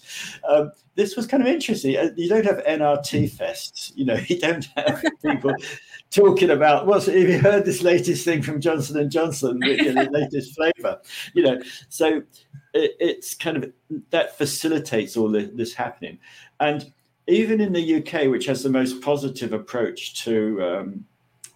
um, 0.47 0.71
this 0.95 1.15
was 1.15 1.25
kind 1.25 1.41
of 1.41 1.47
interesting. 1.47 1.95
Uh, 1.97 2.09
you 2.15 2.27
don't 2.27 2.45
have 2.45 2.63
nrt 2.65 3.31
fests 3.31 3.91
you 3.95 4.05
know 4.05 4.19
you 4.27 4.39
don't 4.39 4.67
have 4.75 5.03
people 5.23 5.53
talking 6.11 6.49
about 6.49 6.85
well 6.85 6.99
have 6.99 7.15
you 7.15 7.39
heard 7.39 7.63
this 7.63 7.81
latest 7.81 8.25
thing 8.25 8.41
from 8.41 8.59
johnson 8.59 8.99
and 8.99 9.11
johnson 9.11 9.59
the, 9.59 9.77
the 9.77 10.09
latest 10.11 10.53
flavor 10.55 10.99
you 11.33 11.41
know 11.41 11.59
so 11.89 12.21
it, 12.73 12.95
it's 12.99 13.33
kind 13.33 13.57
of 13.57 13.71
that 14.09 14.37
facilitates 14.37 15.17
all 15.17 15.29
this 15.29 15.73
happening. 15.73 16.19
And 16.59 16.91
even 17.27 17.61
in 17.61 17.73
the 17.73 17.95
UK, 17.97 18.29
which 18.29 18.45
has 18.45 18.63
the 18.63 18.69
most 18.69 19.01
positive 19.01 19.53
approach 19.53 20.23
to, 20.23 20.61
um, 20.63 21.05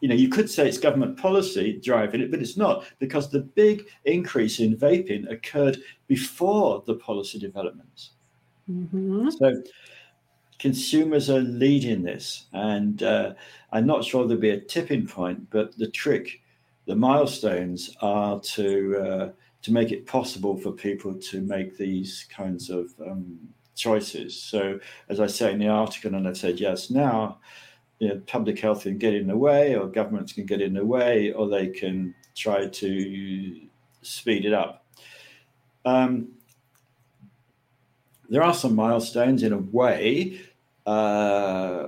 you 0.01 0.07
know, 0.07 0.15
you 0.15 0.29
could 0.29 0.49
say 0.49 0.67
it's 0.67 0.77
government 0.77 1.17
policy 1.17 1.79
driving 1.83 2.21
it, 2.21 2.31
but 2.31 2.41
it's 2.41 2.57
not 2.57 2.85
because 2.99 3.29
the 3.29 3.39
big 3.39 3.85
increase 4.05 4.59
in 4.59 4.75
vaping 4.75 5.29
occurred 5.31 5.77
before 6.07 6.83
the 6.85 6.95
policy 6.95 7.39
developments. 7.39 8.11
Mm-hmm. 8.69 9.29
So 9.29 9.63
consumers 10.59 11.29
are 11.29 11.41
leading 11.41 12.03
this, 12.03 12.45
and 12.53 13.03
uh, 13.03 13.33
I'm 13.71 13.85
not 13.85 14.03
sure 14.03 14.25
there'll 14.25 14.41
be 14.41 14.51
a 14.51 14.59
tipping 14.59 15.07
point, 15.07 15.49
but 15.49 15.77
the 15.77 15.89
trick, 15.89 16.41
the 16.85 16.95
milestones 16.95 17.95
are 18.01 18.39
to 18.39 18.97
uh, 18.97 19.29
to 19.63 19.73
make 19.73 19.91
it 19.91 20.05
possible 20.05 20.55
for 20.57 20.71
people 20.71 21.13
to 21.15 21.41
make 21.41 21.77
these 21.77 22.25
kinds 22.29 22.69
of 22.69 22.93
um, 23.05 23.37
choices. 23.75 24.39
So, 24.39 24.79
as 25.09 25.19
I 25.19 25.27
say 25.27 25.51
in 25.51 25.59
the 25.59 25.67
article, 25.67 26.13
and 26.15 26.27
I've 26.27 26.37
said, 26.37 26.59
yes, 26.59 26.89
now 26.89 27.39
you 27.99 28.09
know, 28.09 28.21
public 28.27 28.59
health 28.59 28.83
can 28.83 28.97
get 28.97 29.13
in 29.13 29.27
the 29.27 29.37
way, 29.37 29.75
or 29.75 29.87
governments 29.87 30.33
can 30.33 30.45
get 30.45 30.61
in 30.61 30.73
the 30.73 30.85
way, 30.85 31.31
or 31.31 31.47
they 31.47 31.67
can 31.67 32.13
try 32.35 32.67
to 32.67 33.61
speed 34.01 34.45
it 34.45 34.53
up. 34.53 34.85
Um, 35.85 36.29
there 38.29 38.43
are 38.43 38.53
some 38.53 38.75
milestones 38.75 39.43
in 39.43 39.53
a 39.53 39.57
way. 39.57 40.39
Uh, 40.85 41.87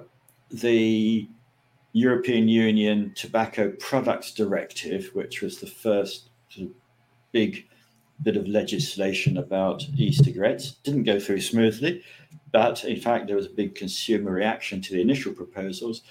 the 0.52 1.28
European 1.94 2.48
Union 2.48 3.12
Tobacco 3.16 3.72
Products 3.80 4.32
Directive, 4.32 5.10
which 5.14 5.42
was 5.42 5.60
the 5.60 5.68
first 5.68 6.30
sort 6.50 6.68
of 6.68 6.74
big 7.32 7.68
bit 8.24 8.38
of 8.38 8.48
legislation 8.48 9.38
about 9.38 9.84
e-cigarettes. 9.96 10.72
Didn't 10.84 11.04
go 11.04 11.20
through 11.20 11.42
smoothly, 11.42 12.04
but 12.52 12.84
in 12.84 13.00
fact, 13.00 13.28
there 13.28 13.36
was 13.36 13.46
a 13.46 13.52
big 13.52 13.76
consumer 13.76 14.32
reaction 14.32 14.82
to 14.82 14.94
the 14.94 15.02
initial 15.02 15.34
proposals. 15.34 16.02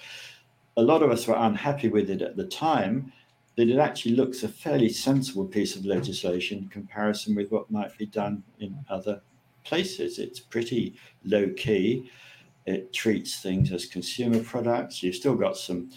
A 0.77 0.81
lot 0.81 1.03
of 1.03 1.11
us 1.11 1.27
were 1.27 1.35
unhappy 1.35 1.89
with 1.89 2.09
it 2.09 2.21
at 2.21 2.37
the 2.37 2.45
time, 2.45 3.11
but 3.55 3.67
it 3.67 3.79
actually 3.79 4.15
looks 4.15 4.43
a 4.43 4.47
fairly 4.47 4.89
sensible 4.89 5.45
piece 5.45 5.75
of 5.75 5.85
legislation 5.85 6.59
in 6.59 6.69
comparison 6.69 7.35
with 7.35 7.51
what 7.51 7.71
might 7.71 7.97
be 7.97 8.05
done 8.05 8.43
in 8.59 8.77
other 8.89 9.21
places. 9.67 10.19
It's 10.19 10.39
pretty 10.39 10.95
low 11.23 11.49
key. 11.49 12.09
It 12.65 12.93
treats 12.93 13.39
things 13.41 13.71
as 13.71 13.85
consumer 13.85 14.41
products. 14.43 15.01
You've 15.03 15.15
still 15.15 15.35
got 15.35 15.57
some 15.57 15.89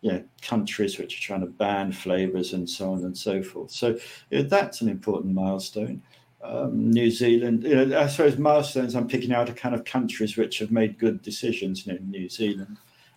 you 0.00 0.12
know, 0.12 0.24
countries 0.42 0.98
which 0.98 1.18
are 1.18 1.22
trying 1.22 1.40
to 1.40 1.46
ban 1.46 1.90
flavors 1.90 2.52
and 2.52 2.68
so 2.68 2.92
on 2.92 3.04
and 3.04 3.16
so 3.16 3.42
forth. 3.42 3.70
So 3.70 3.98
you 4.30 4.42
know, 4.42 4.48
that's 4.48 4.82
an 4.82 4.88
important 4.88 5.34
milestone. 5.34 6.02
Um, 6.42 6.90
New 6.90 7.10
Zealand, 7.10 7.64
you 7.64 7.74
know, 7.74 7.98
I 7.98 8.06
suppose 8.06 8.36
milestones 8.36 8.94
I'm 8.94 9.08
picking 9.08 9.32
out 9.32 9.48
a 9.48 9.54
kind 9.54 9.74
of 9.74 9.86
countries 9.86 10.36
which 10.36 10.58
have 10.58 10.70
made 10.70 10.98
good 10.98 11.22
decisions, 11.22 11.86
you 11.86 11.94
know, 11.94 11.98
New 12.02 12.28
Zealand. 12.28 12.76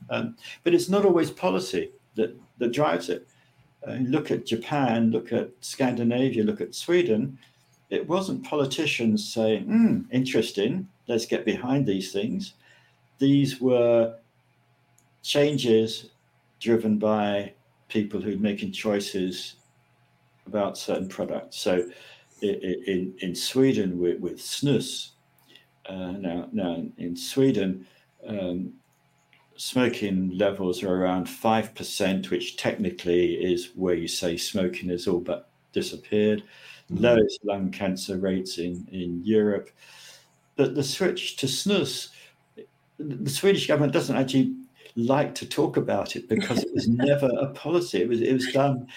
Um, 0.09 0.37
but 0.63 0.73
it's 0.73 0.87
not 0.87 1.03
always 1.03 1.29
policy 1.29 1.91
that, 2.15 2.39
that 2.59 2.71
drives 2.71 3.09
it. 3.09 3.27
Uh, 3.85 3.95
look 3.95 4.31
at 4.31 4.45
Japan, 4.45 5.11
look 5.11 5.33
at 5.33 5.49
Scandinavia, 5.59 6.43
look 6.43 6.61
at 6.61 6.73
Sweden. 6.73 7.37
It 7.89 8.07
wasn't 8.07 8.43
politicians 8.43 9.33
saying, 9.33 9.63
hmm, 9.63 10.01
interesting, 10.11 10.87
let's 11.07 11.25
get 11.25 11.45
behind 11.45 11.85
these 11.85 12.11
things. 12.11 12.53
These 13.17 13.61
were 13.61 14.15
changes 15.23 16.09
driven 16.59 16.97
by 16.97 17.53
people 17.87 18.21
who 18.21 18.33
are 18.33 18.39
making 18.39 18.71
choices 18.71 19.55
about 20.45 20.77
certain 20.77 21.07
products. 21.07 21.57
So 21.57 21.89
in, 22.41 23.13
in 23.19 23.35
Sweden 23.35 23.99
with, 23.99 24.19
with 24.19 24.39
snus, 24.39 25.11
uh, 25.87 26.11
now, 26.11 26.47
now 26.51 26.83
in 26.97 27.15
Sweden, 27.15 27.87
um, 28.25 28.73
smoking 29.55 30.37
levels 30.37 30.83
are 30.83 30.93
around 30.93 31.27
5%, 31.27 32.29
which 32.29 32.57
technically 32.57 33.33
is 33.35 33.71
where 33.75 33.95
you 33.95 34.07
say 34.07 34.37
smoking 34.37 34.89
has 34.89 35.07
all 35.07 35.19
but 35.19 35.49
disappeared. 35.73 36.43
Mm-hmm. 36.91 37.03
Lowest 37.03 37.39
lung 37.43 37.71
cancer 37.71 38.17
rates 38.17 38.57
in, 38.59 38.87
in 38.91 39.21
Europe. 39.23 39.69
But 40.55 40.75
the 40.75 40.83
switch 40.83 41.35
to 41.37 41.45
snus, 41.45 42.09
the 42.97 43.29
Swedish 43.29 43.67
government 43.67 43.93
doesn't 43.93 44.15
actually 44.15 44.55
like 44.95 45.35
to 45.35 45.47
talk 45.47 45.77
about 45.77 46.15
it 46.15 46.27
because 46.27 46.63
it 46.63 46.73
was 46.73 46.87
never 46.89 47.29
a 47.39 47.47
policy. 47.47 48.01
It 48.01 48.09
was 48.09 48.21
it 48.21 48.33
was 48.33 48.51
done. 48.51 48.87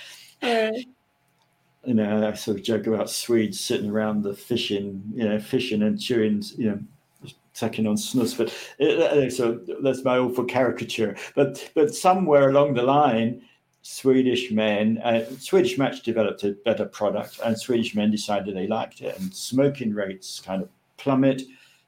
You 0.43 1.95
know, 1.95 2.29
I 2.29 2.35
sort 2.35 2.59
of 2.59 2.63
joke 2.63 2.87
about 2.87 3.09
Swedes 3.09 3.59
sitting 3.59 3.91
around 3.91 4.23
the 4.23 4.35
fishing, 4.35 5.03
you 5.15 5.27
know, 5.27 5.39
fishing 5.39 5.83
and 5.83 5.99
chewing, 5.99 6.43
you 6.59 6.71
know, 6.71 7.33
sucking 7.55 7.87
on 7.87 7.97
snus. 7.97 8.37
But 8.37 8.55
it, 8.79 9.33
so 9.33 9.61
that's 9.83 10.05
my 10.05 10.19
awful 10.19 10.45
caricature. 10.45 11.17
But 11.35 11.71
but 11.75 11.95
somewhere 11.95 12.51
along 12.51 12.75
the 12.75 12.83
line, 12.83 13.43
Swedish 13.83 14.51
men, 14.51 14.99
uh, 14.99 15.25
Swedish 15.39 15.79
Match 15.79 16.03
developed 16.03 16.45
a 16.45 16.53
better 16.65 16.85
product, 16.85 17.41
and 17.45 17.59
Swedish 17.59 17.95
men 17.95 18.11
decided 18.11 18.55
they 18.55 18.67
liked 18.67 19.01
it, 19.01 19.19
and 19.19 19.35
smoking 19.35 19.95
rates 19.95 20.41
kind 20.41 20.63
of 20.63 20.69
plummet, 20.99 21.43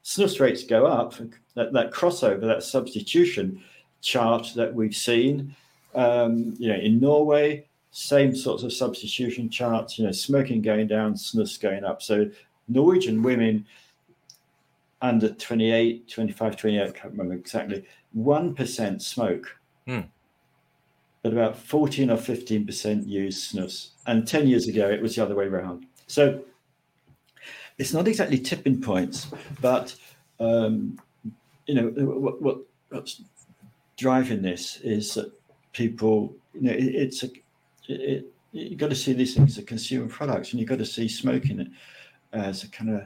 snus 0.04 0.40
rates 0.40 0.64
go 0.64 0.86
up. 0.86 1.14
That, 1.54 1.72
that 1.74 1.92
crossover, 1.92 2.40
that 2.42 2.62
substitution, 2.62 3.62
chart 4.00 4.52
that 4.56 4.74
we've 4.74 4.96
seen. 4.96 5.54
Um, 5.94 6.54
you 6.58 6.68
know, 6.68 6.78
in 6.78 6.98
Norway, 6.98 7.66
same 7.90 8.34
sorts 8.34 8.62
of 8.62 8.72
substitution 8.72 9.50
charts. 9.50 9.98
You 9.98 10.06
know, 10.06 10.12
smoking 10.12 10.62
going 10.62 10.86
down, 10.86 11.14
snus 11.14 11.60
going 11.60 11.84
up. 11.84 12.00
So 12.00 12.30
Norwegian 12.68 13.22
women 13.22 13.66
under 15.02 15.30
28, 15.30 16.08
25, 16.08 16.56
28, 16.56 16.80
I 16.80 16.90
can't 16.92 17.12
remember 17.12 17.34
exactly, 17.34 17.84
1% 18.16 19.02
smoke. 19.02 19.58
Hmm. 19.86 20.00
But 21.22 21.32
about 21.32 21.56
14 21.56 22.10
or 22.10 22.16
15% 22.16 23.06
use 23.06 23.52
snus. 23.52 23.90
And 24.06 24.26
10 24.26 24.48
years 24.48 24.66
ago, 24.66 24.90
it 24.90 25.00
was 25.00 25.14
the 25.14 25.22
other 25.22 25.36
way 25.36 25.44
around. 25.44 25.86
So 26.08 26.42
it's 27.78 27.92
not 27.92 28.08
exactly 28.08 28.38
tipping 28.38 28.80
points, 28.80 29.28
but, 29.60 29.94
um, 30.40 30.98
you 31.66 31.74
know, 31.74 31.88
what, 31.88 32.42
what, 32.42 32.58
what's 32.90 33.22
driving 33.96 34.42
this 34.42 34.78
is 34.82 35.14
that 35.14 35.32
people, 35.72 36.34
you 36.54 36.62
know, 36.62 36.72
it, 36.72 36.94
it's 36.94 37.22
a, 37.22 37.30
it, 37.88 38.26
you've 38.52 38.78
got 38.78 38.90
to 38.90 38.96
see 38.96 39.12
these 39.12 39.34
things 39.34 39.58
as 39.58 39.64
consumer 39.64 40.08
products, 40.08 40.50
and 40.50 40.60
you've 40.60 40.68
got 40.68 40.78
to 40.78 40.86
see 40.86 41.08
smoking 41.08 41.72
as 42.32 42.64
a 42.64 42.68
kind 42.68 42.90
of 42.90 43.02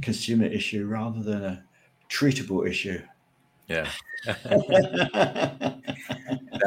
consumer 0.00 0.46
issue 0.46 0.86
rather 0.86 1.22
than 1.22 1.44
a 1.44 1.64
treatable 2.08 2.68
issue. 2.68 3.00
Yeah. 3.72 3.88
that 4.24 5.82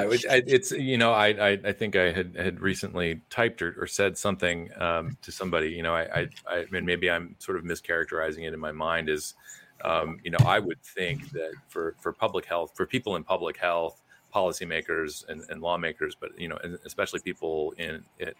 was, 0.07 0.25
it's 0.29 0.71
you 0.71 0.97
know 0.97 1.13
I, 1.13 1.27
I, 1.27 1.59
I 1.63 1.71
think 1.71 1.95
I 1.95 2.11
had 2.11 2.35
had 2.35 2.59
recently 2.59 3.21
typed 3.29 3.61
or, 3.61 3.75
or 3.79 3.87
said 3.87 4.17
something 4.17 4.69
um, 4.77 5.17
to 5.21 5.31
somebody 5.31 5.69
you 5.69 5.81
know 5.81 5.95
I, 5.95 6.03
I 6.21 6.27
I 6.49 6.65
mean 6.69 6.85
maybe 6.85 7.09
I'm 7.09 7.35
sort 7.39 7.57
of 7.57 7.63
mischaracterizing 7.63 8.45
it 8.45 8.53
in 8.53 8.59
my 8.59 8.73
mind 8.73 9.07
is 9.07 9.35
um, 9.83 10.19
you 10.23 10.31
know, 10.31 10.39
I 10.45 10.59
would 10.59 10.81
think 10.81 11.31
that 11.31 11.51
for 11.67 11.95
for 11.99 12.13
public 12.13 12.45
health, 12.45 12.71
for 12.75 12.85
people 12.85 13.15
in 13.15 13.23
public 13.23 13.57
health, 13.57 14.01
policymakers 14.33 15.27
and, 15.27 15.43
and 15.49 15.61
lawmakers, 15.61 16.15
but 16.19 16.37
you 16.39 16.47
know, 16.47 16.57
especially 16.85 17.19
people 17.19 17.73
in, 17.77 18.03
in 18.19 18.31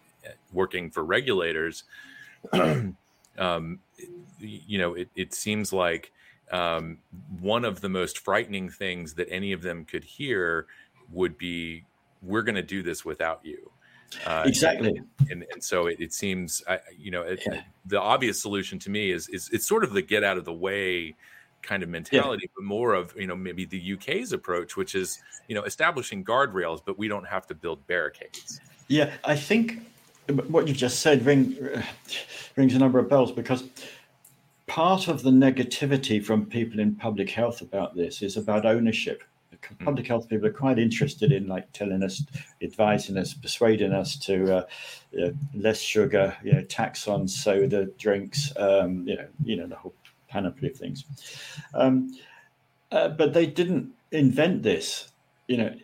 working 0.52 0.90
for 0.90 1.04
regulators, 1.04 1.84
um, 2.52 3.78
you 4.40 4.78
know, 4.78 4.94
it, 4.94 5.08
it 5.14 5.34
seems 5.34 5.72
like 5.72 6.12
um, 6.52 6.98
one 7.40 7.64
of 7.64 7.80
the 7.80 7.88
most 7.88 8.18
frightening 8.18 8.70
things 8.70 9.14
that 9.14 9.28
any 9.30 9.52
of 9.52 9.62
them 9.62 9.84
could 9.84 10.04
hear 10.04 10.66
would 11.10 11.36
be, 11.38 11.84
"We're 12.22 12.42
going 12.42 12.54
to 12.56 12.62
do 12.62 12.82
this 12.82 13.04
without 13.04 13.40
you." 13.44 13.70
Uh, 14.24 14.44
exactly. 14.46 15.00
And, 15.30 15.44
and 15.52 15.62
so 15.62 15.86
it, 15.86 16.00
it 16.00 16.12
seems, 16.12 16.62
you 16.96 17.10
know, 17.10 17.22
it, 17.22 17.42
yeah. 17.46 17.62
the 17.86 18.00
obvious 18.00 18.40
solution 18.40 18.78
to 18.80 18.90
me 18.90 19.10
is, 19.10 19.28
is 19.28 19.50
it's 19.52 19.66
sort 19.66 19.84
of 19.84 19.92
the 19.92 20.02
get 20.02 20.24
out 20.24 20.36
of 20.36 20.44
the 20.44 20.52
way 20.52 21.14
kind 21.62 21.82
of 21.82 21.88
mentality, 21.88 22.44
yeah. 22.44 22.52
but 22.56 22.64
more 22.64 22.94
of, 22.94 23.14
you 23.16 23.26
know, 23.26 23.36
maybe 23.36 23.64
the 23.64 23.94
UK's 23.94 24.32
approach, 24.32 24.76
which 24.76 24.94
is, 24.94 25.20
you 25.48 25.54
know, 25.54 25.62
establishing 25.64 26.24
guardrails, 26.24 26.80
but 26.84 26.96
we 26.96 27.08
don't 27.08 27.26
have 27.26 27.46
to 27.48 27.54
build 27.54 27.84
barricades. 27.86 28.60
Yeah, 28.88 29.12
I 29.24 29.34
think 29.34 29.80
what 30.48 30.68
you've 30.68 30.76
just 30.76 31.00
said 31.00 31.26
ring, 31.26 31.56
rings 32.56 32.74
a 32.74 32.78
number 32.78 32.98
of 32.98 33.08
bells 33.08 33.32
because 33.32 33.64
part 34.76 35.08
of 35.08 35.22
the 35.22 35.30
negativity 35.30 36.22
from 36.22 36.44
people 36.44 36.78
in 36.80 36.94
public 36.94 37.30
health 37.30 37.62
about 37.62 37.96
this 37.96 38.22
is 38.22 38.36
about 38.36 38.66
ownership 38.66 39.22
Mm. 39.62 39.84
public 39.84 40.06
health 40.06 40.28
people 40.28 40.46
are 40.46 40.52
quite 40.52 40.78
interested 40.78 41.32
in 41.32 41.46
like 41.46 41.70
telling 41.72 42.02
us, 42.02 42.24
advising 42.62 43.16
us, 43.16 43.34
persuading 43.34 43.92
us 43.92 44.16
to 44.16 44.56
uh, 44.58 44.66
you 45.12 45.20
know, 45.20 45.32
less 45.54 45.80
sugar, 45.80 46.36
you 46.42 46.52
know, 46.52 46.62
tax 46.62 47.08
on 47.08 47.26
soda 47.26 47.86
drinks, 47.98 48.52
um, 48.56 49.06
you 49.06 49.16
know, 49.16 49.26
you 49.44 49.56
know 49.56 49.66
the 49.66 49.76
whole 49.76 49.94
panoply 50.28 50.70
of 50.70 50.76
things. 50.76 51.04
Um, 51.74 52.12
uh, 52.92 53.08
but 53.08 53.32
they 53.32 53.46
didn't 53.46 53.92
invent 54.12 54.62
this. 54.62 55.10
You 55.48 55.56
know, 55.58 55.74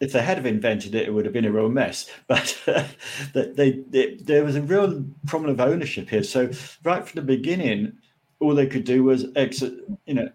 if 0.00 0.12
they 0.12 0.22
had 0.22 0.36
have 0.36 0.46
invented 0.46 0.94
it, 0.94 1.08
it 1.08 1.10
would 1.12 1.24
have 1.24 1.34
been 1.34 1.44
a 1.44 1.52
real 1.52 1.68
mess. 1.68 2.10
But 2.26 2.56
uh, 2.66 2.84
they, 3.32 3.82
they, 3.88 4.14
there 4.16 4.44
was 4.44 4.56
a 4.56 4.62
real 4.62 5.04
problem 5.26 5.50
of 5.50 5.60
ownership 5.60 6.08
here. 6.08 6.22
So 6.22 6.50
right 6.84 7.06
from 7.06 7.16
the 7.16 7.26
beginning, 7.26 7.98
all 8.40 8.54
they 8.54 8.66
could 8.66 8.84
do 8.84 9.04
was 9.04 9.26
exit, 9.36 9.74
you 10.06 10.14
know, 10.14 10.30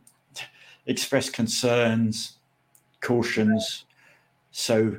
express 0.85 1.29
concerns, 1.29 2.37
cautions. 3.01 3.85
So, 4.51 4.97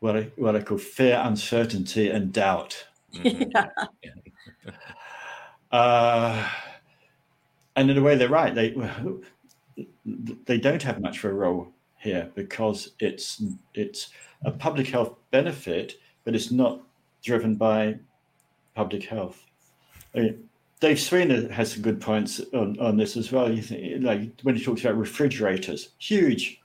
what 0.00 0.16
I, 0.16 0.22
what 0.36 0.56
I 0.56 0.62
call 0.62 0.78
fear, 0.78 1.20
uncertainty, 1.22 2.08
and 2.08 2.32
doubt. 2.32 2.86
Mm-hmm. 3.14 4.70
uh, 5.72 6.48
and 7.76 7.90
in 7.90 7.98
a 7.98 8.02
way, 8.02 8.16
they're 8.16 8.28
right. 8.28 8.54
They 8.54 8.74
they 10.44 10.58
don't 10.58 10.82
have 10.82 11.00
much 11.00 11.18
of 11.18 11.30
a 11.30 11.34
role 11.34 11.68
here 11.98 12.30
because 12.34 12.92
it's 12.98 13.42
it's 13.74 14.10
a 14.44 14.50
public 14.50 14.88
health 14.88 15.14
benefit, 15.30 15.94
but 16.24 16.34
it's 16.34 16.50
not 16.50 16.80
driven 17.22 17.54
by 17.54 17.98
public 18.74 19.04
health. 19.04 19.46
I 20.14 20.18
mean, 20.20 20.49
Dave 20.80 20.96
Sweanor 20.96 21.50
has 21.50 21.72
some 21.72 21.82
good 21.82 22.00
points 22.00 22.40
on, 22.54 22.78
on 22.80 22.96
this 22.96 23.16
as 23.16 23.30
well. 23.30 23.52
You 23.52 23.62
think, 23.62 24.02
like 24.02 24.40
when 24.42 24.56
he 24.56 24.64
talks 24.64 24.80
about 24.80 24.96
refrigerators, 24.96 25.90
huge 25.98 26.60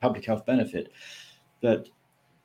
public 0.00 0.24
health 0.24 0.46
benefit. 0.46 0.92
But 1.60 1.88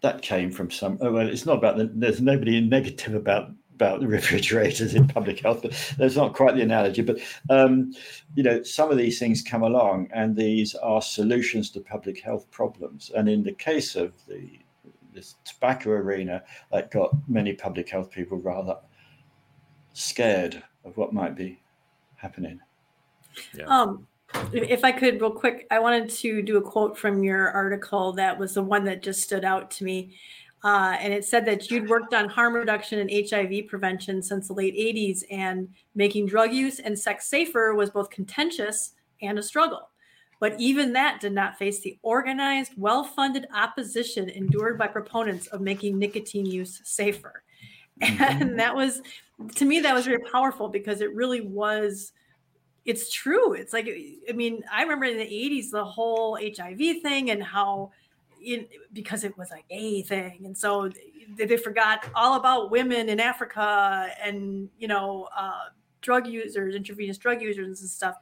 that 0.02 0.24
came 0.24 0.52
from 0.52 0.72
some. 0.72 0.98
Oh, 1.02 1.12
well, 1.12 1.28
it's 1.28 1.46
not 1.46 1.58
about 1.58 1.78
the, 1.78 1.92
there's 1.94 2.22
nobody 2.22 2.60
negative 2.60 3.14
about 3.14 3.52
about 3.76 4.00
the 4.00 4.08
refrigerators 4.20 4.96
in 4.96 5.08
public 5.08 5.40
health, 5.40 5.62
but 5.62 5.96
that's 5.98 6.16
not 6.16 6.34
quite 6.34 6.56
the 6.56 6.62
analogy. 6.62 7.04
But 7.04 7.20
um, 7.50 7.94
you 8.36 8.42
know, 8.42 8.64
some 8.64 8.92
of 8.92 8.98
these 8.98 9.20
things 9.20 9.44
come 9.44 9.62
along, 9.62 10.10
and 10.14 10.36
these 10.36 10.74
are 10.76 11.02
solutions 11.02 11.70
to 11.72 11.82
public 11.82 12.22
health 12.22 12.50
problems. 12.50 13.12
And 13.16 13.30
in 13.30 13.44
the 13.44 13.54
case 13.54 13.96
of 13.96 14.14
the 14.28 14.50
this 15.14 15.36
tobacco 15.44 15.92
arena, 15.92 16.42
that 16.72 16.90
got 16.90 17.14
many 17.28 17.54
public 17.54 17.90
health 17.90 18.10
people 18.10 18.38
rather 18.40 18.78
scared 19.94 20.64
of 20.86 20.98
what 20.98 21.14
might 21.14 21.36
be 21.36 21.60
happening. 22.16 22.60
Yeah. 23.58 23.66
Um, 23.66 24.08
if 24.54 24.84
I 24.84 24.92
could, 24.92 25.22
real 25.22 25.32
quick, 25.32 25.68
I 25.72 25.80
wanted 25.80 26.10
to 26.10 26.42
do 26.42 26.58
a 26.58 26.62
quote 26.62 26.98
from 26.98 27.24
your 27.24 27.50
article 27.50 28.14
that 28.14 28.38
was 28.38 28.54
the 28.54 28.64
one 28.64 28.84
that 28.86 29.02
just 29.02 29.22
stood 29.22 29.44
out 29.44 29.72
to 29.72 29.84
me. 29.84 30.16
Uh, 30.64 30.96
and 31.00 31.12
it 31.12 31.26
said 31.26 31.46
that 31.46 31.72
you'd 31.72 31.90
worked 31.90 32.14
on 32.14 32.30
harm 32.30 32.54
reduction 32.54 33.00
and 33.00 33.30
HIV 33.30 33.68
prevention 33.68 34.22
since 34.22 34.48
the 34.48 34.54
late 34.54 34.76
80s, 34.76 35.24
and 35.32 35.68
making 35.96 36.28
drug 36.28 36.54
use 36.54 36.80
and 36.80 36.98
sex 36.98 37.28
safer 37.28 37.74
was 37.74 37.90
both 37.90 38.10
contentious 38.10 38.94
and 39.22 39.40
a 39.40 39.44
struggle. 39.44 39.90
But 40.40 40.60
even 40.60 40.94
that 40.94 41.20
did 41.20 41.34
not 41.34 41.58
face 41.58 41.80
the 41.80 41.98
organized, 42.02 42.74
well 42.78 43.04
funded 43.04 43.48
opposition 43.54 44.30
endured 44.30 44.78
by 44.78 44.88
proponents 44.88 45.48
of 45.48 45.62
making 45.62 45.98
nicotine 45.98 46.46
use 46.46 46.82
safer. 46.84 47.44
And 48.02 48.60
that 48.60 48.76
was, 48.76 49.04
to 49.56 49.66
me, 49.66 49.80
that 49.82 49.94
was 49.94 50.06
very 50.06 50.22
powerful 50.32 50.70
because 50.70 51.02
it 51.02 51.14
really 51.14 51.42
was 51.42 52.14
it's 52.86 53.12
true. 53.12 53.54
It's 53.54 53.74
like, 53.74 53.88
I 54.28 54.32
mean, 54.34 54.64
I 54.72 54.82
remember 54.82 55.06
in 55.06 55.18
the 55.18 55.24
80s, 55.24 55.70
the 55.70 55.86
whole 55.86 56.38
HIV 56.38 57.02
thing 57.02 57.30
and 57.30 57.44
how, 57.44 57.92
because 58.92 59.24
it 59.24 59.38
was 59.38 59.52
like 59.52 59.66
a 59.70 60.02
thing. 60.04 60.42
And 60.46 60.58
so 60.58 60.90
they, 61.38 61.46
they 61.46 61.58
forgot 61.58 62.08
all 62.16 62.36
about 62.36 62.72
women 62.72 63.10
in 63.10 63.20
Africa 63.20 64.10
and, 64.22 64.68
you 64.80 64.88
know, 64.88 65.30
uh, 65.38 65.70
drug 66.02 66.26
users, 66.26 66.74
intravenous 66.74 67.20
drug 67.20 67.42
users 67.42 67.82
and 67.82 67.90
stuff. 67.90 68.16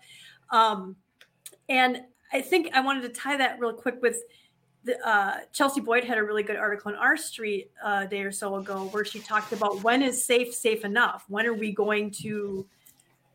Um, 0.51 0.97
and 1.69 2.01
I 2.33 2.41
think 2.41 2.71
I 2.73 2.81
wanted 2.81 3.03
to 3.03 3.09
tie 3.09 3.37
that 3.37 3.59
real 3.59 3.73
quick 3.73 4.01
with 4.01 4.17
the, 4.83 5.07
uh, 5.07 5.37
Chelsea 5.51 5.81
Boyd 5.81 6.03
had 6.03 6.17
a 6.17 6.23
really 6.23 6.43
good 6.43 6.55
article 6.55 6.91
in 6.91 6.97
R 6.97 7.17
Street 7.17 7.71
uh, 7.83 8.03
a 8.05 8.07
day 8.07 8.21
or 8.21 8.31
so 8.31 8.55
ago 8.55 8.87
where 8.91 9.03
she 9.03 9.19
talked 9.19 9.51
about 9.51 9.83
when 9.83 10.01
is 10.01 10.23
safe 10.23 10.53
safe 10.53 10.85
enough? 10.85 11.25
When 11.27 11.45
are 11.45 11.53
we 11.53 11.71
going 11.71 12.11
to 12.21 12.65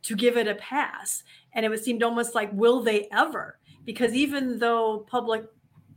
to 0.04 0.14
give 0.14 0.36
it 0.36 0.46
a 0.46 0.54
pass. 0.54 1.24
And 1.54 1.66
it 1.66 1.68
was 1.68 1.82
seemed 1.82 2.02
almost 2.02 2.34
like, 2.34 2.52
will 2.52 2.82
they 2.82 3.08
ever? 3.10 3.58
Because 3.84 4.14
even 4.14 4.58
though 4.58 5.04
public 5.08 5.46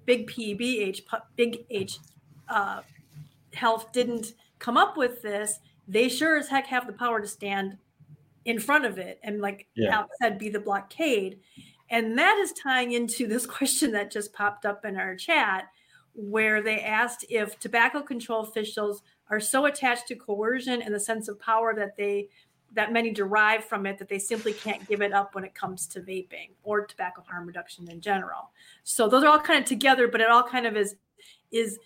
big 0.06 0.30
PBH, 0.30 1.02
big 1.36 1.66
H 1.70 2.00
uh, 2.50 2.82
health 3.54 3.92
didn't 3.92 4.34
come 4.60 4.78
up 4.78 4.98
with 4.98 5.22
this, 5.22 5.60
they 5.88 6.10
sure 6.10 6.38
as 6.38 6.48
heck 6.48 6.66
have 6.68 6.88
the 6.88 6.94
power 6.94 7.22
to 7.22 7.28
stand 7.28 7.78
in 8.46 8.60
front 8.60 8.86
of 8.86 8.98
it 8.98 9.20
and, 9.24 9.42
like 9.42 9.68
yeah. 9.76 10.04
Said, 10.22 10.40
be 10.40 10.50
the 10.50 10.60
blockade. 10.60 11.40
And 11.90 12.18
that 12.18 12.38
is 12.38 12.54
tying 12.54 12.94
into 12.94 13.28
this 13.28 13.46
question 13.58 13.92
that 13.92 14.12
just 14.12 14.34
popped 14.34 14.66
up 14.66 14.86
in 14.86 14.98
our 14.98 15.16
chat, 15.16 15.66
where 16.14 16.62
they 16.62 16.82
asked 16.82 17.26
if 17.30 17.60
tobacco 17.60 18.02
control 18.02 18.42
officials 18.42 19.04
are 19.30 19.40
so 19.40 19.66
attached 19.66 20.08
to 20.08 20.16
coercion 20.16 20.82
and 20.82 20.94
the 20.94 21.00
sense 21.00 21.28
of 21.28 21.40
power 21.40 21.76
that 21.76 21.96
they 21.96 22.30
that 22.74 22.92
many 22.92 23.12
derive 23.12 23.64
from 23.64 23.86
it 23.86 23.98
that 23.98 24.10
they 24.10 24.20
simply 24.20 24.52
can't 24.52 24.86
give 24.88 25.02
it 25.02 25.14
up 25.14 25.34
when 25.36 25.44
it 25.44 25.56
comes 25.56 25.88
to 25.88 26.02
vaping 26.02 26.50
or 26.64 26.86
tobacco 26.86 27.24
harm 27.28 27.48
reduction 27.48 27.90
in 27.90 28.02
general. 28.02 28.52
So 28.84 29.08
those 29.08 29.24
are 29.24 29.30
all 29.30 29.40
kind 29.40 29.60
of 29.60 29.66
together, 29.66 30.08
but 30.08 30.22
it 30.22 30.30
all 30.30 30.44
kind 30.44 30.66
of 30.66 30.76
is 30.76 30.96
is 31.52 31.80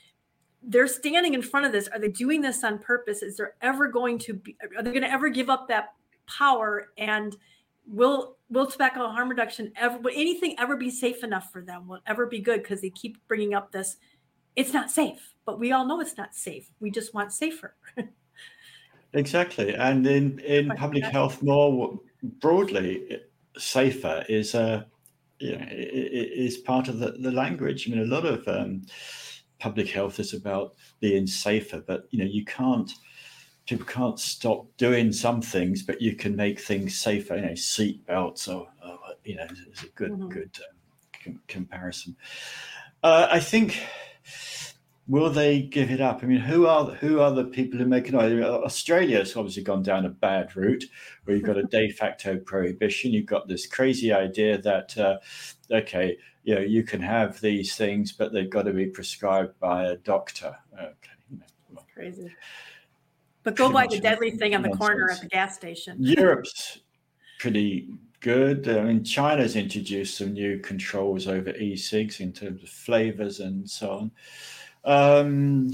they're 0.63 0.87
standing 0.87 1.33
in 1.33 1.41
front 1.41 1.65
of 1.65 1.71
this. 1.71 1.87
Are 1.87 1.99
they 1.99 2.09
doing 2.09 2.41
this 2.41 2.63
on 2.63 2.79
purpose? 2.79 3.21
Is 3.21 3.37
there 3.37 3.55
ever 3.61 3.87
going 3.87 4.17
to 4.19 4.33
be 4.33 4.55
are 4.75 4.83
they 4.83 4.91
going 4.91 5.03
to 5.03 5.11
ever 5.11 5.29
give 5.29 5.49
up 5.49 5.67
that 5.67 5.93
power 6.27 6.89
and 6.97 7.35
will 7.91 8.37
will 8.49 8.65
tobacco 8.65 9.07
harm 9.09 9.29
reduction 9.29 9.71
ever 9.75 9.97
will 9.99 10.13
anything 10.15 10.55
ever 10.57 10.77
be 10.77 10.89
safe 10.89 11.23
enough 11.23 11.51
for 11.51 11.61
them 11.61 11.87
will 11.87 11.99
ever 12.07 12.25
be 12.25 12.39
good 12.39 12.63
because 12.63 12.81
they 12.81 12.89
keep 12.89 13.17
bringing 13.27 13.53
up 13.53 13.71
this 13.71 13.97
it's 14.55 14.73
not 14.73 14.91
safe. 14.91 15.33
But 15.45 15.59
we 15.59 15.71
all 15.71 15.85
know 15.85 15.99
it's 15.99 16.17
not 16.17 16.35
safe. 16.35 16.69
We 16.79 16.91
just 16.91 17.13
want 17.13 17.31
safer. 17.33 17.75
Exactly, 19.13 19.75
and 19.75 20.07
in 20.07 20.39
in 20.39 20.69
public 20.69 21.03
health 21.03 21.43
more 21.43 21.99
broadly, 22.39 23.19
safer 23.57 24.23
is 24.29 24.55
a 24.55 24.61
uh, 24.61 24.83
you 25.39 25.57
know, 25.57 25.65
is 25.69 26.59
part 26.59 26.87
of 26.87 26.99
the, 26.99 27.11
the 27.19 27.29
language. 27.29 27.85
I 27.85 27.91
mean, 27.91 28.03
a 28.03 28.05
lot 28.05 28.25
of 28.25 28.47
um, 28.47 28.83
public 29.59 29.89
health 29.89 30.21
is 30.21 30.33
about 30.33 30.75
being 31.01 31.27
safer, 31.27 31.83
but 31.85 32.07
you 32.11 32.19
know, 32.19 32.31
you 32.31 32.45
can't 32.45 32.89
people 33.67 33.85
can't 33.85 34.19
stop 34.19 34.65
doing 34.77 35.11
some 35.11 35.41
things, 35.41 35.83
but 35.83 36.01
you 36.01 36.15
can 36.15 36.35
make 36.35 36.59
things 36.59 36.97
safer. 36.97 37.35
You 37.35 37.41
know, 37.41 37.55
seat 37.55 38.05
belts 38.05 38.47
or, 38.47 38.67
or 38.85 38.99
you 39.23 39.35
know, 39.35 39.47
it's 39.67 39.83
a 39.83 39.87
good 39.87 40.11
mm-hmm. 40.11 40.29
good 40.29 40.57
um, 40.59 40.77
com- 41.23 41.41
comparison. 41.47 42.15
Uh, 43.03 43.27
I 43.31 43.39
think 43.39 43.81
will 45.07 45.29
they 45.29 45.61
give 45.61 45.91
it 45.91 45.99
up? 45.99 46.21
I 46.23 46.25
mean, 46.25 46.39
who 46.39 46.67
are 46.67 46.85
who 46.85 47.19
are 47.19 47.31
the 47.31 47.45
people 47.45 47.79
who 47.79 47.85
make 47.85 48.07
it? 48.07 48.15
Australia 48.15 49.19
has 49.19 49.35
obviously 49.35 49.63
gone 49.63 49.83
down 49.83 50.05
a 50.05 50.09
bad 50.09 50.55
route, 50.55 50.85
where 51.23 51.35
you've 51.35 51.45
got 51.45 51.57
a 51.57 51.63
de 51.71 51.91
facto 51.91 52.37
prohibition. 52.37 53.11
You've 53.11 53.25
got 53.25 53.47
this 53.47 53.67
crazy 53.67 54.13
idea 54.13 54.57
that 54.61 54.97
uh, 54.97 55.17
okay, 55.69 56.17
you 56.43 56.55
know, 56.55 56.61
you 56.61 56.83
can 56.83 57.01
have 57.01 57.41
these 57.41 57.75
things, 57.75 58.11
but 58.11 58.31
they've 58.31 58.49
got 58.49 58.63
to 58.63 58.73
be 58.73 58.87
prescribed 58.87 59.59
by 59.59 59.85
a 59.85 59.97
doctor. 59.97 60.55
Okay, 60.73 61.11
you 61.29 61.37
know, 61.37 61.45
well, 61.69 61.85
crazy. 61.93 62.31
But 63.43 63.55
go 63.55 63.71
buy 63.71 63.87
the 63.87 63.99
deadly 63.99 64.31
thing 64.31 64.55
on 64.55 64.61
the 64.61 64.69
corner 64.69 65.09
at 65.09 65.21
the 65.21 65.27
gas 65.27 65.55
station. 65.55 65.97
Europe's 65.99 66.79
pretty 67.39 67.89
good. 68.19 68.69
I 68.69 68.81
mean, 68.83 69.03
China's 69.03 69.55
introduced 69.55 70.17
some 70.17 70.33
new 70.33 70.59
controls 70.59 71.27
over 71.27 71.49
e-cigs 71.55 72.19
in 72.19 72.33
terms 72.33 72.61
of 72.61 72.69
flavors 72.69 73.39
and 73.39 73.67
so 73.69 73.91
on. 73.91 74.11
Um, 74.83 75.71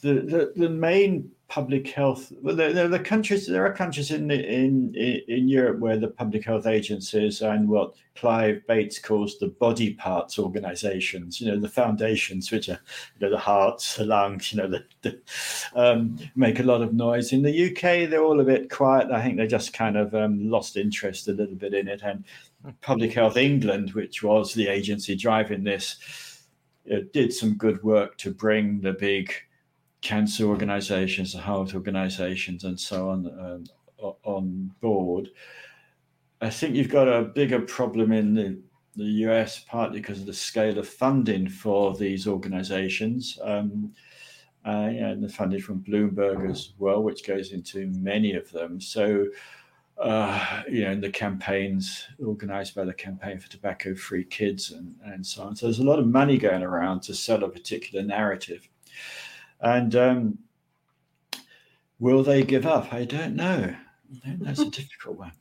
the, 0.00 0.14
the 0.14 0.52
the 0.56 0.68
main 0.68 1.30
public 1.52 1.90
health. 1.90 2.32
Well, 2.40 2.56
there, 2.56 2.90
are 2.90 2.98
countries. 2.98 3.46
There 3.46 3.66
are 3.66 3.74
countries 3.74 4.10
in, 4.10 4.28
the, 4.28 4.42
in 4.42 4.94
in 4.94 5.48
Europe 5.48 5.80
where 5.80 5.98
the 5.98 6.08
public 6.08 6.46
health 6.46 6.66
agencies 6.66 7.42
and 7.42 7.68
what 7.68 7.94
Clive 8.14 8.66
Bates 8.66 8.98
calls 8.98 9.38
the 9.38 9.48
body 9.48 9.92
parts 9.92 10.38
organisations. 10.38 11.42
You 11.42 11.48
know, 11.48 11.60
the 11.60 11.68
foundations, 11.68 12.50
which 12.50 12.70
are 12.70 12.80
you 13.18 13.20
know 13.20 13.30
the 13.30 13.38
hearts, 13.38 13.96
the 13.96 14.06
lungs. 14.06 14.50
You 14.50 14.62
know, 14.62 14.68
the, 14.68 14.84
the 15.02 15.20
um, 15.74 16.18
make 16.34 16.58
a 16.58 16.62
lot 16.62 16.80
of 16.80 16.94
noise. 16.94 17.34
In 17.34 17.42
the 17.42 17.66
UK, 17.66 18.08
they're 18.08 18.24
all 18.24 18.40
a 18.40 18.44
bit 18.44 18.70
quiet. 18.70 19.10
I 19.10 19.22
think 19.22 19.36
they 19.36 19.46
just 19.46 19.74
kind 19.74 19.98
of 19.98 20.14
um, 20.14 20.48
lost 20.48 20.78
interest 20.78 21.28
a 21.28 21.32
little 21.32 21.56
bit 21.56 21.74
in 21.74 21.86
it. 21.86 22.00
And 22.02 22.24
Public 22.80 23.12
Health 23.12 23.36
England, 23.36 23.92
which 23.92 24.22
was 24.22 24.54
the 24.54 24.68
agency 24.68 25.16
driving 25.16 25.64
this, 25.64 26.46
did 27.12 27.30
some 27.30 27.58
good 27.58 27.82
work 27.82 28.16
to 28.18 28.32
bring 28.32 28.80
the 28.80 28.94
big 28.94 29.34
cancer 30.02 30.44
organizations, 30.44 31.34
heart 31.34 31.74
organizations, 31.74 32.64
and 32.64 32.78
so 32.78 33.08
on 33.08 33.26
um, 33.26 33.64
on 34.24 34.70
board. 34.80 35.30
I 36.40 36.50
think 36.50 36.74
you've 36.74 36.88
got 36.88 37.08
a 37.08 37.22
bigger 37.22 37.60
problem 37.60 38.12
in 38.12 38.34
the, 38.34 38.58
the 38.96 39.04
US, 39.28 39.60
partly 39.60 40.00
because 40.00 40.20
of 40.20 40.26
the 40.26 40.34
scale 40.34 40.78
of 40.78 40.88
funding 40.88 41.48
for 41.48 41.94
these 41.94 42.26
organizations. 42.26 43.38
Um, 43.42 43.94
uh, 44.64 44.68
and 44.68 45.22
the 45.22 45.28
funding 45.28 45.60
from 45.60 45.80
Bloomberg 45.80 46.48
as 46.48 46.72
well, 46.78 47.02
which 47.02 47.26
goes 47.26 47.52
into 47.52 47.86
many 47.88 48.34
of 48.34 48.50
them. 48.52 48.80
So, 48.80 49.26
uh, 49.98 50.62
you 50.70 50.84
know, 50.84 50.94
the 50.94 51.10
campaigns 51.10 52.06
organized 52.24 52.74
by 52.74 52.84
the 52.84 52.94
Campaign 52.94 53.40
for 53.40 53.50
Tobacco 53.50 53.94
Free 53.94 54.24
Kids 54.24 54.70
and, 54.70 54.94
and 55.04 55.26
so 55.26 55.42
on. 55.42 55.56
So, 55.56 55.66
there's 55.66 55.80
a 55.80 55.84
lot 55.84 55.98
of 55.98 56.06
money 56.06 56.38
going 56.38 56.62
around 56.62 57.02
to 57.02 57.14
sell 57.14 57.42
a 57.42 57.48
particular 57.48 58.04
narrative. 58.04 58.68
And 59.62 59.94
um, 59.94 60.38
will 61.98 62.22
they 62.22 62.42
give 62.42 62.66
up? 62.66 62.92
I 62.92 63.04
don't 63.04 63.36
know. 63.36 63.74
That's 64.26 64.60
a 64.60 64.70
difficult 64.70 65.18
one. 65.18 65.32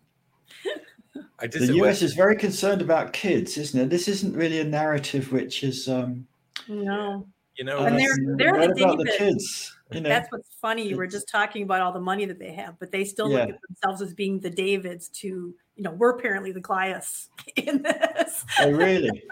I 1.40 1.48
the 1.48 1.74
US 1.84 2.02
is 2.02 2.14
very 2.14 2.36
concerned 2.36 2.82
about 2.82 3.14
kids, 3.14 3.58
isn't 3.58 3.80
it? 3.80 3.90
This 3.90 4.08
isn't 4.08 4.36
really 4.36 4.60
a 4.60 4.64
narrative 4.64 5.32
which 5.32 5.64
is. 5.64 5.90
Um, 5.90 6.28
no. 6.68 7.28
You 7.58 7.66
know, 7.66 7.80
and 7.80 8.00
they're 8.00 8.16
they're 8.38 8.74
the, 8.74 8.84
about 8.84 8.98
the 8.98 9.14
kids. 9.18 9.76
You 9.92 10.02
know, 10.02 10.10
That's 10.10 10.32
what's 10.32 10.50
funny. 10.62 10.88
You 10.88 10.96
were 10.96 11.08
just 11.08 11.28
talking 11.28 11.64
about 11.64 11.82
all 11.82 11.92
the 11.92 12.00
money 12.00 12.26
that 12.26 12.40
they 12.40 12.54
have, 12.54 12.80
but 12.80 12.92
they 12.92 13.04
still 13.04 13.30
yeah. 13.30 13.40
look 13.40 13.50
at 13.50 13.62
themselves 13.68 14.02
as 14.02 14.14
being 14.14 14.40
the 14.40 14.50
Davids. 14.50 15.10
To 15.10 15.28
you 15.76 15.84
know, 15.84 15.92
we're 15.92 16.12
apparently 16.12 16.52
the 16.52 16.62
Goliaths 16.62 17.30
in 17.56 17.82
this. 17.82 18.46
Oh, 18.60 18.72
really? 18.72 19.24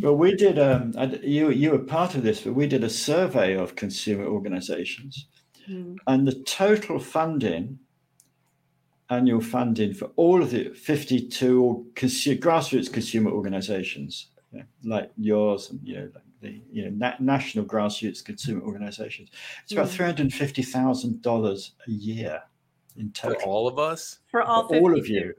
Well, 0.00 0.16
we 0.16 0.34
did. 0.34 0.58
Um, 0.58 0.92
you 1.22 1.50
you 1.50 1.70
were 1.72 1.78
part 1.78 2.14
of 2.14 2.22
this, 2.22 2.40
but 2.40 2.54
we 2.54 2.66
did 2.66 2.84
a 2.84 2.90
survey 2.90 3.56
of 3.56 3.76
consumer 3.76 4.24
organisations, 4.24 5.26
mm. 5.68 5.96
and 6.06 6.26
the 6.26 6.34
total 6.42 6.98
funding, 6.98 7.78
annual 9.10 9.40
funding 9.40 9.94
for 9.94 10.06
all 10.16 10.42
of 10.42 10.50
the 10.50 10.70
fifty-two 10.70 11.90
consumer, 11.94 12.40
grassroots 12.40 12.92
consumer 12.92 13.30
organisations, 13.30 14.28
yeah, 14.52 14.62
like 14.84 15.10
yours, 15.16 15.70
and 15.70 15.80
you 15.82 15.96
know, 15.96 16.10
like 16.14 16.24
the 16.40 16.62
you 16.70 16.84
know 16.84 16.90
na- 16.90 17.16
national 17.20 17.64
grassroots 17.64 18.24
consumer 18.24 18.62
organisations, 18.62 19.30
it's 19.62 19.72
about 19.72 19.88
mm. 19.88 19.92
three 19.92 20.06
hundred 20.06 20.32
fifty 20.32 20.62
thousand 20.62 21.22
dollars 21.22 21.72
a 21.86 21.90
year 21.90 22.42
in 22.96 23.10
total. 23.12 23.40
For 23.40 23.46
all 23.46 23.68
of 23.68 23.78
us, 23.78 24.18
for 24.28 24.42
all, 24.42 24.68
for 24.68 24.76
all 24.76 24.98
of 24.98 25.08
you 25.08 25.34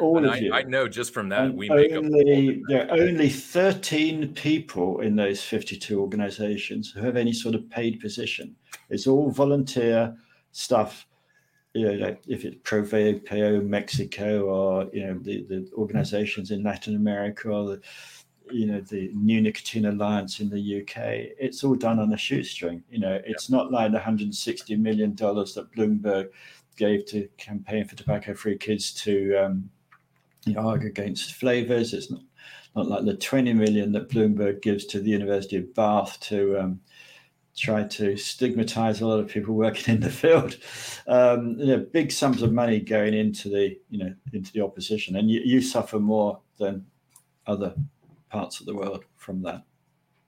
all 0.00 0.24
of 0.24 0.30
I, 0.30 0.36
you. 0.36 0.52
I 0.52 0.62
know 0.62 0.88
just 0.88 1.12
from 1.12 1.28
that 1.30 1.46
and 1.46 1.56
we 1.56 1.70
only, 1.70 2.62
there 2.68 2.90
are 2.90 2.96
only 2.98 3.28
13 3.28 4.34
people 4.34 5.00
in 5.00 5.16
those 5.16 5.42
52 5.42 6.00
organizations 6.00 6.90
who 6.90 7.00
have 7.00 7.16
any 7.16 7.32
sort 7.32 7.54
of 7.54 7.68
paid 7.70 8.00
position. 8.00 8.54
It's 8.90 9.06
all 9.06 9.30
volunteer 9.30 10.16
stuff. 10.52 11.06
You 11.72 11.86
know, 11.86 12.06
like 12.06 12.22
if 12.28 12.44
it's 12.44 12.56
Proveo, 12.62 13.66
Mexico, 13.66 14.42
or 14.42 14.88
you 14.92 15.06
know 15.06 15.18
the, 15.18 15.42
the 15.48 15.68
organizations 15.74 16.52
in 16.52 16.62
Latin 16.62 16.94
America, 16.94 17.48
or 17.48 17.64
the 17.64 17.80
you 18.52 18.66
know 18.66 18.80
the 18.80 19.10
New 19.12 19.40
Nicotine 19.40 19.86
Alliance 19.86 20.38
in 20.38 20.48
the 20.48 20.82
UK. 20.82 20.96
It's 21.38 21.64
all 21.64 21.74
done 21.74 21.98
on 21.98 22.12
a 22.12 22.16
shoestring. 22.16 22.84
You 22.90 23.00
know, 23.00 23.20
it's 23.24 23.50
not 23.50 23.72
like 23.72 23.90
the 23.90 23.96
160 23.96 24.76
million 24.76 25.16
dollars 25.16 25.54
that 25.54 25.72
Bloomberg 25.72 26.28
gave 26.76 27.06
to 27.06 27.28
campaign 27.36 27.86
for 27.86 27.96
tobacco-free 27.96 28.58
kids 28.58 28.92
to 29.04 29.36
um, 29.36 29.70
you 30.46 30.54
know, 30.54 30.68
argue 30.68 30.88
against 30.88 31.34
flavors. 31.34 31.94
It's 31.94 32.10
not 32.10 32.22
not 32.74 32.88
like 32.88 33.04
the 33.04 33.14
20 33.16 33.52
million 33.52 33.92
that 33.92 34.08
Bloomberg 34.08 34.60
gives 34.60 34.84
to 34.86 35.00
the 35.00 35.10
University 35.10 35.56
of 35.56 35.72
Bath 35.74 36.18
to 36.22 36.58
um, 36.58 36.80
try 37.56 37.84
to 37.84 38.16
stigmatize 38.16 39.00
a 39.00 39.06
lot 39.06 39.20
of 39.20 39.28
people 39.28 39.54
working 39.54 39.94
in 39.94 40.00
the 40.00 40.10
field. 40.10 40.56
Um, 41.06 41.56
you 41.58 41.66
know, 41.66 41.86
big 41.92 42.10
sums 42.10 42.42
of 42.42 42.52
money 42.52 42.80
going 42.80 43.14
into 43.14 43.48
the 43.48 43.78
you 43.90 43.98
know 43.98 44.14
into 44.32 44.52
the 44.52 44.60
opposition, 44.62 45.16
and 45.16 45.30
you, 45.30 45.40
you 45.44 45.60
suffer 45.60 45.98
more 45.98 46.40
than 46.58 46.84
other 47.46 47.74
parts 48.28 48.60
of 48.60 48.66
the 48.66 48.74
world 48.74 49.04
from 49.16 49.42
that. 49.42 49.62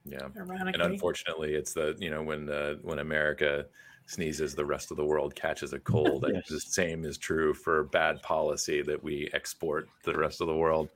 Yeah, 0.04 0.28
and 0.36 0.82
unfortunately, 0.82 1.54
it's 1.54 1.72
the 1.72 1.96
you 1.98 2.10
know 2.10 2.22
when 2.22 2.46
the 2.46 2.78
when 2.82 3.00
America 3.00 3.66
sneezes, 4.06 4.54
the 4.54 4.64
rest 4.64 4.90
of 4.90 4.96
the 4.96 5.04
world 5.04 5.34
catches 5.34 5.72
a 5.72 5.78
cold. 5.78 6.24
yes. 6.32 6.48
The 6.48 6.60
same 6.60 7.04
is 7.04 7.18
true 7.18 7.52
for 7.52 7.84
bad 7.84 8.22
policy 8.22 8.82
that 8.82 9.02
we 9.02 9.28
export 9.32 9.88
to 10.04 10.12
the 10.12 10.18
rest 10.18 10.40
of 10.40 10.46
the 10.46 10.56
world. 10.56 10.88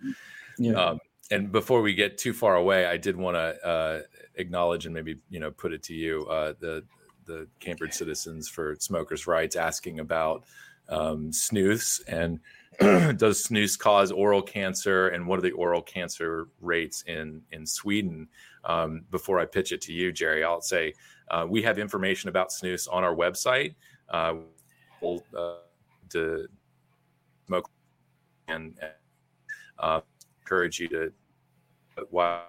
Yeah. 0.58 0.74
Um, 0.74 1.00
and 1.30 1.52
before 1.52 1.80
we 1.82 1.94
get 1.94 2.18
too 2.18 2.32
far 2.32 2.56
away, 2.56 2.86
I 2.86 2.96
did 2.96 3.16
want 3.16 3.36
to 3.36 3.66
uh, 3.66 4.00
acknowledge 4.34 4.86
and 4.86 4.94
maybe 4.94 5.18
you 5.28 5.38
know 5.38 5.50
put 5.50 5.72
it 5.72 5.82
to 5.84 5.94
you 5.94 6.26
uh, 6.26 6.54
the 6.58 6.84
the 7.26 7.46
Cambridge 7.60 7.92
Citizens 7.92 8.48
for 8.48 8.74
Smokers' 8.80 9.26
Rights 9.26 9.54
asking 9.54 10.00
about 10.00 10.44
um, 10.88 11.30
snus 11.30 12.00
and 12.08 12.40
does 13.18 13.46
snus 13.46 13.78
cause 13.78 14.10
oral 14.10 14.42
cancer 14.42 15.08
and 15.08 15.26
what 15.26 15.38
are 15.38 15.42
the 15.42 15.52
oral 15.52 15.82
cancer 15.82 16.48
rates 16.60 17.02
in 17.02 17.42
in 17.52 17.66
Sweden? 17.66 18.28
Um, 18.64 19.02
before 19.10 19.38
I 19.38 19.46
pitch 19.46 19.72
it 19.72 19.80
to 19.82 19.92
you, 19.92 20.12
Gerry, 20.12 20.44
I'll 20.44 20.60
say 20.60 20.94
uh, 21.30 21.46
we 21.48 21.62
have 21.62 21.78
information 21.78 22.28
about 22.28 22.50
snus 22.50 22.88
on 22.90 23.04
our 23.04 23.14
website. 23.14 23.74
Uh, 24.08 24.34
we'll 25.00 25.22
uh, 25.36 25.56
to 26.10 26.46
smoke 27.46 27.70
and 28.48 28.78
uh, 29.78 30.00
encourage 30.42 30.80
you 30.80 30.88
to 30.88 31.12
while 32.10 32.44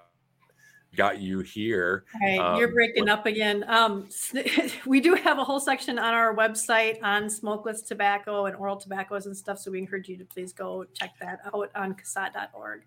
got 0.96 1.20
you 1.20 1.40
here. 1.40 2.04
All 2.16 2.28
right, 2.28 2.40
um, 2.40 2.60
you're 2.60 2.74
breaking 2.74 3.10
up 3.10 3.26
again. 3.26 3.64
Um, 3.68 4.10
we 4.86 5.00
do 5.00 5.16
have 5.16 5.40
a 5.40 5.44
whole 5.44 5.60
section 5.60 5.98
on 5.98 6.14
our 6.14 6.36
website 6.36 7.02
on 7.04 7.30
smokeless 7.30 7.82
tobacco 7.82 8.46
and 8.46 8.56
oral 8.56 8.76
tobaccos 8.76 9.26
and 9.26 9.36
stuff. 9.36 9.60
So 9.60 9.72
we 9.72 9.80
encourage 9.80 10.10
you 10.10 10.18
to 10.18 10.26
please 10.26 10.54
go 10.54 10.86
check 10.94 11.12
that 11.22 11.40
out 11.54 11.72
on 11.76 11.94
CASAA.org. 11.96 12.82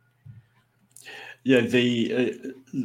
Yeah, 1.44 1.60
the 1.60 2.14
uh, 2.74 2.80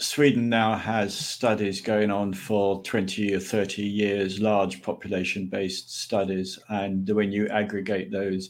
Sweden 0.00 0.48
now 0.48 0.76
has 0.76 1.14
studies 1.14 1.82
going 1.82 2.10
on 2.10 2.32
for 2.32 2.82
20 2.82 3.34
or 3.34 3.38
30 3.38 3.82
years, 3.82 4.40
large 4.40 4.82
population 4.82 5.46
based 5.46 6.00
studies. 6.00 6.58
And 6.70 7.08
when 7.10 7.30
you 7.30 7.48
aggregate 7.48 8.10
those, 8.10 8.48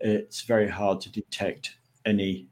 it's 0.00 0.42
very 0.42 0.68
hard 0.68 1.02
to 1.02 1.12
detect 1.12 1.76
any 2.06 2.48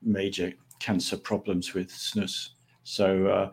major 0.00 0.54
cancer 0.78 1.18
problems 1.18 1.74
with 1.74 1.90
snus. 1.90 2.50
So 2.82 3.26
uh, 3.26 3.50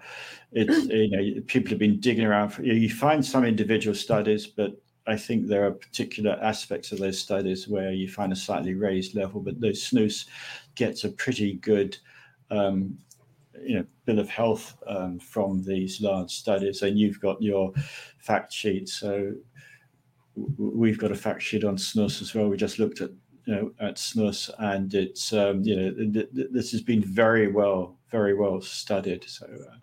it's 0.54 0.86
you 0.90 1.10
know 1.10 1.42
people 1.48 1.72
have 1.72 1.80
been 1.80 2.00
digging 2.00 2.26
around. 2.26 2.50
For, 2.50 2.64
you, 2.64 2.90
find 2.90 3.26
some 3.26 3.44
individual 3.44 3.94
studies, 3.94 4.48
but 4.48 4.82
I 5.06 5.18
think 5.18 5.48
there 5.48 5.66
are 5.66 5.72
particular 5.72 6.40
aspects 6.42 6.94
of 6.94 7.00
those 7.00 7.20
studies 7.20 7.68
where 7.68 7.92
you 7.92 8.08
find 8.08 8.32
a 8.32 8.38
slightly 8.38 8.74
raised 8.74 9.16
level. 9.16 9.42
But 9.42 9.60
the 9.60 9.70
snus 9.70 10.28
gets 10.76 11.04
a 11.04 11.10
pretty 11.10 11.56
good 11.56 11.98
um, 12.52 12.98
you 13.64 13.76
know 13.76 13.86
bill 14.06 14.20
of 14.20 14.30
health 14.30 14.76
um, 14.88 15.20
from 15.20 15.64
these 15.64 16.02
large 16.02 16.32
studies, 16.32 16.82
and 16.82 16.98
you've 16.98 17.20
got 17.20 17.42
your 17.42 17.72
fact 18.18 18.54
sheet. 18.54 18.90
So 18.90 19.34
we've 20.58 20.98
got 20.98 21.12
a 21.12 21.16
fact 21.16 21.42
sheet 21.42 21.64
on 21.64 21.78
snus 21.78 22.22
as 22.22 22.34
well. 22.34 22.48
We 22.48 22.58
just 22.58 22.80
looked 22.80 23.02
at 23.02 23.12
you 23.46 23.56
know 23.56 23.72
at 23.80 23.96
snus, 23.96 24.50
and 24.60 24.94
it's 24.94 25.34
um, 25.34 25.64
you 25.64 25.76
know 25.76 25.94
th- 25.94 26.34
th- 26.34 26.50
this 26.52 26.72
has 26.72 26.82
been 26.82 27.04
very 27.04 27.52
well 27.52 27.98
very 28.10 28.34
well 28.34 28.62
studied. 28.62 29.24
So 29.28 29.46
uh, 29.46 29.76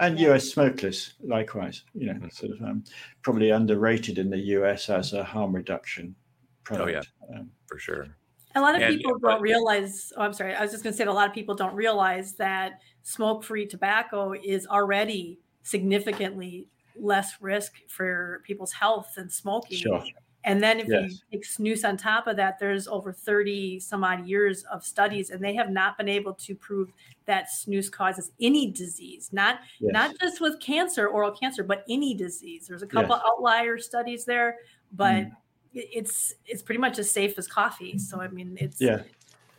and 0.00 0.18
US 0.20 0.50
smokeless 0.50 1.14
likewise, 1.22 1.84
you 1.94 2.06
know, 2.06 2.14
mm-hmm. 2.14 2.28
sort 2.28 2.52
of 2.52 2.62
um, 2.62 2.84
probably 3.22 3.50
underrated 3.50 4.18
in 4.18 4.30
the 4.30 4.38
US 4.38 4.88
as 4.90 5.12
a 5.12 5.24
harm 5.24 5.54
reduction 5.54 6.14
product. 6.64 6.88
Oh 6.88 7.26
yeah, 7.30 7.38
um, 7.38 7.50
for 7.66 7.78
sure. 7.78 8.06
A 8.54 8.60
lot 8.60 8.74
of 8.74 8.80
and, 8.80 8.96
people 8.96 9.18
don't 9.18 9.42
realize. 9.42 10.12
Oh, 10.16 10.22
I'm 10.22 10.32
sorry. 10.32 10.54
I 10.54 10.62
was 10.62 10.70
just 10.70 10.82
going 10.82 10.92
to 10.92 10.96
say 10.96 11.04
that 11.04 11.10
a 11.10 11.12
lot 11.12 11.28
of 11.28 11.34
people 11.34 11.54
don't 11.54 11.74
realize 11.74 12.34
that 12.36 12.80
smoke-free 13.06 13.66
tobacco 13.66 14.32
is 14.32 14.66
already 14.66 15.38
significantly 15.62 16.66
less 16.98 17.34
risk 17.40 17.74
for 17.86 18.42
people's 18.44 18.72
health 18.72 19.12
than 19.14 19.30
smoking. 19.30 19.78
Sure. 19.78 20.04
And 20.42 20.60
then 20.60 20.80
if 20.80 20.88
yes. 20.88 21.12
you 21.12 21.18
take 21.30 21.44
snus 21.44 21.88
on 21.88 21.96
top 21.96 22.26
of 22.26 22.36
that, 22.36 22.58
there's 22.58 22.88
over 22.88 23.12
30 23.12 23.78
some 23.78 24.02
odd 24.02 24.26
years 24.26 24.64
of 24.72 24.84
studies, 24.84 25.30
and 25.30 25.42
they 25.42 25.54
have 25.54 25.70
not 25.70 25.96
been 25.96 26.08
able 26.08 26.34
to 26.34 26.54
prove 26.56 26.90
that 27.26 27.46
snus 27.46 27.90
causes 27.90 28.32
any 28.40 28.72
disease, 28.72 29.28
not 29.32 29.60
yes. 29.80 29.92
not 29.92 30.16
just 30.20 30.40
with 30.40 30.58
cancer, 30.58 31.06
oral 31.06 31.30
cancer, 31.30 31.62
but 31.62 31.84
any 31.88 32.12
disease. 32.12 32.66
There's 32.66 32.82
a 32.82 32.88
couple 32.88 33.14
yes. 33.14 33.24
outlier 33.24 33.78
studies 33.78 34.24
there, 34.24 34.56
but 34.92 35.26
mm. 35.26 35.32
it's 35.74 36.34
it's 36.44 36.62
pretty 36.62 36.80
much 36.80 36.98
as 36.98 37.08
safe 37.08 37.38
as 37.38 37.46
coffee. 37.46 37.98
So 37.98 38.20
I 38.20 38.26
mean, 38.28 38.56
it's 38.60 38.80
yeah. 38.80 39.02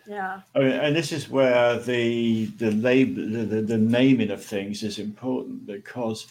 Yeah. 0.07 0.41
I 0.55 0.59
mean, 0.59 0.71
and 0.71 0.95
this 0.95 1.11
is 1.11 1.29
where 1.29 1.77
the 1.79 2.45
the 2.45 2.71
label, 2.71 3.23
the, 3.29 3.43
the, 3.43 3.61
the 3.61 3.77
naming 3.77 4.31
of 4.31 4.43
things 4.43 4.81
is 4.81 4.99
important 4.99 5.65
because 5.65 6.27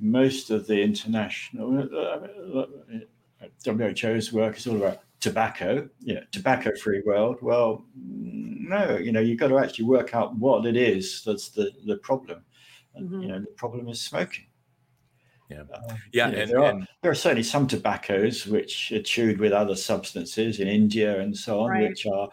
most 0.00 0.50
of 0.50 0.66
the 0.66 0.80
international 0.80 1.78
uh, 1.94 2.60
uh, 2.60 2.66
WHO's 3.66 4.32
work 4.32 4.56
is 4.56 4.66
all 4.66 4.76
about 4.76 5.00
tobacco, 5.20 5.88
you 6.00 6.14
know, 6.14 6.22
tobacco 6.32 6.70
free 6.82 7.02
world. 7.04 7.36
Well, 7.42 7.84
no, 7.94 8.96
you 8.96 9.12
know, 9.12 9.20
you've 9.20 9.38
got 9.38 9.48
to 9.48 9.58
actually 9.58 9.84
work 9.84 10.14
out 10.14 10.34
what 10.36 10.64
it 10.64 10.76
is 10.76 11.22
that's 11.24 11.50
the, 11.50 11.70
the 11.86 11.96
problem. 11.96 12.42
And, 12.94 13.08
mm-hmm. 13.08 13.22
you 13.22 13.28
know, 13.28 13.40
the 13.40 13.46
problem 13.56 13.88
is 13.88 14.00
smoking. 14.00 14.46
Yeah. 15.50 15.60
Um, 15.60 15.96
yeah. 16.12 16.28
You 16.28 16.32
know, 16.32 16.40
and, 16.40 16.50
there, 16.50 16.62
and, 16.62 16.82
are, 16.82 16.86
there 17.02 17.10
are 17.10 17.16
certainly 17.16 17.42
some 17.42 17.66
tobaccos 17.66 18.46
which 18.46 18.92
are 18.92 19.02
chewed 19.02 19.38
with 19.38 19.52
other 19.52 19.76
substances 19.76 20.60
in 20.60 20.68
India 20.68 21.20
and 21.20 21.36
so 21.36 21.60
on, 21.60 21.70
right. 21.70 21.88
which 21.88 22.06
are 22.06 22.28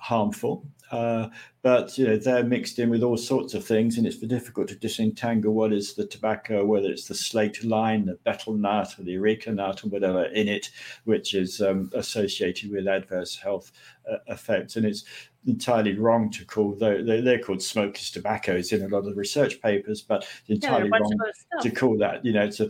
harmful. 0.00 0.66
Uh, 0.90 1.28
but 1.62 1.96
you 1.96 2.04
know 2.04 2.16
they're 2.16 2.42
mixed 2.42 2.80
in 2.80 2.90
with 2.90 3.02
all 3.02 3.16
sorts 3.16 3.54
of 3.54 3.64
things, 3.64 3.96
and 3.96 4.06
it's 4.06 4.16
difficult 4.16 4.66
to 4.66 4.74
disentangle 4.74 5.54
what 5.54 5.72
is 5.72 5.94
the 5.94 6.06
tobacco, 6.06 6.64
whether 6.64 6.88
it's 6.88 7.06
the 7.06 7.14
slaked 7.14 7.62
lime, 7.62 8.06
the 8.06 8.18
betel 8.24 8.54
nut, 8.54 8.92
or 8.98 9.04
the 9.04 9.14
areca 9.14 9.52
nut, 9.52 9.84
or 9.84 9.88
whatever 9.88 10.24
in 10.24 10.48
it, 10.48 10.70
which 11.04 11.34
is 11.34 11.60
um, 11.60 11.90
associated 11.94 12.72
with 12.72 12.88
adverse 12.88 13.36
health 13.36 13.70
uh, 14.10 14.16
effects. 14.26 14.74
And 14.74 14.84
it's 14.84 15.04
entirely 15.46 15.96
wrong 15.96 16.28
to 16.30 16.44
call 16.44 16.74
they're, 16.74 17.22
they're 17.22 17.38
called 17.38 17.62
smokeless 17.62 18.10
tobaccos 18.10 18.72
in 18.72 18.82
a 18.82 18.88
lot 18.88 19.06
of 19.06 19.16
research 19.16 19.60
papers, 19.62 20.02
but 20.02 20.26
it's 20.48 20.64
entirely 20.64 20.90
yeah, 20.92 20.98
wrong 20.98 21.32
to 21.60 21.70
call 21.70 21.96
that. 21.98 22.24
You 22.24 22.32
know, 22.32 22.42
it's 22.42 22.58
a 22.58 22.68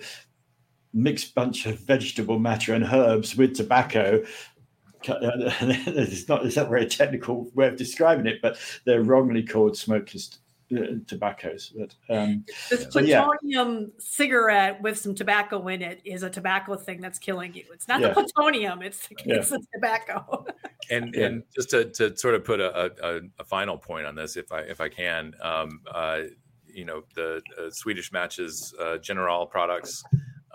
mixed 0.92 1.34
bunch 1.34 1.64
of 1.66 1.78
vegetable 1.78 2.38
matter 2.38 2.74
and 2.74 2.84
herbs 2.84 3.36
with 3.36 3.56
tobacco 3.56 4.22
it's 5.04 6.28
not 6.28 6.44
it's 6.44 6.56
not 6.56 6.66
a 6.66 6.68
very 6.68 6.86
technical 6.86 7.50
way 7.54 7.68
of 7.68 7.76
describing 7.76 8.26
it, 8.26 8.40
but 8.42 8.58
they're 8.84 9.02
wrongly 9.02 9.42
called 9.42 9.76
smokeless 9.76 10.38
uh, 10.76 10.96
tobaccos. 11.06 11.72
But 11.76 11.94
um, 12.14 12.44
this 12.68 12.86
plutonium 12.86 13.32
yeah. 13.42 13.86
cigarette 13.98 14.82
with 14.82 14.98
some 14.98 15.14
tobacco 15.14 15.66
in 15.68 15.82
it 15.82 16.00
is 16.04 16.22
a 16.22 16.30
tobacco 16.30 16.76
thing 16.76 17.00
that's 17.00 17.18
killing 17.18 17.54
you. 17.54 17.64
It's 17.72 17.88
not 17.88 18.00
yeah. 18.00 18.08
the 18.08 18.14
plutonium; 18.14 18.82
it's 18.82 19.08
the, 19.08 19.16
yeah. 19.24 19.36
it's 19.36 19.50
the 19.50 19.64
tobacco. 19.74 20.46
and 20.90 21.14
and 21.14 21.42
just 21.54 21.70
to, 21.70 21.86
to 21.86 22.16
sort 22.16 22.34
of 22.34 22.44
put 22.44 22.60
a, 22.60 22.92
a, 23.02 23.20
a, 23.38 23.44
final 23.44 23.78
point 23.78 24.06
on 24.06 24.14
this, 24.14 24.36
if 24.36 24.52
I 24.52 24.60
if 24.60 24.80
I 24.80 24.88
can, 24.88 25.34
um, 25.42 25.80
uh, 25.90 26.20
you 26.66 26.84
know, 26.84 27.02
the 27.14 27.42
uh, 27.58 27.70
Swedish 27.70 28.12
Matches 28.12 28.74
uh, 28.80 28.98
General 28.98 29.46
products 29.46 30.04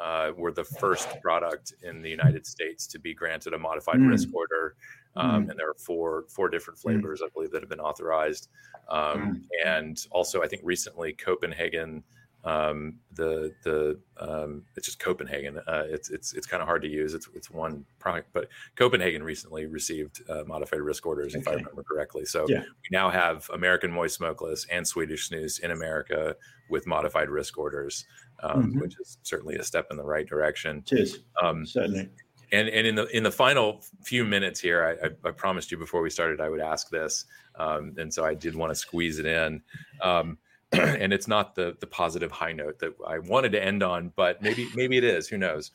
uh, 0.01 0.31
were 0.37 0.51
the 0.51 0.63
first 0.63 1.09
product 1.21 1.73
in 1.83 2.01
the 2.01 2.09
United 2.09 2.45
States 2.45 2.87
to 2.87 2.99
be 2.99 3.13
granted 3.13 3.53
a 3.53 3.59
modified 3.59 3.97
mm. 3.97 4.09
risk 4.09 4.29
order. 4.33 4.75
Um, 5.15 5.45
mm. 5.45 5.51
And 5.51 5.59
there 5.59 5.69
are 5.69 5.75
four 5.75 6.25
four 6.29 6.49
different 6.49 6.79
mm. 6.79 6.83
flavors, 6.83 7.21
mm. 7.21 7.25
I 7.25 7.29
believe, 7.33 7.51
that 7.51 7.61
have 7.61 7.69
been 7.69 7.79
authorized. 7.79 8.49
Um, 8.89 8.99
mm. 9.07 9.41
And 9.65 10.05
also, 10.11 10.41
I 10.41 10.47
think 10.47 10.61
recently 10.65 11.13
Copenhagen 11.13 12.03
um, 12.45 12.99
the 13.11 13.53
the 13.63 13.99
um, 14.19 14.63
it's 14.75 14.85
just 14.85 14.99
Copenhagen. 14.99 15.57
Uh, 15.67 15.83
it's 15.87 16.11
it's 16.11 16.33
it's 16.33 16.45
kind 16.45 16.61
of 16.61 16.67
hard 16.67 16.83
to 16.83 16.87
use. 16.87 17.15
It's 17.15 17.27
it's 17.33 17.49
one 17.49 17.85
product, 17.97 18.29
but 18.33 18.49
Copenhagen 18.75 19.23
recently 19.23 19.65
received 19.65 20.21
uh, 20.29 20.43
modified 20.45 20.81
risk 20.81 21.05
orders, 21.07 21.33
okay. 21.33 21.41
if 21.41 21.47
I 21.47 21.53
remember 21.53 21.83
correctly. 21.83 22.23
So 22.25 22.45
yeah. 22.47 22.59
we 22.59 22.89
now 22.91 23.09
have 23.09 23.49
American 23.51 23.91
moist 23.91 24.15
smokeless 24.15 24.67
and 24.71 24.87
Swedish 24.87 25.29
snus 25.29 25.59
in 25.59 25.71
America 25.71 26.35
with 26.69 26.85
modified 26.85 27.29
risk 27.29 27.57
orders, 27.57 28.05
um, 28.43 28.63
mm-hmm. 28.63 28.79
which 28.79 28.99
is 28.99 29.17
certainly 29.23 29.55
a 29.55 29.63
step 29.63 29.88
in 29.91 29.97
the 29.97 30.03
right 30.03 30.27
direction. 30.27 30.83
It 30.91 30.99
is 30.99 31.19
um, 31.41 31.65
certainly. 31.65 32.09
And 32.51 32.69
and 32.69 32.88
in 32.88 32.95
the 32.95 33.05
in 33.15 33.23
the 33.23 33.31
final 33.31 33.81
few 34.03 34.23
minutes 34.23 34.59
here, 34.59 34.97
I, 35.03 35.07
I, 35.07 35.29
I 35.29 35.31
promised 35.31 35.71
you 35.71 35.77
before 35.77 36.01
we 36.01 36.09
started 36.09 36.39
I 36.39 36.49
would 36.49 36.61
ask 36.61 36.89
this, 36.89 37.25
um, 37.55 37.93
and 37.97 38.13
so 38.13 38.23
I 38.23 38.33
did 38.33 38.55
want 38.55 38.71
to 38.71 38.75
squeeze 38.75 39.19
it 39.19 39.25
in. 39.25 39.61
Um, 40.01 40.38
and 40.71 41.13
it's 41.13 41.27
not 41.27 41.55
the 41.55 41.75
the 41.79 41.88
positive 41.88 42.31
high 42.31 42.51
note 42.51 42.79
that 42.79 42.93
I 43.07 43.19
wanted 43.19 43.51
to 43.53 43.63
end 43.63 43.83
on, 43.83 44.11
but 44.15 44.41
maybe 44.41 44.67
maybe 44.75 44.97
it 44.97 45.03
is. 45.03 45.27
Who 45.27 45.38
knows? 45.38 45.71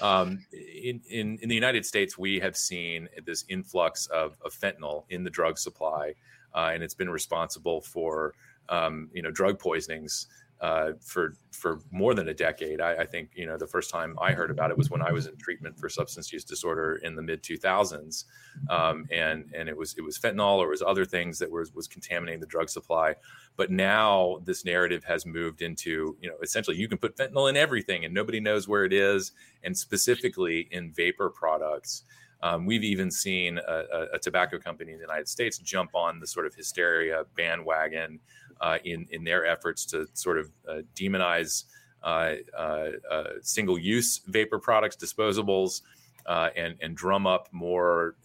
Um, 0.00 0.44
in, 0.52 1.00
in 1.08 1.38
in 1.42 1.48
the 1.48 1.54
United 1.54 1.86
States, 1.86 2.18
we 2.18 2.40
have 2.40 2.56
seen 2.56 3.08
this 3.24 3.44
influx 3.48 4.06
of, 4.06 4.36
of 4.44 4.52
fentanyl 4.52 5.04
in 5.08 5.24
the 5.24 5.30
drug 5.30 5.58
supply, 5.58 6.14
uh, 6.54 6.70
and 6.72 6.82
it's 6.82 6.94
been 6.94 7.10
responsible 7.10 7.80
for 7.80 8.34
um, 8.68 9.08
you 9.12 9.22
know 9.22 9.30
drug 9.30 9.58
poisonings 9.58 10.26
uh, 10.60 10.92
for 11.00 11.34
for 11.50 11.80
more 11.90 12.14
than 12.14 12.28
a 12.28 12.34
decade. 12.34 12.80
I, 12.80 13.02
I, 13.02 13.06
think 13.06 13.30
you 13.34 13.46
know 13.46 13.56
the 13.56 13.66
first 13.66 13.90
time 13.90 14.16
I 14.20 14.32
heard 14.32 14.50
about 14.50 14.70
it 14.70 14.78
was 14.78 14.90
when 14.90 15.02
I 15.02 15.12
was 15.12 15.26
in 15.26 15.36
treatment 15.36 15.78
for 15.78 15.88
substance 15.88 16.32
use 16.32 16.44
disorder 16.44 16.96
in 17.02 17.16
the 17.16 17.22
mid 17.22 17.42
2000s, 17.42 18.24
um, 18.70 19.06
and 19.10 19.50
and 19.54 19.68
it 19.68 19.76
was 19.76 19.94
it 19.98 20.02
was 20.02 20.18
fentanyl 20.18 20.58
or 20.58 20.66
it 20.66 20.70
was 20.70 20.82
other 20.82 21.04
things 21.04 21.38
that 21.40 21.50
was 21.50 21.72
was 21.74 21.88
contaminating 21.88 22.40
the 22.40 22.46
drug 22.46 22.70
supply. 22.70 23.14
But 23.56 23.70
now 23.70 24.38
this 24.44 24.64
narrative 24.64 25.04
has 25.04 25.26
moved 25.26 25.60
into 25.60 26.16
you 26.20 26.28
know 26.30 26.36
essentially 26.42 26.76
you 26.76 26.88
can 26.88 26.98
put 26.98 27.16
fentanyl 27.16 27.50
in 27.50 27.56
everything 27.56 28.04
and 28.04 28.14
nobody 28.14 28.40
knows 28.40 28.68
where 28.68 28.84
it 28.84 28.92
is, 28.92 29.32
and 29.64 29.76
specifically 29.76 30.68
in 30.70 30.92
vapor 30.92 31.30
products. 31.30 32.04
Um, 32.42 32.66
we've 32.66 32.84
even 32.84 33.10
seen 33.10 33.56
a, 33.56 34.06
a, 34.12 34.18
tobacco 34.18 34.58
company 34.58 34.92
in 34.92 34.98
the 34.98 35.04
United 35.04 35.28
States 35.28 35.56
jump 35.56 35.94
on 35.94 36.20
the 36.20 36.26
sort 36.26 36.44
of 36.44 36.54
hysteria 36.54 37.24
bandwagon 37.38 38.20
in 38.84 39.06
in 39.10 39.24
their 39.24 39.46
efforts 39.46 39.84
to 39.86 40.06
sort 40.14 40.38
of 40.38 40.50
uh, 40.68 40.82
demonize 40.94 41.64
uh, 42.02 42.34
uh, 42.56 42.88
uh 43.10 43.24
single-use 43.40 44.20
vapor 44.26 44.58
products, 44.58 44.96
disposables, 44.96 45.82
and 46.26 46.76
and 46.80 46.96
drum 46.96 47.26
up 47.26 47.48
more 47.52 48.16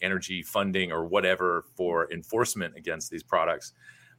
energy 0.00 0.42
funding 0.42 0.92
or 0.92 1.04
whatever 1.04 1.64
for 1.76 2.10
enforcement 2.12 2.76
against 2.76 3.10
these 3.10 3.22
products. 3.22 3.72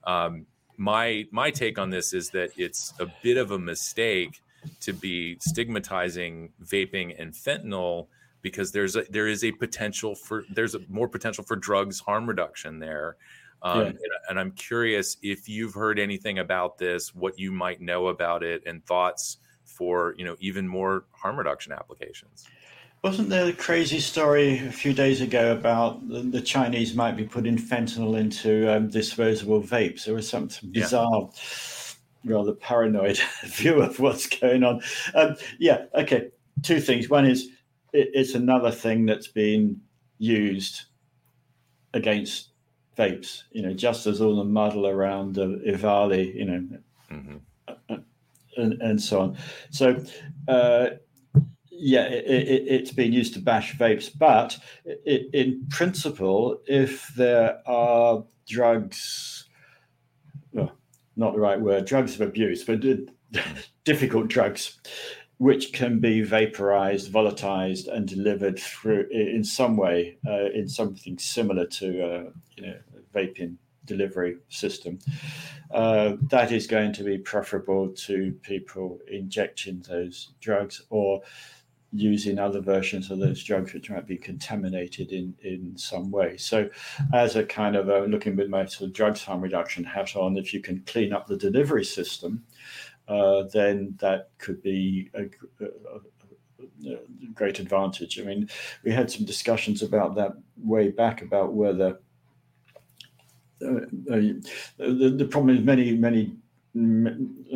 Um, 0.04 0.46
my 0.78 1.26
my 1.32 1.52
take 1.52 1.80
on 1.80 1.90
this 1.90 2.14
is 2.14 2.30
that 2.32 2.52
it's 2.58 2.94
a 3.00 3.08
bit 3.24 3.38
of 3.38 3.52
a 3.52 3.60
mistake 3.60 4.42
to 4.82 4.94
be 4.94 5.38
stigmatizing 5.40 6.52
vaping 6.64 7.16
and 7.20 7.34
fentanyl 7.34 8.08
because 8.42 8.72
there's 8.72 8.96
a 8.96 9.04
there 9.10 9.28
is 9.28 9.44
a 9.44 9.52
potential 9.54 10.16
for 10.16 10.44
there's 10.54 10.76
a 10.76 10.80
more 10.90 11.08
potential 11.08 11.44
for 11.44 11.56
drugs 11.56 12.00
harm 12.00 12.28
reduction 12.28 12.80
there 12.80 13.18
um, 13.62 13.82
yeah. 13.82 13.88
and, 13.88 14.00
and, 14.30 14.40
I'm 14.40 14.52
curious 14.52 15.18
if 15.24 15.50
you've 15.50 15.74
heard 15.74 15.98
anything 15.98 16.40
about 16.40 16.78
this, 16.78 17.16
what 17.16 17.40
you 17.40 17.52
might 17.52 17.82
know 17.82 18.08
about 18.08 18.44
it, 18.44 18.64
and 18.66 18.86
thoughts 18.86 19.38
for 19.64 20.16
you 20.18 20.26
know 20.26 20.36
even 20.40 20.68
more 20.68 21.06
harm 21.12 21.38
reduction 21.38 21.74
applications. 21.74 22.46
Wasn't 23.04 23.30
there 23.30 23.48
a 23.48 23.54
crazy 23.54 24.00
story 24.00 24.58
a 24.68 24.72
few 24.72 24.92
days 24.92 25.22
ago 25.22 25.52
about 25.52 26.08
the, 26.10 26.22
the 26.22 26.42
Chinese 26.42 26.96
might 26.96 27.16
be 27.16 27.24
putting 27.24 27.56
fentanyl 27.56 28.20
into 28.20 28.68
um, 28.74 28.90
disposable 28.90 29.62
vapes? 29.62 30.06
There 30.06 30.16
was 30.16 30.28
some 30.28 30.50
bizarre, 30.72 31.30
yeah. 32.24 32.34
rather 32.34 32.54
paranoid 32.54 33.20
view 33.46 33.80
of 33.82 34.00
what's 34.00 34.26
going 34.28 34.64
on. 34.64 34.82
Um, 35.14 35.36
yeah, 35.60 35.86
okay. 35.94 36.30
Two 36.64 36.80
things. 36.80 37.08
One 37.08 37.28
is 37.28 37.50
it, 37.94 38.10
it's 38.14 38.34
another 38.34 38.72
thing 38.72 39.06
that's 39.06 39.28
being 39.28 39.82
used 40.18 40.86
against 41.94 42.50
vapes, 42.98 43.44
you 43.52 43.62
know, 43.62 43.74
just 43.74 44.08
as 44.08 44.22
all 44.22 44.36
the 44.36 44.44
muddle 44.44 44.88
around 44.88 45.38
uh, 45.38 45.48
EVALI, 45.68 46.36
you 46.36 46.46
know, 46.46 46.68
mm-hmm. 47.12 47.96
And, 48.58 48.82
and 48.82 49.02
so 49.02 49.20
on. 49.20 49.38
So, 49.70 50.02
uh, 50.48 50.88
yeah, 51.70 52.06
it, 52.06 52.72
has 52.72 52.90
it, 52.92 52.96
been 52.96 53.12
used 53.12 53.34
to 53.34 53.40
bash 53.42 53.76
vapes, 53.78 54.10
but 54.18 54.58
it, 54.86 55.30
in 55.34 55.68
principle, 55.70 56.62
if 56.68 57.08
there 57.16 57.60
are 57.68 58.24
drugs, 58.48 59.50
well, 60.54 60.72
not 61.18 61.34
the 61.34 61.40
right 61.40 61.60
word, 61.60 61.86
drugs 61.86 62.16
of 62.16 62.22
abuse, 62.22 62.64
but 62.64 62.82
difficult 63.84 64.30
drugs, 64.30 64.80
which 65.46 65.74
can 65.74 66.00
be 66.00 66.24
vaporized, 66.24 67.12
volatilized, 67.12 67.88
and 67.88 68.08
delivered 68.08 68.58
through 68.58 69.08
in 69.12 69.44
some 69.44 69.78
way, 69.78 70.18
uh, 70.28 70.50
in 70.56 70.68
something 70.68 71.20
similar 71.20 71.68
to 71.68 71.88
uh, 72.02 72.24
you 72.58 72.66
know 72.66 72.78
vaping 73.14 73.56
delivery 73.86 74.38
system. 74.50 74.98
Uh, 75.70 76.14
that 76.32 76.52
is 76.52 76.66
going 76.66 76.92
to 76.92 77.04
be 77.04 77.20
preferable 77.20 77.90
to 77.90 78.32
people 78.42 78.98
injecting 79.08 79.86
those 79.88 80.34
drugs 80.42 80.82
or 80.90 81.22
using 81.92 82.40
other 82.40 82.60
versions 82.60 83.12
of 83.12 83.20
those 83.20 83.44
drugs 83.44 83.72
which 83.72 83.92
might 83.92 84.08
be 84.08 84.18
contaminated 84.18 85.12
in, 85.12 85.36
in 85.44 85.78
some 85.78 86.10
way. 86.10 86.38
So, 86.38 86.68
as 87.14 87.36
a 87.36 87.46
kind 87.46 87.76
of 87.76 87.88
a, 87.88 88.08
looking 88.08 88.36
with 88.36 88.50
my 88.50 88.66
sort 88.66 88.90
of 88.90 88.96
drugs 88.96 89.24
harm 89.24 89.42
reduction 89.42 89.84
hat 89.84 90.16
on, 90.16 90.38
if 90.38 90.56
you 90.56 90.60
can 90.60 90.82
clean 90.88 91.14
up 91.14 91.28
the 91.28 91.38
delivery 91.38 91.86
system, 91.86 92.44
uh, 93.08 93.44
then 93.54 93.96
that 94.00 94.30
could 94.38 94.62
be 94.62 95.10
a, 95.14 95.24
a, 95.64 96.00
great 97.34 97.60
advantage. 97.60 98.20
I 98.20 98.24
mean, 98.24 98.50
we 98.84 98.92
had 98.92 99.12
some 99.12 99.26
discussions 99.26 99.82
about 99.82 100.16
that 100.16 100.34
way 100.58 100.90
back 100.90 101.22
about 101.22 101.54
whether 101.54 102.00
uh, 103.62 103.86
the, 104.78 105.16
the 105.18 105.28
problem 105.30 105.56
is 105.56 105.64
many 105.64 105.96
many 105.96 106.36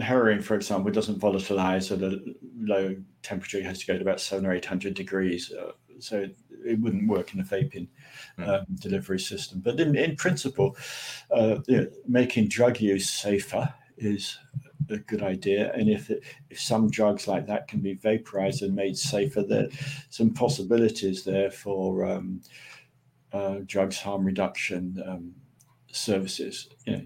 heroin, 0.02 0.41
for 0.41 0.56
example, 0.56 0.91
doesn't 0.91 1.20
volatilize 1.20 1.91
at 1.91 2.02
a 2.02 2.22
low 2.58 2.95
temperature. 3.22 3.58
It 3.58 3.66
has 3.66 3.80
to 3.80 3.86
go 3.86 3.95
to 3.95 4.02
about 4.02 4.22
seven 4.22 4.45
or 4.45 4.54
eight 4.54 4.66
hundred 4.66 4.93
degrees, 4.93 5.52
uh, 5.52 5.72
so 6.00 6.28
it 6.66 6.80
wouldn't 6.80 7.08
work 7.08 7.34
in 7.34 7.41
a 7.41 7.43
vaping 7.43 7.88
hmm. 8.38 8.43
um, 8.43 8.66
delivery 8.76 9.20
system. 9.20 9.60
But 9.60 9.80
in, 9.80 9.95
in 9.95 10.16
principle, 10.16 10.78
uh, 11.32 11.58
you 11.68 11.78
know, 11.78 11.88
making 12.08 12.47
drug 12.47 12.80
use 12.80 13.10
safer 13.10 13.74
is 13.97 14.38
a 14.91 14.97
good 14.97 15.21
idea. 15.21 15.71
And 15.73 15.89
if 15.89 16.09
it, 16.09 16.23
if 16.49 16.59
some 16.59 16.89
drugs 16.89 17.27
like 17.27 17.47
that 17.47 17.67
can 17.67 17.79
be 17.79 17.93
vaporized 17.93 18.61
and 18.61 18.75
made 18.75 18.97
safer, 18.97 19.43
there 19.43 19.67
some 20.09 20.31
possibilities 20.31 21.23
there 21.23 21.51
for 21.51 22.05
um, 22.05 22.41
uh, 23.31 23.57
drugs 23.65 23.99
harm 23.99 24.25
reduction 24.25 25.01
um, 25.07 25.33
services. 25.91 26.69
You 26.85 26.93
know, 26.93 27.03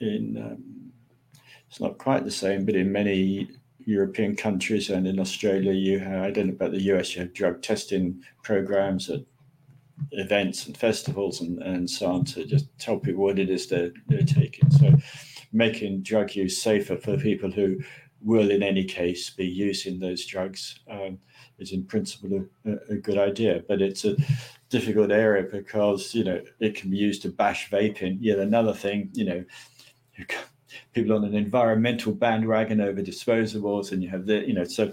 in, 0.00 0.36
um, 0.36 0.92
it's 1.68 1.80
not 1.80 1.98
quite 1.98 2.24
the 2.24 2.30
same, 2.30 2.64
but 2.64 2.74
in 2.74 2.90
many 2.90 3.48
European 3.84 4.36
countries 4.36 4.90
and 4.90 5.06
in 5.06 5.18
Australia, 5.18 5.72
you 5.72 5.98
have, 5.98 6.22
I 6.22 6.30
don't 6.30 6.48
know 6.48 6.52
about 6.52 6.72
the 6.72 6.82
US, 6.92 7.14
you 7.14 7.22
have 7.22 7.32
drug 7.32 7.62
testing 7.62 8.22
programs 8.42 9.08
at 9.10 9.20
events 10.12 10.66
and 10.66 10.76
festivals 10.76 11.40
and, 11.40 11.62
and 11.62 11.88
so 11.88 12.06
on 12.06 12.24
to 12.24 12.44
just 12.44 12.66
tell 12.78 12.98
people 12.98 13.22
what 13.22 13.38
it 13.38 13.50
is 13.50 13.66
they're, 13.66 13.92
they're 14.06 14.22
taking. 14.22 14.70
So 14.70 14.94
making 15.52 16.02
drug 16.02 16.34
use 16.34 16.60
safer 16.60 16.96
for 16.96 17.16
people 17.16 17.50
who 17.50 17.78
will 18.20 18.50
in 18.50 18.62
any 18.62 18.84
case 18.84 19.30
be 19.30 19.46
using 19.46 19.98
those 19.98 20.26
drugs 20.26 20.80
um, 20.90 21.18
is 21.58 21.72
in 21.72 21.84
principle 21.84 22.44
a, 22.66 22.72
a, 22.92 22.96
good 22.96 23.18
idea. 23.18 23.62
But 23.68 23.80
it's 23.80 24.04
a 24.04 24.16
difficult 24.70 25.10
area 25.10 25.44
because, 25.44 26.14
you 26.14 26.24
know, 26.24 26.42
it 26.60 26.74
can 26.74 26.90
be 26.90 26.96
used 26.96 27.22
to 27.22 27.28
bash 27.28 27.70
vaping. 27.70 28.18
Yet 28.20 28.38
another 28.38 28.72
thing, 28.72 29.10
you 29.12 29.24
know, 29.24 29.44
people 30.92 31.16
on 31.16 31.24
an 31.24 31.34
environmental 31.34 32.12
bandwagon 32.12 32.80
over 32.80 33.00
disposables 33.00 33.92
and 33.92 34.02
you 34.02 34.08
have 34.08 34.26
the, 34.26 34.46
you 34.46 34.54
know, 34.54 34.64
so 34.64 34.92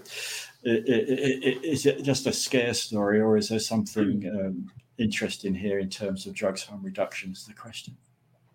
is 0.64 1.86
it 1.86 2.02
just 2.02 2.26
a 2.26 2.32
scare 2.32 2.74
story 2.74 3.20
or 3.20 3.36
is 3.36 3.48
there 3.48 3.58
something 3.58 4.22
hmm. 4.22 4.46
um, 4.46 4.70
interesting 4.98 5.54
here 5.54 5.78
in 5.78 5.90
terms 5.90 6.26
of 6.26 6.34
drugs 6.34 6.64
harm 6.64 6.82
reduction 6.82 7.32
is 7.32 7.44
the 7.44 7.52
question. 7.52 7.96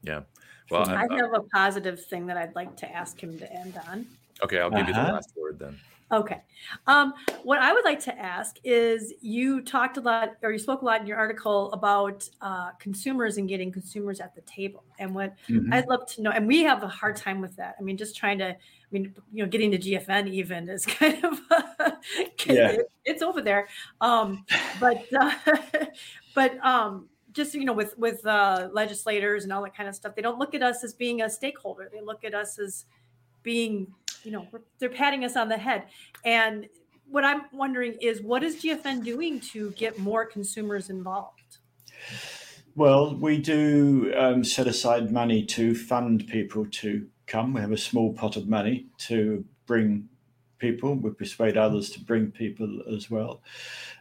Yeah. 0.01 0.21
Well, 0.71 0.89
I, 0.89 1.05
I 1.09 1.15
have 1.15 1.33
a 1.33 1.41
positive 1.53 2.03
thing 2.05 2.25
that 2.27 2.37
I'd 2.37 2.55
like 2.55 2.75
to 2.77 2.91
ask 2.91 3.21
him 3.21 3.37
to 3.39 3.53
end 3.53 3.79
on. 3.89 4.05
Okay, 4.43 4.59
I'll 4.59 4.69
give 4.69 4.79
uh-huh. 4.79 4.87
you 4.87 4.93
the 4.93 4.99
uh-huh. 4.99 5.13
last 5.13 5.33
word 5.35 5.59
then. 5.59 5.77
Okay. 6.11 6.41
Um, 6.87 7.13
what 7.43 7.59
I 7.59 7.71
would 7.71 7.85
like 7.85 8.01
to 8.01 8.19
ask 8.19 8.57
is 8.65 9.13
you 9.21 9.61
talked 9.61 9.95
a 9.95 10.01
lot, 10.01 10.33
or 10.41 10.51
you 10.51 10.59
spoke 10.59 10.81
a 10.81 10.85
lot 10.85 10.99
in 10.99 11.07
your 11.07 11.17
article 11.17 11.71
about 11.71 12.27
uh, 12.41 12.71
consumers 12.79 13.37
and 13.37 13.47
getting 13.47 13.71
consumers 13.71 14.19
at 14.19 14.35
the 14.35 14.41
table. 14.41 14.83
And 14.99 15.15
what 15.15 15.35
mm-hmm. 15.47 15.71
I'd 15.71 15.87
love 15.87 16.05
to 16.07 16.21
know, 16.21 16.31
and 16.31 16.47
we 16.47 16.63
have 16.63 16.83
a 16.83 16.87
hard 16.89 17.15
time 17.15 17.39
with 17.39 17.55
that. 17.55 17.75
I 17.79 17.83
mean, 17.83 17.95
just 17.95 18.17
trying 18.17 18.39
to, 18.39 18.49
I 18.49 18.57
mean, 18.91 19.15
you 19.31 19.43
know, 19.43 19.49
getting 19.49 19.71
to 19.71 19.77
GFN 19.77 20.29
even 20.29 20.67
is 20.67 20.85
kind 20.85 21.23
of, 21.23 21.39
yeah. 22.45 22.71
it, 22.71 22.91
it's 23.05 23.21
over 23.21 23.41
there. 23.41 23.69
Um, 24.01 24.43
but, 24.81 25.05
uh, 25.17 25.33
but, 26.35 26.57
um, 26.65 27.07
just 27.31 27.53
you 27.53 27.65
know 27.65 27.73
with 27.73 27.97
with 27.97 28.25
uh, 28.25 28.69
legislators 28.71 29.43
and 29.43 29.53
all 29.53 29.63
that 29.63 29.75
kind 29.75 29.87
of 29.87 29.95
stuff 29.95 30.15
they 30.15 30.21
don't 30.21 30.39
look 30.39 30.53
at 30.53 30.63
us 30.63 30.83
as 30.83 30.93
being 30.93 31.21
a 31.21 31.29
stakeholder. 31.29 31.89
They 31.91 32.01
look 32.01 32.23
at 32.23 32.33
us 32.33 32.59
as 32.59 32.85
being 33.43 33.93
you 34.23 34.31
know 34.31 34.47
they're 34.79 34.89
patting 34.89 35.23
us 35.23 35.35
on 35.35 35.49
the 35.49 35.57
head. 35.57 35.85
And 36.25 36.67
what 37.09 37.25
i'm 37.25 37.41
wondering 37.51 37.93
is 37.99 38.21
what 38.21 38.41
is 38.41 38.55
gfn 38.63 39.03
doing 39.03 39.37
to 39.41 39.71
get 39.71 39.99
more 39.99 40.25
consumers 40.25 40.89
involved? 40.89 41.57
Well 42.75 43.15
we 43.15 43.37
do 43.37 44.13
um, 44.17 44.43
set 44.43 44.67
aside 44.67 45.11
money 45.11 45.45
to 45.47 45.75
fund 45.75 46.27
people 46.27 46.65
to 46.65 47.07
come. 47.27 47.53
We 47.53 47.61
have 47.61 47.71
a 47.71 47.77
small 47.77 48.13
pot 48.13 48.35
of 48.35 48.47
money 48.47 48.87
to 48.99 49.45
bring 49.65 50.09
people 50.61 50.95
we 50.95 51.09
persuade 51.09 51.57
others 51.57 51.89
to 51.89 51.99
bring 51.99 52.31
people 52.31 52.81
as 52.95 53.11
well 53.11 53.41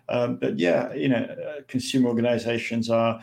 um, 0.08 0.36
but 0.36 0.58
yeah 0.58 0.92
you 0.94 1.08
know 1.08 1.24
uh, 1.24 1.62
consumer 1.66 2.08
organizations 2.08 2.88
are 2.88 3.20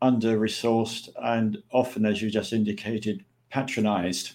under 0.00 0.38
resourced 0.38 1.08
and 1.22 1.62
often 1.72 2.06
as 2.06 2.22
you 2.22 2.30
just 2.30 2.52
indicated 2.52 3.24
patronized 3.50 4.32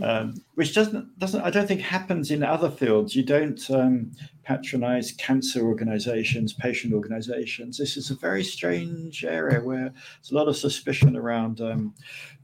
um, 0.00 0.42
which 0.54 0.74
doesn't 0.74 1.18
doesn't 1.18 1.42
I 1.42 1.50
don't 1.50 1.66
think 1.66 1.80
happens 1.80 2.30
in 2.30 2.42
other 2.42 2.70
fields. 2.70 3.14
You 3.14 3.24
don't 3.24 3.70
um, 3.70 4.12
patronize 4.44 5.12
cancer 5.12 5.62
organizations, 5.62 6.52
patient 6.52 6.92
organizations. 6.92 7.78
This 7.78 7.96
is 7.96 8.10
a 8.10 8.14
very 8.14 8.42
strange 8.42 9.24
area 9.24 9.60
where 9.60 9.92
there's 9.92 10.32
a 10.32 10.34
lot 10.34 10.48
of 10.48 10.56
suspicion 10.56 11.16
around 11.16 11.60
um, 11.60 11.94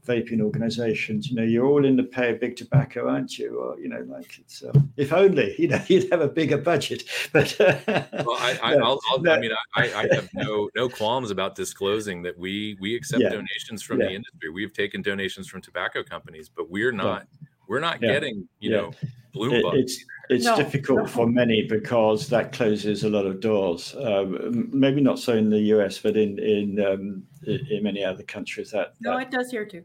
vaping 0.05 0.41
organizations. 0.41 1.29
You 1.29 1.35
know, 1.35 1.43
you're 1.43 1.65
all 1.65 1.85
in 1.85 1.95
the 1.95 2.03
pay 2.03 2.31
of 2.31 2.39
big 2.39 2.55
tobacco, 2.55 3.09
aren't 3.09 3.37
you? 3.37 3.59
Or 3.59 3.79
you 3.79 3.89
know, 3.89 4.05
like 4.07 4.39
it's 4.39 4.63
um, 4.63 4.91
if 4.97 5.11
only 5.13 5.55
you 5.59 5.67
know 5.67 5.81
you'd 5.87 6.11
have 6.11 6.21
a 6.21 6.29
bigger 6.29 6.57
budget. 6.57 7.03
But 7.31 7.59
uh, 7.61 7.77
well, 8.25 8.37
I, 8.39 8.57
I, 8.63 8.75
no, 8.75 8.99
I'll, 9.07 9.21
no. 9.21 9.33
I 9.33 9.39
mean, 9.39 9.51
I, 9.75 9.83
I, 9.83 10.15
have 10.15 10.29
no 10.33 10.69
no 10.75 10.89
qualms 10.89 11.29
about 11.29 11.53
disclosing 11.53 12.23
that 12.23 12.37
we 12.37 12.75
we 12.79 12.95
accept 12.95 13.21
yeah. 13.21 13.29
donations 13.29 13.83
from 13.83 13.99
yeah. 13.99 14.07
the 14.07 14.13
industry. 14.13 14.49
We've 14.49 14.73
taken 14.73 15.01
donations 15.01 15.47
from 15.47 15.61
tobacco 15.61 16.01
companies, 16.01 16.49
but 16.49 16.69
we're 16.69 16.91
not. 16.91 17.27
We're 17.67 17.79
not 17.79 18.01
yeah. 18.01 18.13
getting, 18.13 18.47
you 18.59 18.71
know, 18.71 18.91
blue 19.31 19.51
it, 19.53 19.63
It's 19.75 20.03
it's 20.29 20.45
no, 20.45 20.55
difficult 20.55 20.99
no. 20.99 21.07
for 21.07 21.27
many 21.27 21.63
because 21.63 22.29
that 22.29 22.51
closes 22.53 23.03
a 23.03 23.09
lot 23.09 23.25
of 23.25 23.39
doors. 23.39 23.95
Um, 23.99 24.69
maybe 24.71 25.01
not 25.01 25.17
so 25.17 25.33
in 25.33 25.49
the 25.49 25.59
US, 25.75 25.97
but 25.97 26.15
in 26.15 26.37
in 26.39 26.79
um, 26.85 27.23
in 27.45 27.83
many 27.83 28.03
other 28.03 28.23
countries 28.23 28.71
that 28.71 28.93
no, 29.01 29.17
that, 29.17 29.27
it 29.27 29.31
does 29.31 29.49
here 29.49 29.65
too. 29.65 29.83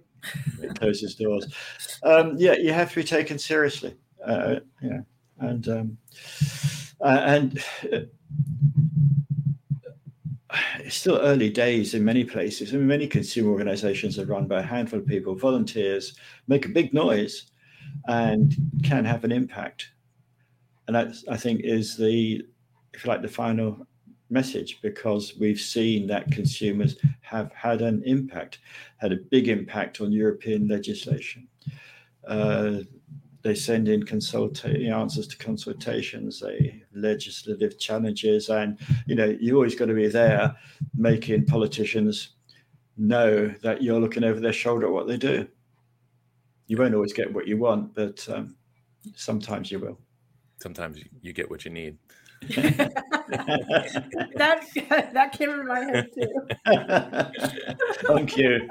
it 0.63 0.79
closes 0.79 1.15
doors. 1.15 1.47
Um, 2.03 2.35
yeah, 2.37 2.55
you 2.55 2.73
have 2.73 2.91
to 2.91 2.97
be 2.97 3.05
taken 3.05 3.39
seriously. 3.39 3.97
Uh, 4.25 4.57
yeah, 4.83 5.01
and 5.39 5.69
um, 5.69 5.99
uh, 7.01 7.23
and. 7.25 7.65
Uh, 7.93 8.01
it's 10.79 10.95
still 10.95 11.19
early 11.19 11.51
days 11.51 11.95
in 11.95 12.05
many 12.05 12.23
places. 12.23 12.73
I 12.73 12.77
mean, 12.77 12.87
many 12.87 13.09
consumer 13.09 13.51
organizations 13.51 14.21
are 14.21 14.27
run 14.27 14.47
by 14.47 14.61
a 14.61 14.63
handful 14.63 15.01
of 15.01 15.07
people, 15.07 15.35
volunteers, 15.35 16.15
make 16.47 16.65
a 16.65 16.69
big 16.69 16.95
noise, 16.95 17.51
and 18.07 18.55
can 18.85 19.05
have 19.05 19.25
an 19.25 19.33
impact. 19.33 19.89
And 20.87 20.97
that, 20.97 21.15
I 21.29 21.37
think, 21.37 21.63
is 21.63 21.97
the, 21.97 22.45
if 22.93 23.05
you 23.05 23.11
like, 23.11 23.23
the 23.23 23.29
final 23.29 23.87
message 24.31 24.81
because 24.83 25.35
we've 25.39 25.61
seen 25.61 26.07
that 26.07 26.31
consumers 26.31 26.97
have 27.21 27.53
had 27.53 27.83
an 27.83 28.03
impact, 28.05 28.59
had 28.99 29.13
a 29.13 29.17
big 29.17 29.49
impact 29.49 30.01
on 30.01 30.13
European 30.13 30.69
legislation. 30.69 31.47
Uh, 32.27 32.79
they 33.43 33.55
send 33.55 33.89
in 33.89 34.03
consulta- 34.03 34.91
answers 34.91 35.27
to 35.29 35.37
consultations, 35.37 36.41
they 36.41 36.83
legislative 36.95 37.79
challenges, 37.79 38.49
and 38.49 38.79
you 39.07 39.15
know 39.15 39.37
you 39.39 39.55
always 39.55 39.75
got 39.75 39.85
to 39.87 39.95
be 39.95 40.09
there, 40.09 40.57
making 40.97 41.45
politicians 41.45 42.31
know 42.97 43.49
that 43.63 43.83
you're 43.83 44.01
looking 44.01 44.25
over 44.25 44.41
their 44.41 44.53
shoulder 44.53 44.87
at 44.87 44.93
what 44.93 45.07
they 45.07 45.19
do 45.19 45.47
you 46.67 46.77
won't 46.77 46.95
always 46.95 47.13
get 47.13 47.33
what 47.33 47.47
you 47.47 47.59
want, 47.59 47.95
but 47.95 48.27
um, 48.29 48.57
sometimes 49.15 49.71
you 49.71 49.79
will. 49.79 49.99
Sometimes 50.61 50.99
you 51.23 51.33
get 51.33 51.51
what 51.51 51.65
you 51.65 51.71
need. 51.71 51.97
that 52.49 52.93
that 55.13 55.33
came 55.33 55.51
in 55.51 55.67
my 55.67 55.81
head 55.81 56.09
too. 56.15 56.47
thank 58.07 58.37
you. 58.37 58.69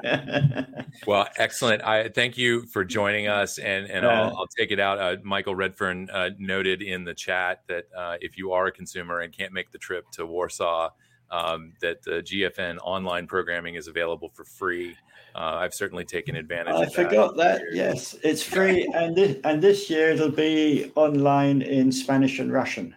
well, 1.06 1.28
excellent. 1.38 1.82
I 1.82 2.08
thank 2.08 2.38
you 2.38 2.66
for 2.66 2.84
joining 2.84 3.26
us, 3.26 3.58
and 3.58 3.90
and 3.90 4.06
I'll, 4.06 4.36
I'll 4.36 4.46
take 4.46 4.70
it 4.70 4.78
out. 4.78 4.98
Uh, 4.98 5.16
Michael 5.24 5.56
Redfern 5.56 6.08
uh, 6.10 6.30
noted 6.38 6.82
in 6.82 7.04
the 7.04 7.14
chat 7.14 7.62
that 7.68 7.86
uh, 7.96 8.16
if 8.20 8.36
you 8.38 8.52
are 8.52 8.66
a 8.66 8.72
consumer 8.72 9.20
and 9.20 9.32
can't 9.32 9.52
make 9.52 9.72
the 9.72 9.78
trip 9.78 10.08
to 10.12 10.24
Warsaw, 10.24 10.90
um, 11.30 11.72
that 11.80 12.02
the 12.02 12.22
GFN 12.22 12.78
online 12.82 13.26
programming 13.26 13.74
is 13.74 13.88
available 13.88 14.28
for 14.28 14.44
free. 14.44 14.94
Uh, 15.34 15.58
I've 15.60 15.74
certainly 15.74 16.04
taken 16.04 16.36
advantage. 16.36 16.74
Of 16.74 16.82
it. 16.82 16.88
I 16.88 17.04
forgot 17.04 17.36
that. 17.36 17.60
that. 17.60 17.62
Yes, 17.72 18.14
it's 18.22 18.42
free, 18.42 18.88
and 18.94 19.16
this, 19.16 19.38
and 19.44 19.60
this 19.60 19.90
year 19.90 20.10
it'll 20.10 20.30
be 20.30 20.92
online 20.94 21.62
in 21.62 21.90
Spanish 21.90 22.38
and 22.38 22.52
Russian. 22.52 22.94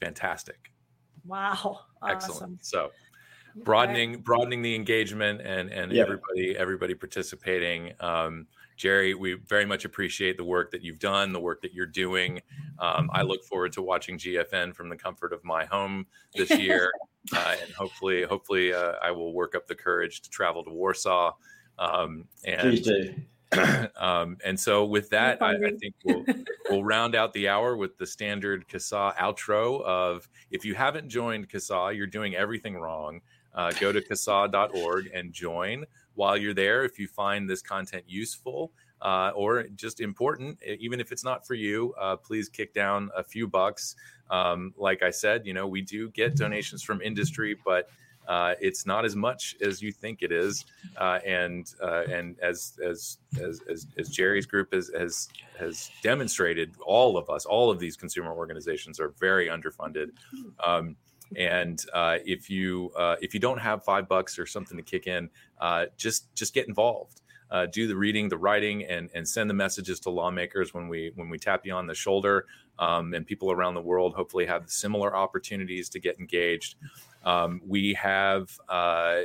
Fantastic! 0.00 0.70
Wow, 1.24 1.80
excellent. 2.06 2.42
Awesome. 2.42 2.58
So 2.60 2.90
broadening 3.64 4.18
broadening 4.18 4.62
the 4.62 4.74
engagement 4.74 5.40
and 5.40 5.70
and 5.70 5.92
yep. 5.92 6.06
everybody 6.06 6.56
everybody 6.56 6.94
participating. 6.94 7.92
Um, 8.00 8.46
Gerry, 8.76 9.14
we 9.14 9.34
very 9.34 9.64
much 9.64 9.84
appreciate 9.84 10.36
the 10.36 10.44
work 10.44 10.70
that 10.70 10.82
you've 10.82 11.00
done, 11.00 11.32
the 11.32 11.40
work 11.40 11.60
that 11.62 11.74
you're 11.74 11.84
doing. 11.84 12.40
Um, 12.78 13.10
I 13.12 13.22
look 13.22 13.42
forward 13.44 13.72
to 13.72 13.82
watching 13.82 14.16
GFN 14.16 14.72
from 14.72 14.88
the 14.88 14.96
comfort 14.96 15.32
of 15.32 15.44
my 15.44 15.64
home 15.64 16.06
this 16.36 16.50
year, 16.50 16.92
uh, 17.36 17.56
and 17.60 17.72
hopefully, 17.72 18.22
hopefully, 18.22 18.72
uh, 18.72 18.92
I 19.02 19.10
will 19.10 19.32
work 19.34 19.56
up 19.56 19.66
the 19.66 19.74
courage 19.74 20.20
to 20.20 20.30
travel 20.30 20.62
to 20.62 20.70
Warsaw. 20.70 21.32
Um, 21.78 22.24
and 22.44 23.10
um, 23.96 24.36
and 24.44 24.58
so 24.58 24.84
with 24.84 25.10
that, 25.10 25.40
I, 25.42 25.54
I, 25.54 25.70
think 25.80 25.94
we'll 26.04 26.24
we'll 26.70 26.84
round 26.84 27.14
out 27.14 27.32
the 27.32 27.48
hour 27.48 27.76
with 27.76 27.96
the 27.96 28.06
standard 28.06 28.68
CASAA 28.68 29.16
outro 29.16 29.82
of 29.82 30.28
if 30.50 30.64
you 30.64 30.74
haven't 30.74 31.08
joined 31.08 31.48
CASAA, 31.48 31.96
you're 31.96 32.06
doing 32.06 32.34
everything 32.34 32.76
wrong. 32.76 33.20
Uh, 33.54 33.72
go 33.80 33.90
to 33.90 34.00
CASAA.org 34.00 35.10
and 35.14 35.32
join. 35.32 35.84
While 36.14 36.36
you're 36.36 36.54
there, 36.54 36.84
if 36.84 36.98
you 36.98 37.08
find 37.08 37.48
this 37.48 37.62
content 37.62 38.04
useful, 38.06 38.72
uh, 39.00 39.30
or 39.34 39.64
just 39.74 40.00
important, 40.00 40.58
even 40.62 41.00
if 41.00 41.12
it's 41.12 41.24
not 41.24 41.46
for 41.46 41.54
you, 41.54 41.94
uh, 42.00 42.16
please 42.16 42.48
kick 42.48 42.74
down 42.74 43.10
a 43.16 43.22
few 43.22 43.46
bucks. 43.46 43.96
Um, 44.30 44.74
like 44.76 45.02
I 45.02 45.10
said, 45.10 45.46
you 45.46 45.54
know, 45.54 45.66
we 45.66 45.80
do 45.80 46.10
get 46.10 46.36
donations 46.36 46.82
from 46.82 47.00
industry, 47.00 47.56
but 47.64 47.88
uh, 48.28 48.54
it's 48.60 48.84
not 48.84 49.04
as 49.04 49.16
much 49.16 49.56
as 49.62 49.80
you 49.80 49.90
think 49.90 50.22
it 50.22 50.30
is, 50.30 50.66
uh, 50.98 51.18
and 51.26 51.72
uh, 51.82 52.04
and 52.10 52.38
as, 52.40 52.78
as 52.86 53.18
as 53.40 53.60
as 53.70 53.86
as 53.96 54.08
Gerry's 54.10 54.46
group 54.46 54.72
has 54.74 54.90
has 54.96 55.28
has 55.58 55.90
demonstrated, 56.02 56.74
all 56.84 57.16
of 57.16 57.30
us, 57.30 57.46
all 57.46 57.70
of 57.70 57.78
these 57.78 57.96
consumer 57.96 58.32
organizations 58.32 59.00
are 59.00 59.14
very 59.18 59.48
underfunded. 59.48 60.10
Um, 60.64 60.96
and 61.36 61.82
uh, 61.94 62.18
if 62.24 62.50
you 62.50 62.92
uh, 62.96 63.16
if 63.20 63.32
you 63.32 63.40
don't 63.40 63.58
have 63.58 63.82
five 63.84 64.08
bucks 64.08 64.38
or 64.38 64.46
something 64.46 64.76
to 64.76 64.82
kick 64.82 65.06
in, 65.06 65.30
uh, 65.60 65.86
just 65.96 66.34
just 66.34 66.52
get 66.52 66.68
involved. 66.68 67.22
Uh, 67.50 67.64
do 67.64 67.86
the 67.86 67.96
reading, 67.96 68.28
the 68.28 68.36
writing, 68.36 68.84
and 68.84 69.08
and 69.14 69.26
send 69.26 69.48
the 69.48 69.54
messages 69.54 70.00
to 70.00 70.10
lawmakers 70.10 70.74
when 70.74 70.86
we 70.86 71.12
when 71.14 71.30
we 71.30 71.38
tap 71.38 71.64
you 71.64 71.72
on 71.72 71.86
the 71.86 71.94
shoulder. 71.94 72.44
Um, 72.78 73.12
and 73.14 73.26
people 73.26 73.50
around 73.50 73.74
the 73.74 73.80
world 73.80 74.14
hopefully 74.14 74.46
have 74.46 74.70
similar 74.70 75.16
opportunities 75.16 75.88
to 75.88 75.98
get 75.98 76.20
engaged. 76.20 76.76
Um, 77.24 77.60
we 77.66 77.94
have 77.94 78.48
uh, 78.68 79.22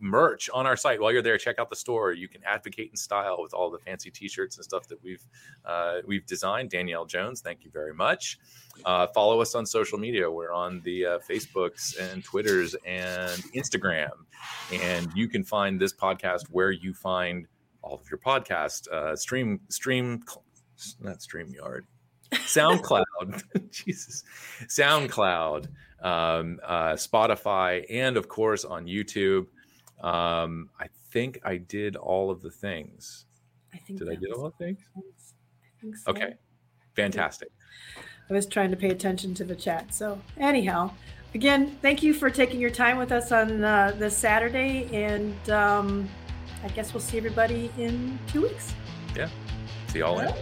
merch 0.00 0.50
on 0.52 0.66
our 0.66 0.76
site. 0.76 1.00
While 1.00 1.12
you're 1.12 1.22
there, 1.22 1.38
check 1.38 1.58
out 1.58 1.70
the 1.70 1.76
store. 1.76 2.12
You 2.12 2.28
can 2.28 2.42
advocate 2.44 2.90
in 2.90 2.96
style 2.96 3.38
with 3.40 3.54
all 3.54 3.70
the 3.70 3.78
fancy 3.78 4.10
T-shirts 4.10 4.56
and 4.56 4.64
stuff 4.64 4.88
that 4.88 5.02
we've 5.02 5.24
uh, 5.64 5.98
we've 6.06 6.26
designed. 6.26 6.70
Danielle 6.70 7.06
Jones, 7.06 7.40
thank 7.40 7.64
you 7.64 7.70
very 7.70 7.94
much. 7.94 8.38
Uh, 8.84 9.06
follow 9.08 9.40
us 9.40 9.54
on 9.54 9.66
social 9.66 9.98
media. 9.98 10.30
We're 10.30 10.52
on 10.52 10.80
the 10.84 11.06
uh, 11.06 11.18
Facebooks 11.28 11.98
and 11.98 12.22
Twitters 12.22 12.74
and 12.84 13.42
Instagram, 13.54 14.10
and 14.72 15.08
you 15.14 15.28
can 15.28 15.44
find 15.44 15.80
this 15.80 15.92
podcast 15.92 16.46
where 16.50 16.70
you 16.70 16.94
find 16.94 17.46
all 17.82 17.94
of 17.94 18.10
your 18.10 18.18
podcast 18.18 18.88
uh, 18.88 19.16
stream 19.16 19.60
stream 19.68 20.22
not 21.00 21.18
StreamYard. 21.18 21.82
SoundCloud, 22.32 23.42
Jesus, 23.70 24.22
SoundCloud, 24.66 25.68
um, 26.02 26.60
uh, 26.64 26.92
Spotify, 26.92 27.84
and 27.90 28.16
of 28.16 28.28
course 28.28 28.64
on 28.64 28.86
YouTube. 28.86 29.46
Um, 30.00 30.70
I 30.78 30.86
think 31.10 31.40
I 31.44 31.56
did 31.56 31.96
all 31.96 32.30
of 32.30 32.42
the 32.42 32.50
things. 32.50 33.26
I 33.74 33.78
think 33.78 33.98
did 33.98 34.08
I 34.08 34.14
do 34.14 34.32
all 34.36 34.44
the 34.44 34.64
things? 34.64 34.78
I 34.96 35.00
think 35.80 35.96
so. 35.96 36.10
Okay, 36.10 36.34
fantastic. 36.94 37.48
I 38.30 38.32
was 38.32 38.46
trying 38.46 38.70
to 38.70 38.76
pay 38.76 38.90
attention 38.90 39.34
to 39.34 39.44
the 39.44 39.56
chat. 39.56 39.92
So 39.94 40.20
anyhow, 40.36 40.92
again, 41.34 41.78
thank 41.80 42.02
you 42.02 42.12
for 42.12 42.30
taking 42.30 42.60
your 42.60 42.70
time 42.70 42.98
with 42.98 43.12
us 43.12 43.32
on 43.32 43.64
uh, 43.64 43.94
this 43.96 44.16
Saturday, 44.16 44.88
and 44.92 45.50
um, 45.50 46.08
I 46.62 46.68
guess 46.68 46.92
we'll 46.92 47.00
see 47.00 47.18
everybody 47.18 47.70
in 47.78 48.18
two 48.28 48.42
weeks. 48.42 48.74
Yeah, 49.16 49.28
see 49.88 50.00
y'all 50.00 50.16
later. 50.16 50.34